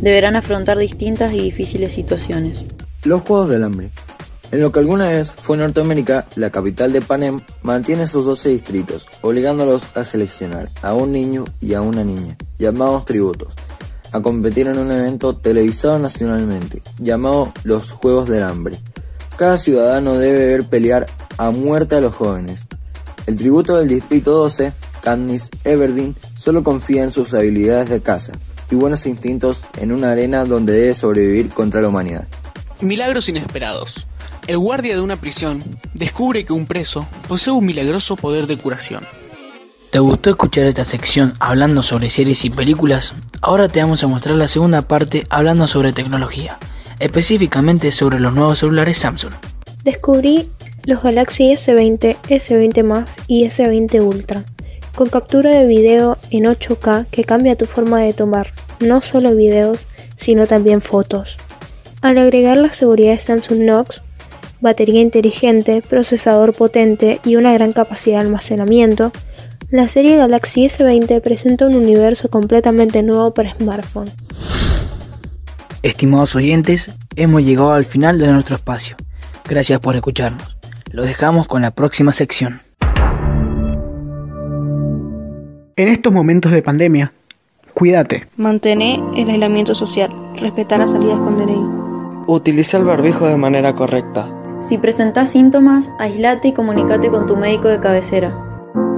Deberán 0.01 0.35
afrontar 0.35 0.77
distintas 0.77 1.33
y 1.33 1.39
difíciles 1.39 1.93
situaciones. 1.93 2.65
Los 3.03 3.21
Juegos 3.21 3.49
del 3.49 3.63
Hambre. 3.63 3.91
En 4.51 4.61
lo 4.61 4.71
que 4.71 4.79
alguna 4.79 5.09
vez 5.09 5.31
fue 5.31 5.57
Norteamérica, 5.57 6.27
la 6.35 6.49
capital 6.49 6.93
de 6.93 7.01
Panem 7.01 7.39
mantiene 7.61 8.07
sus 8.07 8.25
12 8.25 8.49
distritos, 8.49 9.07
obligándolos 9.21 9.95
a 9.97 10.03
seleccionar 10.03 10.69
a 10.81 10.93
un 10.93 11.11
niño 11.11 11.45
y 11.59 11.73
a 11.73 11.81
una 11.81 12.03
niña, 12.03 12.37
llamados 12.59 13.05
tributos, 13.05 13.53
a 14.11 14.21
competir 14.21 14.67
en 14.67 14.77
un 14.77 14.91
evento 14.91 15.35
televisado 15.35 15.99
nacionalmente, 15.99 16.81
llamado 16.99 17.51
los 17.63 17.91
Juegos 17.91 18.29
del 18.29 18.43
Hambre. 18.43 18.77
Cada 19.35 19.57
ciudadano 19.57 20.15
debe 20.17 20.47
ver 20.47 20.63
pelear 20.65 21.07
a 21.37 21.49
muerte 21.51 21.95
a 21.95 22.01
los 22.01 22.15
jóvenes. 22.15 22.67
El 23.25 23.35
tributo 23.35 23.77
del 23.77 23.87
distrito 23.87 24.31
12, 24.31 24.71
Katniss 25.01 25.49
Everdeen, 25.63 26.15
solo 26.37 26.63
confía 26.63 27.03
en 27.03 27.11
sus 27.11 27.33
habilidades 27.33 27.89
de 27.89 28.01
caza 28.01 28.33
y 28.71 28.75
buenos 28.75 29.05
instintos 29.05 29.63
en 29.77 29.91
una 29.91 30.11
arena 30.11 30.45
donde 30.45 30.73
debe 30.73 30.93
sobrevivir 30.93 31.49
contra 31.49 31.81
la 31.81 31.89
humanidad. 31.89 32.27
Milagros 32.81 33.27
inesperados. 33.27 34.07
El 34.47 34.59
guardia 34.59 34.95
de 34.95 35.01
una 35.01 35.15
prisión 35.15 35.63
descubre 35.95 36.43
que 36.43 36.53
un 36.53 36.67
preso 36.67 37.07
posee 37.27 37.51
un 37.51 37.65
milagroso 37.65 38.15
poder 38.15 38.45
de 38.45 38.57
curación. 38.57 39.03
¿Te 39.89 39.97
gustó 39.97 40.29
escuchar 40.29 40.65
esta 40.65 40.85
sección 40.85 41.33
hablando 41.39 41.81
sobre 41.81 42.11
series 42.11 42.45
y 42.45 42.51
películas? 42.51 43.13
Ahora 43.41 43.69
te 43.69 43.81
vamos 43.81 44.03
a 44.03 44.07
mostrar 44.07 44.35
la 44.35 44.47
segunda 44.47 44.83
parte 44.83 45.25
hablando 45.31 45.67
sobre 45.67 45.93
tecnología, 45.93 46.59
específicamente 46.99 47.91
sobre 47.91 48.19
los 48.19 48.33
nuevos 48.33 48.59
celulares 48.59 48.99
Samsung. 48.99 49.33
Descubrí 49.83 50.47
los 50.83 51.01
Galaxy 51.01 51.53
S20, 51.53 52.15
S20 52.27 53.17
y 53.27 53.45
S20 53.45 54.03
Ultra, 54.03 54.43
con 54.93 55.09
captura 55.09 55.49
de 55.49 55.65
video 55.65 56.19
en 56.29 56.43
8K 56.43 57.07
que 57.09 57.23
cambia 57.23 57.57
tu 57.57 57.65
forma 57.65 58.01
de 58.01 58.13
tomar 58.13 58.53
no 58.79 59.01
solo 59.01 59.35
videos, 59.35 59.87
sino 60.17 60.45
también 60.45 60.81
fotos. 60.83 61.35
Al 62.01 62.19
agregar 62.19 62.57
la 62.57 62.71
seguridad 62.71 63.13
de 63.13 63.19
Samsung 63.19 63.61
Knox, 63.61 64.04
batería 64.61 65.01
inteligente, 65.01 65.81
procesador 65.87 66.53
potente 66.53 67.19
y 67.25 67.35
una 67.35 67.53
gran 67.53 67.71
capacidad 67.71 68.19
de 68.19 68.25
almacenamiento, 68.25 69.11
la 69.71 69.87
serie 69.87 70.17
Galaxy 70.17 70.65
S20 70.65 71.21
presenta 71.21 71.65
un 71.65 71.75
universo 71.75 72.29
completamente 72.29 73.01
nuevo 73.03 73.33
para 73.33 73.55
smartphone. 73.57 74.09
Estimados 75.81 76.35
oyentes, 76.35 76.95
hemos 77.15 77.43
llegado 77.43 77.73
al 77.73 77.83
final 77.83 78.19
de 78.19 78.31
nuestro 78.31 78.55
espacio. 78.55 78.95
Gracias 79.47 79.79
por 79.79 79.95
escucharnos. 79.95 80.55
Lo 80.91 81.03
dejamos 81.03 81.47
con 81.47 81.61
la 81.61 81.71
próxima 81.71 82.13
sección. 82.13 82.61
En 85.75 85.89
estos 85.89 86.13
momentos 86.13 86.51
de 86.51 86.61
pandemia, 86.61 87.11
cuídate. 87.73 88.27
Mantener 88.37 88.99
el 89.17 89.29
aislamiento 89.29 89.75
social. 89.75 90.09
Respetar 90.39 90.79
las 90.79 90.91
salidas 90.91 91.19
con 91.19 91.37
DNI. 91.37 92.25
Utiliza 92.27 92.77
el 92.77 92.85
barbijo 92.85 93.27
de 93.27 93.37
manera 93.37 93.75
correcta. 93.75 94.31
Si 94.65 94.79
presentas 94.79 95.29
síntomas, 95.29 95.91
aislate 95.99 96.47
y 96.47 96.53
comunícate 96.53 97.11
con 97.11 97.27
tu 97.27 97.37
médico 97.37 97.67
de 97.67 97.79
cabecera. 97.79 98.35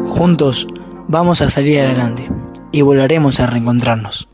Juntos 0.08 0.66
vamos 1.10 1.42
a 1.42 1.50
salir 1.50 1.82
adelante 1.82 2.32
y 2.72 2.84
volveremos 2.84 3.42
a 3.42 3.48
reencontrarnos. 3.48 4.30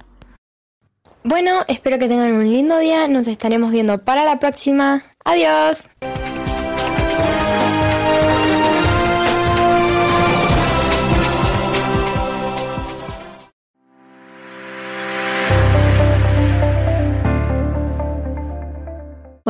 Bueno, 1.23 1.61
espero 1.67 1.97
que 1.97 2.07
tengan 2.07 2.33
un 2.33 2.43
lindo 2.43 2.77
día. 2.77 3.07
Nos 3.07 3.25
estaremos 3.25 3.71
viendo 3.71 3.97
para 4.03 4.23
la 4.23 4.37
próxima. 4.37 5.05
Adiós. 5.25 5.89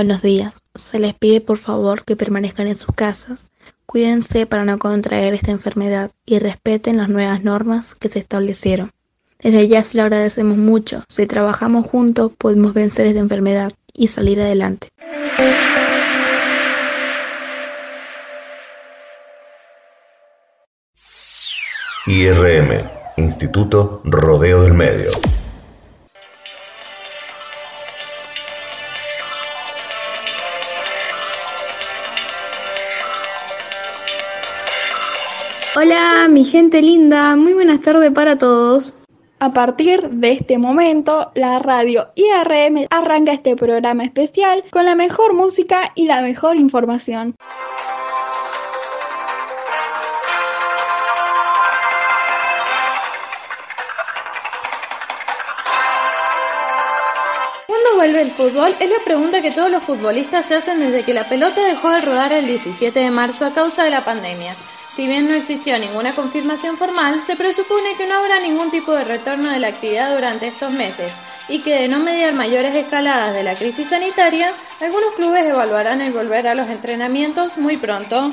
Buenos 0.03 0.21
días. 0.21 0.53
Se 0.75 0.99
les 0.99 1.13
pide 1.13 1.39
por 1.39 1.57
favor 1.57 2.03
que 2.03 2.17
permanezcan 2.17 2.67
en 2.67 2.75
sus 2.75 2.93
casas, 2.93 3.47
cuídense 3.85 4.45
para 4.45 4.65
no 4.65 4.77
contraer 4.77 5.33
esta 5.33 5.51
enfermedad 5.51 6.11
y 6.25 6.39
respeten 6.39 6.97
las 6.97 7.07
nuevas 7.07 7.41
normas 7.41 7.95
que 7.95 8.09
se 8.09 8.19
establecieron. 8.19 8.91
Desde 9.39 9.65
ya 9.69 9.81
se 9.81 9.95
lo 9.95 10.03
agradecemos 10.03 10.57
mucho. 10.57 11.05
Si 11.07 11.25
trabajamos 11.25 11.85
juntos 11.85 12.33
podemos 12.37 12.73
vencer 12.73 13.07
esta 13.07 13.21
enfermedad 13.21 13.71
y 13.93 14.09
salir 14.09 14.41
adelante. 14.41 14.89
IRM 22.07 22.89
Instituto 23.15 24.01
Rodeo 24.03 24.63
del 24.63 24.73
Medio. 24.73 25.11
Hola, 35.75 36.27
mi 36.29 36.43
gente 36.45 36.83
linda, 36.83 37.35
muy 37.35 37.53
buenas 37.53 37.81
tardes 37.81 38.11
para 38.11 38.37
todos. 38.37 38.93
A 39.39 39.53
partir 39.53 40.07
de 40.07 40.31
este 40.31 40.59
momento, 40.59 41.31
la 41.33 41.57
radio 41.57 42.09
IRM 42.13 42.85
arranca 42.91 43.33
este 43.33 43.55
programa 43.55 44.03
especial 44.03 44.63
con 44.69 44.85
la 44.85 44.93
mejor 44.93 45.33
música 45.33 45.91
y 45.95 46.05
la 46.05 46.21
mejor 46.21 46.57
información. 46.57 47.33
¿Cuándo 57.65 57.95
vuelve 57.95 58.21
el 58.21 58.29
fútbol? 58.29 58.69
Es 58.79 58.89
la 58.91 59.03
pregunta 59.03 59.41
que 59.41 59.49
todos 59.49 59.71
los 59.71 59.81
futbolistas 59.81 60.45
se 60.45 60.53
hacen 60.53 60.79
desde 60.79 61.01
que 61.01 61.15
la 61.15 61.23
pelota 61.23 61.65
dejó 61.65 61.89
de 61.89 62.01
rodar 62.01 62.31
el 62.31 62.45
17 62.45 62.99
de 62.99 63.09
marzo 63.09 63.47
a 63.47 63.55
causa 63.55 63.83
de 63.83 63.89
la 63.89 64.05
pandemia. 64.05 64.53
Si 64.93 65.07
bien 65.07 65.27
no 65.27 65.33
existió 65.33 65.79
ninguna 65.79 66.13
confirmación 66.13 66.77
formal, 66.77 67.19
se 67.19 67.35
presupone 67.35 67.95
que 67.97 68.05
no 68.05 68.13
habrá 68.13 68.39
ningún 68.41 68.69
tipo 68.69 68.93
de 68.93 69.03
retorno 69.03 69.49
de 69.49 69.57
la 69.57 69.69
actividad 69.69 70.13
durante 70.13 70.45
estos 70.45 70.69
meses 70.69 71.11
y 71.47 71.61
que 71.61 71.73
de 71.73 71.87
no 71.87 71.97
mediar 71.97 72.33
mayores 72.33 72.75
escaladas 72.75 73.33
de 73.33 73.41
la 73.41 73.55
crisis 73.55 73.89
sanitaria, 73.89 74.51
algunos 74.81 75.15
clubes 75.15 75.47
evaluarán 75.47 75.99
el 76.01 76.13
volver 76.13 76.45
a 76.45 76.53
los 76.53 76.69
entrenamientos 76.69 77.57
muy 77.57 77.77
pronto. 77.77 78.31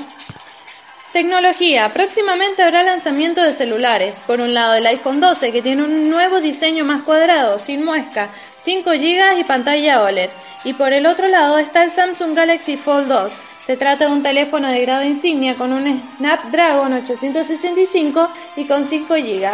Tecnología. 1.14 1.88
Próximamente 1.88 2.62
habrá 2.62 2.82
lanzamiento 2.82 3.42
de 3.42 3.54
celulares. 3.54 4.20
Por 4.26 4.42
un 4.42 4.52
lado 4.52 4.74
el 4.74 4.86
iPhone 4.86 5.18
12 5.18 5.52
que 5.52 5.62
tiene 5.62 5.82
un 5.82 6.10
nuevo 6.10 6.42
diseño 6.42 6.84
más 6.84 7.04
cuadrado, 7.04 7.58
sin 7.58 7.86
muesca, 7.86 8.28
5 8.58 8.90
GB 8.90 9.40
y 9.40 9.44
pantalla 9.44 10.02
OLED. 10.02 10.28
Y 10.64 10.74
por 10.74 10.92
el 10.92 11.06
otro 11.06 11.26
lado 11.28 11.56
está 11.56 11.82
el 11.82 11.90
Samsung 11.90 12.36
Galaxy 12.36 12.76
Fold 12.76 13.08
2 13.08 13.32
se 13.70 13.76
trata 13.76 14.06
de 14.06 14.12
un 14.12 14.24
teléfono 14.24 14.66
de 14.66 14.80
grado 14.80 15.04
insignia 15.04 15.54
con 15.54 15.72
un 15.72 16.02
Snapdragon 16.16 16.92
865 16.92 18.28
y 18.56 18.64
con 18.64 18.84
5 18.84 19.14
GB. 19.14 19.46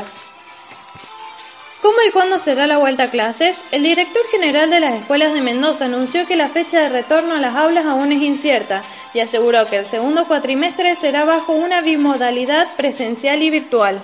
¿Cómo 1.82 1.96
y 2.08 2.10
cuándo 2.12 2.38
será 2.38 2.66
la 2.66 2.78
vuelta 2.78 3.02
a 3.02 3.10
clases? 3.10 3.60
El 3.72 3.82
director 3.82 4.22
general 4.30 4.70
de 4.70 4.80
las 4.80 4.94
escuelas 4.94 5.34
de 5.34 5.42
Mendoza 5.42 5.84
anunció 5.84 6.26
que 6.26 6.34
la 6.34 6.48
fecha 6.48 6.80
de 6.80 6.88
retorno 6.88 7.34
a 7.34 7.40
las 7.40 7.56
aulas 7.56 7.84
aún 7.84 8.10
es 8.10 8.22
incierta 8.22 8.80
y 9.12 9.20
aseguró 9.20 9.66
que 9.66 9.76
el 9.76 9.84
segundo 9.84 10.26
cuatrimestre 10.26 10.94
será 10.94 11.26
bajo 11.26 11.52
una 11.52 11.82
bimodalidad 11.82 12.68
presencial 12.74 13.42
y 13.42 13.50
virtual. 13.50 14.00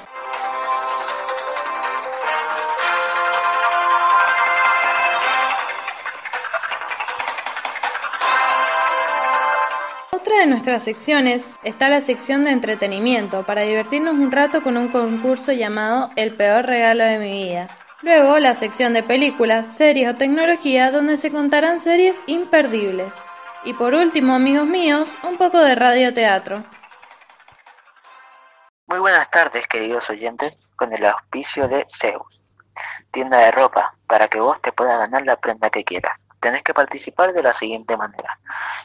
De 10.42 10.48
nuestras 10.48 10.82
secciones 10.82 11.60
está 11.62 11.88
la 11.88 12.00
sección 12.00 12.44
de 12.44 12.50
entretenimiento, 12.50 13.46
para 13.46 13.62
divertirnos 13.62 14.14
un 14.14 14.32
rato 14.32 14.60
con 14.60 14.76
un 14.76 14.88
concurso 14.88 15.52
llamado 15.52 16.10
El 16.16 16.34
peor 16.34 16.66
regalo 16.66 17.04
de 17.04 17.20
mi 17.20 17.44
vida. 17.44 17.68
Luego 18.02 18.40
la 18.40 18.56
sección 18.56 18.92
de 18.92 19.04
películas, 19.04 19.76
series 19.76 20.12
o 20.12 20.16
tecnología, 20.16 20.90
donde 20.90 21.16
se 21.16 21.30
contarán 21.30 21.78
series 21.78 22.24
imperdibles. 22.26 23.24
Y 23.62 23.74
por 23.74 23.94
último, 23.94 24.34
amigos 24.34 24.66
míos, 24.66 25.16
un 25.22 25.38
poco 25.38 25.58
de 25.58 25.76
radioteatro. 25.76 26.64
Muy 28.88 28.98
buenas 28.98 29.30
tardes, 29.30 29.68
queridos 29.68 30.10
oyentes, 30.10 30.68
con 30.74 30.92
el 30.92 31.06
auspicio 31.06 31.68
de 31.68 31.84
Zeus, 31.88 32.44
tienda 33.12 33.38
de 33.38 33.52
ropa, 33.52 33.96
para 34.12 34.28
que 34.28 34.40
vos 34.40 34.60
te 34.60 34.72
puedas 34.72 34.98
ganar 34.98 35.24
la 35.24 35.36
prenda 35.36 35.70
que 35.70 35.84
quieras. 35.84 36.28
Tenés 36.38 36.62
que 36.62 36.74
participar 36.74 37.32
de 37.32 37.42
la 37.42 37.54
siguiente 37.54 37.96
manera, 37.96 38.38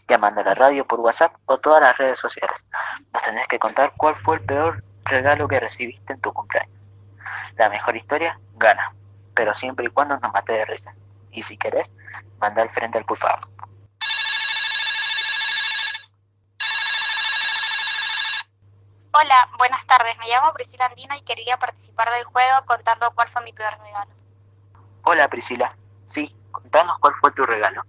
llamando 0.08 0.40
a 0.40 0.46
la 0.46 0.56
radio 0.56 0.88
por 0.88 1.02
WhatsApp 1.02 1.36
o 1.48 1.58
todas 1.58 1.82
las 1.82 1.98
redes 1.98 2.18
sociales. 2.18 2.70
Nos 3.12 3.24
tenés 3.24 3.46
que 3.50 3.60
contar 3.60 3.92
cuál 3.98 4.16
fue 4.16 4.38
el 4.38 4.46
peor 4.46 4.86
regalo 5.04 5.50
que 5.50 5.60
recibiste 5.60 6.14
en 6.14 6.22
tu 6.22 6.32
cumpleaños. 6.32 6.80
La 7.58 7.68
mejor 7.68 7.98
historia 7.98 8.40
gana, 8.56 8.96
pero 9.36 9.54
siempre 9.54 9.88
y 9.88 9.90
cuando 9.90 10.18
nos 10.18 10.32
mate 10.32 10.54
de 10.54 10.64
risa. 10.64 10.96
Y 11.32 11.44
si 11.44 11.58
querés, 11.58 11.94
manda 12.40 12.62
al 12.62 12.70
frente 12.70 12.98
al 12.98 13.06
culpable. 13.06 13.46
Hola, 19.12 19.50
buenas 19.58 19.86
tardes. 19.88 20.18
Me 20.20 20.30
llamo 20.30 20.54
Priscila 20.54 20.86
Andino 20.86 21.14
y 21.18 21.22
quería 21.24 21.58
participar 21.58 22.10
del 22.12 22.24
juego 22.24 22.66
contando 22.66 23.12
cuál 23.14 23.28
fue 23.28 23.42
mi 23.42 23.52
peor 23.52 23.78
regalo. 23.84 24.27
Hola 25.10 25.30
Priscila, 25.30 25.74
sí, 26.04 26.38
contanos 26.52 27.00
cuál 27.00 27.16
fue 27.16 27.32
tu 27.32 27.46
regalo. 27.46 27.82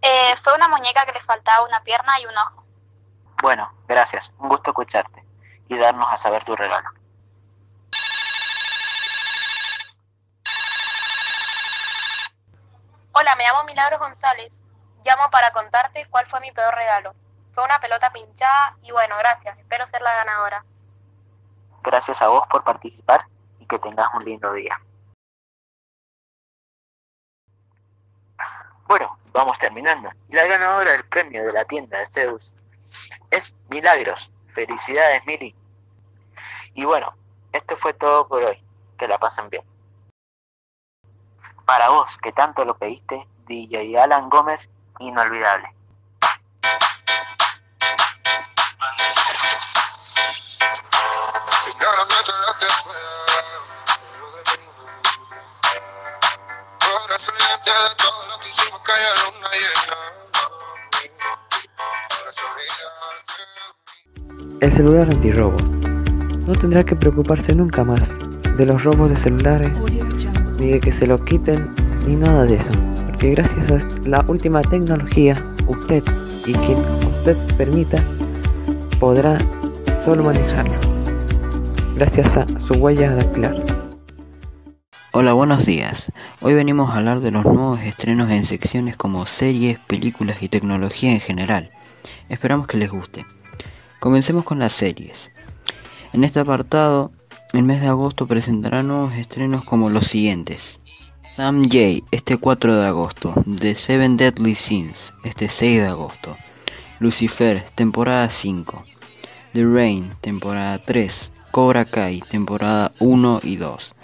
Eh, 0.00 0.36
fue 0.40 0.54
una 0.54 0.68
muñeca 0.68 1.04
que 1.04 1.10
le 1.10 1.20
faltaba 1.20 1.66
una 1.66 1.82
pierna 1.82 2.20
y 2.20 2.26
un 2.26 2.38
ojo. 2.38 2.64
Bueno, 3.42 3.74
gracias, 3.88 4.32
un 4.38 4.48
gusto 4.48 4.70
escucharte 4.70 5.26
y 5.66 5.76
darnos 5.76 6.06
a 6.08 6.16
saber 6.16 6.44
tu 6.44 6.54
regalo. 6.54 6.90
Hola, 13.10 13.34
me 13.34 13.42
llamo 13.42 13.64
Milagros 13.64 13.98
González. 13.98 14.62
Llamo 15.04 15.28
para 15.32 15.50
contarte 15.50 16.06
cuál 16.08 16.24
fue 16.26 16.38
mi 16.38 16.52
peor 16.52 16.72
regalo. 16.72 17.16
Fue 17.52 17.64
una 17.64 17.80
pelota 17.80 18.12
pinchada 18.12 18.76
y 18.82 18.92
bueno, 18.92 19.16
gracias. 19.18 19.58
Espero 19.58 19.88
ser 19.88 20.02
la 20.02 20.14
ganadora. 20.18 20.64
Gracias 21.82 22.22
a 22.22 22.28
vos 22.28 22.46
por 22.46 22.62
participar 22.62 23.26
y 23.58 23.66
que 23.66 23.80
tengas 23.80 24.06
un 24.14 24.24
lindo 24.24 24.52
día. 24.52 24.80
Bueno, 28.88 29.18
vamos 29.32 29.58
terminando. 29.58 30.10
La 30.28 30.46
ganadora 30.46 30.92
del 30.92 31.04
premio 31.08 31.44
de 31.44 31.52
la 31.52 31.64
tienda 31.64 31.98
de 31.98 32.06
Zeus 32.06 32.54
es 33.30 33.56
Milagros. 33.68 34.32
Felicidades, 34.48 35.26
Mili. 35.26 35.54
Y 36.74 36.84
bueno, 36.84 37.16
esto 37.52 37.76
fue 37.76 37.92
todo 37.94 38.28
por 38.28 38.42
hoy. 38.44 38.62
Que 38.98 39.08
la 39.08 39.18
pasen 39.18 39.48
bien. 39.50 39.62
Para 41.66 41.88
vos, 41.90 42.16
que 42.18 42.32
tanto 42.32 42.64
lo 42.64 42.78
pediste, 42.78 43.28
DJ 43.46 43.98
Alan 43.98 44.30
Gómez, 44.30 44.70
inolvidable. 45.00 45.75
El 64.58 64.72
celular 64.72 65.06
antirrobo. 65.10 65.58
No 66.46 66.54
tendrá 66.54 66.82
que 66.82 66.96
preocuparse 66.96 67.54
nunca 67.54 67.84
más 67.84 68.16
de 68.56 68.64
los 68.64 68.84
robos 68.84 69.10
de 69.10 69.16
celulares, 69.18 69.70
ni 70.58 70.70
de 70.70 70.80
que 70.80 70.92
se 70.92 71.06
lo 71.06 71.22
quiten, 71.22 71.68
ni 72.06 72.16
nada 72.16 72.46
de 72.46 72.56
eso. 72.56 72.72
Porque 73.06 73.32
gracias 73.32 73.70
a 73.70 74.08
la 74.08 74.24
última 74.28 74.62
tecnología, 74.62 75.44
usted 75.66 76.02
y 76.46 76.54
quien 76.54 76.78
usted 76.78 77.36
permita 77.58 78.02
podrá 78.98 79.36
solo 80.02 80.24
manejarlo. 80.24 80.74
Gracias 81.94 82.34
a 82.38 82.46
su 82.58 82.74
huella 82.74 83.14
dactilar. 83.14 83.56
Hola, 85.12 85.34
buenos 85.34 85.66
días. 85.66 86.10
Hoy 86.40 86.54
venimos 86.54 86.90
a 86.90 86.96
hablar 86.96 87.20
de 87.20 87.30
los 87.30 87.44
nuevos 87.44 87.80
estrenos 87.82 88.30
en 88.30 88.46
secciones 88.46 88.96
como 88.96 89.26
series, 89.26 89.78
películas 89.80 90.42
y 90.42 90.48
tecnología 90.48 91.12
en 91.12 91.20
general. 91.20 91.70
Esperamos 92.30 92.66
que 92.66 92.78
les 92.78 92.90
guste. 92.90 93.26
Comencemos 94.00 94.44
con 94.44 94.58
las 94.58 94.72
series. 94.72 95.32
En 96.12 96.24
este 96.24 96.40
apartado, 96.40 97.12
el 97.52 97.62
mes 97.62 97.80
de 97.80 97.88
agosto 97.88 98.26
presentará 98.26 98.82
nuevos 98.82 99.14
estrenos 99.14 99.64
como 99.64 99.88
los 99.88 100.06
siguientes. 100.06 100.80
Sam 101.30 101.64
J, 101.64 102.04
este 102.10 102.36
4 102.36 102.76
de 102.76 102.86
agosto. 102.86 103.34
The 103.58 103.74
Seven 103.74 104.16
Deadly 104.16 104.54
Sins, 104.54 105.12
este 105.24 105.48
6 105.48 105.82
de 105.82 105.86
agosto. 105.86 106.36
Lucifer, 106.98 107.62
temporada 107.74 108.28
5. 108.30 108.84
The 109.52 109.64
Rain, 109.64 110.10
temporada 110.20 110.78
3. 110.82 111.32
Cobra 111.50 111.86
Kai, 111.86 112.22
temporada 112.28 112.92
1 113.00 113.40
y 113.42 113.56
2. 113.56 113.94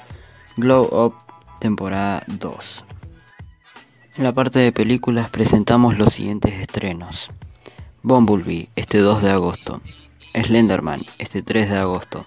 Glow 0.57 0.89
Up, 0.91 1.15
temporada 1.61 2.23
2. 2.27 2.85
En 4.17 4.25
la 4.25 4.33
parte 4.33 4.59
de 4.59 4.73
películas 4.73 5.31
presentamos 5.31 5.99
los 5.99 6.15
siguientes 6.15 6.53
estrenos. 6.55 7.29
Bumblebee, 8.05 8.69
este 8.75 8.99
2 8.99 9.23
de 9.23 9.31
agosto. 9.31 9.81
Slenderman, 10.35 11.03
este 11.19 11.41
3 11.43 11.71
de 11.71 11.79
agosto. 11.79 12.27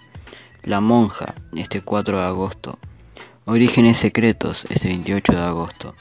La 0.64 0.80
Monja, 0.80 1.36
este 1.54 1.82
4 1.82 2.18
de 2.18 2.24
agosto. 2.24 2.80
Orígenes 3.44 3.98
Secretos, 3.98 4.66
este 4.70 4.88
28 4.88 5.34
de 5.34 5.42
agosto. 5.42 5.94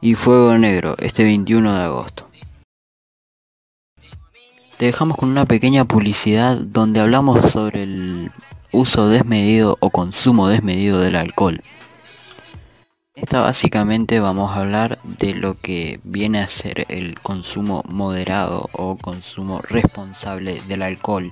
Y 0.00 0.14
Fuego 0.14 0.56
Negro, 0.56 0.96
este 0.98 1.24
21 1.24 1.74
de 1.76 1.84
agosto. 1.84 2.26
Te 4.78 4.86
dejamos 4.86 5.18
con 5.18 5.28
una 5.28 5.44
pequeña 5.44 5.84
publicidad 5.84 6.56
donde 6.56 7.00
hablamos 7.00 7.50
sobre 7.50 7.82
el 7.82 8.32
uso 8.72 9.10
desmedido 9.10 9.76
o 9.80 9.90
consumo 9.90 10.48
desmedido 10.48 11.00
del 11.00 11.16
alcohol. 11.16 11.62
Esta 13.14 13.42
básicamente 13.42 14.20
vamos 14.20 14.50
a 14.50 14.60
hablar 14.60 14.98
de 15.04 15.34
lo 15.34 15.60
que 15.60 16.00
viene 16.02 16.40
a 16.40 16.48
ser 16.48 16.86
el 16.88 17.20
consumo 17.20 17.82
moderado 17.86 18.70
o 18.72 18.96
consumo 18.96 19.60
responsable 19.68 20.62
del 20.62 20.80
alcohol. 20.80 21.30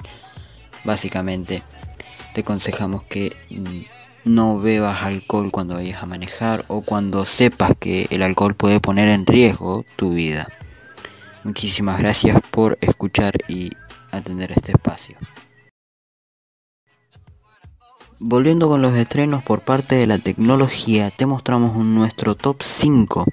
Básicamente 0.85 1.63
te 2.35 2.43
aconsejamos 2.43 3.05
que 3.05 3.35
no 4.27 4.61
bebas 4.61 5.03
alcohol 5.03 5.51
cuando 5.51 5.77
vayas 5.77 6.03
a 6.03 6.07
manejar 6.07 6.67
o 6.69 6.83
cuando 6.83 7.25
sepas 7.25 7.73
que 7.81 8.09
el 8.11 8.23
alcohol 8.23 8.55
puede 8.55 8.79
poner 8.79 9.09
en 9.09 9.25
riesgo 9.25 9.87
tu 9.97 10.13
vida. 10.13 10.49
Muchísimas 11.45 11.99
gracias 11.99 12.43
por 12.51 12.77
escuchar 12.83 13.39
y 13.49 13.71
atender 14.11 14.53
este 14.53 14.73
espacio. 14.73 15.17
Volviendo 18.23 18.69
con 18.69 18.83
los 18.83 18.95
estrenos 18.97 19.43
por 19.43 19.63
parte 19.63 19.95
de 19.95 20.07
la 20.07 20.19
tecnología, 20.19 21.11
te 21.11 21.25
mostramos 21.25 21.75
nuestro 21.75 22.35
top 22.35 22.63
5 22.63 23.25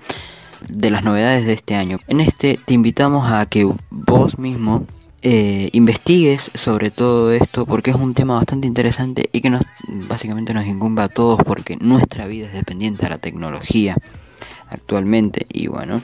de 0.69 0.89
las 0.89 1.03
novedades 1.03 1.45
de 1.45 1.51
este 1.51 1.75
año. 1.75 1.99
En 2.07 2.21
este 2.21 2.57
te 2.65 2.73
invitamos 2.73 3.29
a 3.29 3.45
que 3.47 3.69
vos 3.89 4.39
mismo 4.39 4.85
eh, 5.21 5.67
investigues 5.73 6.51
sobre 6.53 6.89
todo 6.89 7.33
esto 7.33 7.65
porque 7.65 7.91
es 7.91 7.97
un 7.97 8.13
tema 8.13 8.35
bastante 8.35 8.65
interesante 8.65 9.29
y 9.33 9.41
que 9.41 9.59
básicamente 10.07 10.53
nos 10.53 10.65
incumbe 10.65 11.01
a 11.01 11.09
todos 11.09 11.37
porque 11.43 11.75
nuestra 11.75 12.25
vida 12.25 12.47
es 12.47 12.53
dependiente 12.53 13.03
de 13.03 13.09
la 13.09 13.17
tecnología 13.17 13.97
actualmente 14.69 15.47
y 15.51 15.67
bueno. 15.67 16.01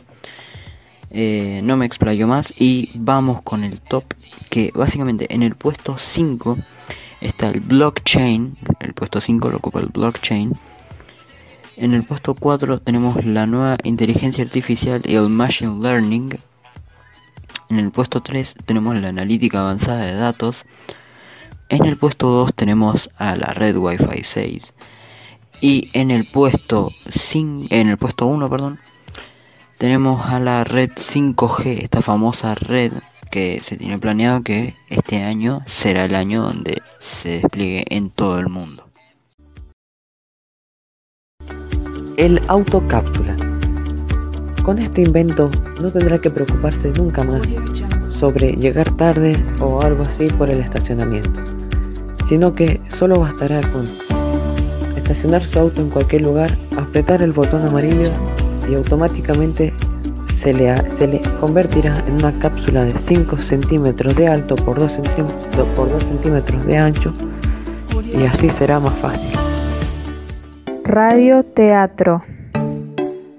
Eh, 1.15 1.61
no 1.63 1.77
me 1.77 1.85
explayo 1.85 2.27
más 2.27 2.53
y 2.57 2.89
vamos 2.95 3.41
con 3.43 3.63
el 3.63 3.79
top 3.79 4.03
que 4.49 4.71
básicamente 4.73 5.33
en 5.33 5.43
el 5.43 5.55
puesto 5.55 5.95
5 5.97 6.57
está 7.23 7.49
el 7.49 7.61
blockchain, 7.61 8.57
el 8.79 8.93
puesto 8.93 9.21
5 9.21 9.49
lo 9.49 9.57
ocupa 9.57 9.79
el 9.79 9.87
blockchain. 9.87 10.53
En 11.77 11.93
el 11.93 12.03
puesto 12.03 12.35
4 12.35 12.79
tenemos 12.79 13.23
la 13.25 13.47
nueva 13.47 13.77
inteligencia 13.83 14.43
artificial 14.43 15.01
y 15.05 15.15
el 15.15 15.29
machine 15.29 15.81
learning. 15.81 16.37
En 17.69 17.79
el 17.79 17.91
puesto 17.91 18.21
3 18.21 18.55
tenemos 18.65 18.95
la 18.97 19.07
analítica 19.07 19.61
avanzada 19.61 20.05
de 20.05 20.13
datos. 20.13 20.65
En 21.69 21.85
el 21.85 21.97
puesto 21.97 22.27
2 22.27 22.53
tenemos 22.53 23.09
a 23.17 23.35
la 23.35 23.53
red 23.53 23.77
Wi-Fi 23.77 24.23
6. 24.23 24.73
Y 25.61 25.89
en 25.93 26.11
el 26.11 26.29
puesto 26.29 26.91
en 27.35 27.89
el 27.89 27.97
puesto 27.97 28.25
1, 28.25 28.49
perdón, 28.49 28.79
tenemos 29.77 30.25
a 30.25 30.39
la 30.39 30.65
red 30.65 30.91
5G, 30.91 31.83
esta 31.83 32.01
famosa 32.01 32.53
red 32.53 32.91
que 33.33 33.63
se 33.63 33.77
tiene 33.77 33.97
planeado 33.97 34.43
que 34.43 34.75
este 34.89 35.23
año 35.23 35.63
será 35.65 36.05
el 36.05 36.13
año 36.13 36.43
donde 36.43 36.83
se 36.99 37.41
despliegue 37.41 37.83
en 37.89 38.11
todo 38.11 38.37
el 38.37 38.47
mundo. 38.47 38.85
El 42.17 42.39
autocápsula. 42.47 43.35
Con 44.61 44.77
este 44.77 45.01
invento 45.01 45.49
no 45.81 45.91
tendrá 45.91 46.21
que 46.21 46.29
preocuparse 46.29 46.89
nunca 46.89 47.23
más 47.23 47.41
sobre 48.07 48.51
llegar 48.53 48.95
tarde 48.97 49.35
o 49.59 49.81
algo 49.81 50.03
así 50.03 50.27
por 50.27 50.51
el 50.51 50.59
estacionamiento, 50.59 51.41
sino 52.29 52.53
que 52.53 52.79
solo 52.89 53.19
bastará 53.19 53.61
con 53.71 53.89
estacionar 54.95 55.41
su 55.41 55.57
auto 55.57 55.81
en 55.81 55.89
cualquier 55.89 56.21
lugar, 56.21 56.55
apretar 56.77 57.23
el 57.23 57.31
botón 57.31 57.65
amarillo 57.65 58.11
y 58.69 58.75
automáticamente 58.75 59.73
se 60.35 60.53
le, 60.53 60.75
se 60.91 61.07
le 61.07 61.21
convertirá 61.39 62.03
en 62.07 62.15
una 62.15 62.37
cápsula 62.39 62.83
de 62.83 62.97
5 62.97 63.37
centímetros 63.37 64.15
de 64.15 64.27
alto 64.27 64.55
por 64.55 64.79
2 64.79 64.91
centímetros, 64.91 65.67
por 65.75 65.89
2 65.89 66.03
centímetros 66.03 66.65
de 66.65 66.77
ancho 66.77 67.13
y 68.13 68.25
así 68.25 68.49
será 68.49 68.79
más 68.79 68.93
fácil. 68.95 69.37
Radio 70.83 71.43
Teatro. 71.43 72.23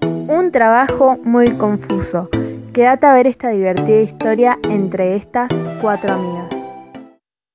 Un 0.02 0.50
trabajo 0.50 1.18
muy 1.22 1.50
confuso. 1.52 2.28
Quédate 2.72 3.06
a 3.06 3.14
ver 3.14 3.26
esta 3.26 3.50
divertida 3.50 4.00
historia 4.00 4.58
entre 4.68 5.16
estas 5.16 5.48
cuatro 5.80 6.14
amigas. 6.14 6.48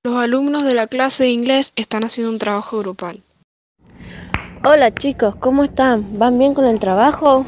Los 0.04 0.16
alumnos 0.16 0.64
de 0.64 0.74
la 0.74 0.88
clase 0.88 1.24
de 1.24 1.30
inglés 1.30 1.74
están 1.76 2.04
haciendo 2.04 2.32
un 2.32 2.40
trabajo 2.40 2.80
grupal. 2.80 3.22
Hola 4.64 4.94
chicos, 4.94 5.36
¿cómo 5.36 5.64
están? 5.64 6.06
¿Van 6.18 6.38
bien 6.38 6.54
con 6.54 6.66
el 6.66 6.80
trabajo? 6.80 7.46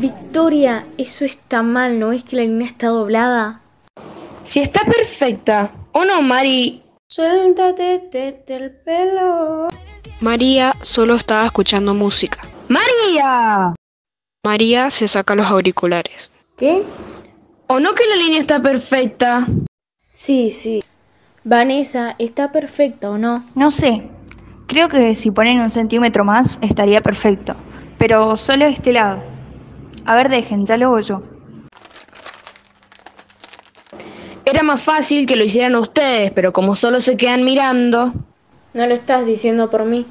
Victoria, 0.00 0.86
eso 0.96 1.26
está 1.26 1.62
mal, 1.62 2.00
¿no 2.00 2.12
es 2.12 2.24
que 2.24 2.36
la 2.36 2.42
línea 2.42 2.68
está 2.68 2.86
doblada? 2.86 3.60
Si 4.44 4.60
está 4.60 4.82
perfecta, 4.82 5.72
¿o 5.92 6.06
no, 6.06 6.22
Mari? 6.22 6.82
Suéltate 7.06 8.08
del 8.46 8.70
pelo. 8.70 9.68
María 10.20 10.72
solo 10.80 11.16
estaba 11.16 11.44
escuchando 11.44 11.92
música. 11.92 12.40
¡María! 12.68 13.74
María 14.42 14.90
se 14.90 15.06
saca 15.06 15.34
los 15.34 15.46
auriculares. 15.46 16.30
¿Qué? 16.56 16.82
¿O 17.66 17.78
no 17.78 17.92
que 17.92 18.06
la 18.06 18.16
línea 18.16 18.40
está 18.40 18.58
perfecta? 18.58 19.46
Sí, 20.08 20.50
sí. 20.50 20.82
Vanessa, 21.44 22.16
¿está 22.18 22.50
perfecta 22.50 23.10
o 23.10 23.18
no? 23.18 23.44
No 23.54 23.70
sé. 23.70 24.08
Creo 24.66 24.88
que 24.88 25.14
si 25.14 25.30
ponen 25.30 25.60
un 25.60 25.68
centímetro 25.68 26.24
más 26.24 26.58
estaría 26.62 27.02
perfecto. 27.02 27.54
Pero 27.98 28.38
solo 28.38 28.64
de 28.64 28.70
este 28.70 28.94
lado. 28.94 29.29
A 30.06 30.14
ver, 30.14 30.28
dejen, 30.28 30.66
ya 30.66 30.76
lo 30.76 30.86
hago 30.86 31.00
yo. 31.00 31.22
Era 34.44 34.62
más 34.62 34.82
fácil 34.82 35.26
que 35.26 35.36
lo 35.36 35.44
hicieran 35.44 35.76
ustedes, 35.76 36.32
pero 36.32 36.52
como 36.52 36.74
solo 36.74 37.00
se 37.00 37.16
quedan 37.16 37.44
mirando... 37.44 38.12
No 38.74 38.86
lo 38.86 38.94
estás 38.94 39.26
diciendo 39.26 39.70
por 39.70 39.84
mí. 39.84 40.06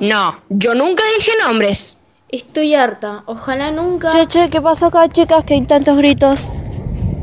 No, 0.00 0.40
yo 0.48 0.74
nunca 0.74 1.02
dije 1.16 1.32
nombres. 1.44 1.98
Estoy 2.28 2.74
harta. 2.74 3.24
Ojalá 3.26 3.70
nunca... 3.70 4.10
Che, 4.10 4.26
che, 4.26 4.48
¿qué 4.50 4.60
pasó 4.60 4.86
acá, 4.86 5.08
chicas? 5.08 5.44
Que 5.44 5.54
hay 5.54 5.66
tantos 5.66 5.96
gritos. 5.98 6.48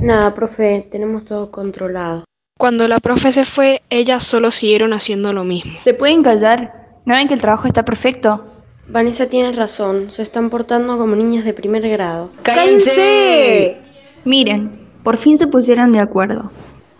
Nada, 0.02 0.34
profe, 0.34 0.88
tenemos 0.92 1.26
todo 1.26 1.50
controlado. 1.50 2.26
Cuando 2.60 2.88
la 2.88 3.00
profe 3.00 3.32
se 3.32 3.46
fue, 3.46 3.82
ellas 3.90 4.24
solo 4.24 4.52
siguieron 4.52 4.94
haciendo 4.94 5.34
lo 5.34 5.44
mismo. 5.44 5.80
¿Se 5.80 5.94
pueden 5.94 6.24
callar? 6.24 7.00
¿No 7.06 7.16
ven 7.16 7.28
que 7.28 7.34
el 7.34 7.42
trabajo 7.42 7.68
está 7.68 7.84
perfecto? 7.84 8.49
Vanessa 8.92 9.28
tiene 9.28 9.52
razón, 9.52 10.10
se 10.10 10.24
están 10.24 10.50
portando 10.50 10.98
como 10.98 11.16
niñas 11.16 11.46
de 11.46 11.54
primer 11.54 11.88
grado. 11.88 12.32
¡Cállense! 12.42 13.78
Miren, 14.26 14.80
por 15.04 15.18
fin 15.18 15.38
se 15.38 15.46
pusieron 15.46 15.92
de 15.92 16.00
acuerdo. 16.00 16.52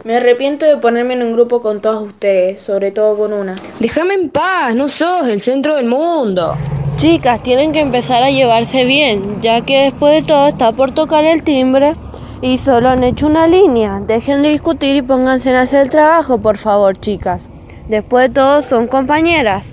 Me 0.04 0.18
arrepiento 0.18 0.68
de 0.68 0.78
ponerme 0.78 1.16
en 1.16 1.24
un 1.24 1.34
grupo 1.34 1.62
con 1.62 1.82
todas 1.82 2.04
ustedes, 2.04 2.62
sobre 2.62 2.92
todo 2.92 3.18
con 3.18 3.34
una. 3.34 3.56
Déjame 3.80 4.14
en 4.14 4.30
paz, 4.30 4.76
no 4.76 4.88
sos 4.88 5.28
el 5.28 5.40
centro 5.40 5.78
del 5.78 5.88
mundo. 5.88 6.56
Chicas, 6.98 7.42
tienen 7.42 7.72
que 7.72 7.80
empezar 7.80 8.22
a 8.22 8.30
llevarse 8.30 8.86
bien, 8.86 9.42
ya 9.42 9.62
que 9.62 9.86
después 9.86 10.14
de 10.14 10.28
todo 10.28 10.48
está 10.48 10.72
por 10.72 10.94
tocar 10.94 11.26
el 11.26 11.44
timbre 11.44 11.96
y 12.44 12.60
solo 12.60 12.90
han 12.90 13.04
hecho 13.04 13.26
una 13.26 13.48
línea. 13.48 14.00
Dejen 14.06 14.44
de 14.44 14.50
discutir 14.50 14.96
y 14.96 15.02
pónganse 15.02 15.56
a 15.56 15.62
hacer 15.62 15.82
el 15.82 15.90
trabajo, 15.90 16.38
por 16.38 16.60
favor, 16.60 17.00
chicas. 17.00 17.50
Después 17.88 18.28
de 18.28 18.36
todo 18.36 18.62
son 18.62 18.86
compañeras. 18.86 19.66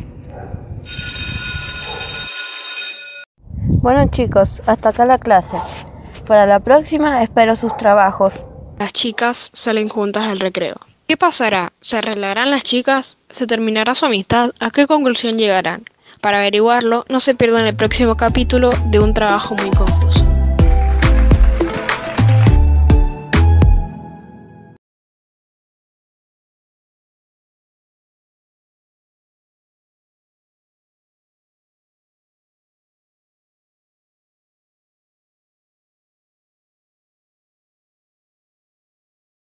Bueno 3.87 4.11
chicos, 4.11 4.65
hasta 4.67 4.89
acá 4.89 5.05
la 5.05 5.19
clase. 5.19 5.57
Para 6.27 6.45
la 6.45 6.59
próxima 6.59 7.23
espero 7.23 7.55
sus 7.55 7.77
trabajos. 7.77 8.33
Las 8.81 8.93
chicas 8.93 9.49
salen 9.53 9.89
juntas 9.89 10.25
al 10.25 10.41
recreo. 10.41 10.75
¿Qué 11.07 11.17
pasará? 11.17 11.73
¿Se 11.81 11.99
arreglarán 11.99 12.51
las 12.51 12.65
chicas? 12.65 13.17
¿Se 13.31 13.47
terminará 13.47 13.95
su 13.95 14.07
amistad? 14.07 14.51
¿A 14.59 14.73
qué 14.73 14.89
conclusión 14.89 15.39
llegarán? 15.39 15.85
Para 16.21 16.39
averiguarlo, 16.39 17.05
no 17.09 17.21
se 17.21 17.37
pierdan 17.37 17.65
el 17.65 17.77
próximo 17.77 18.17
capítulo 18.17 18.71
de 18.87 18.99
un 18.99 19.15
trabajo 19.15 19.55
muy 19.55 19.71
confuso. 19.71 20.26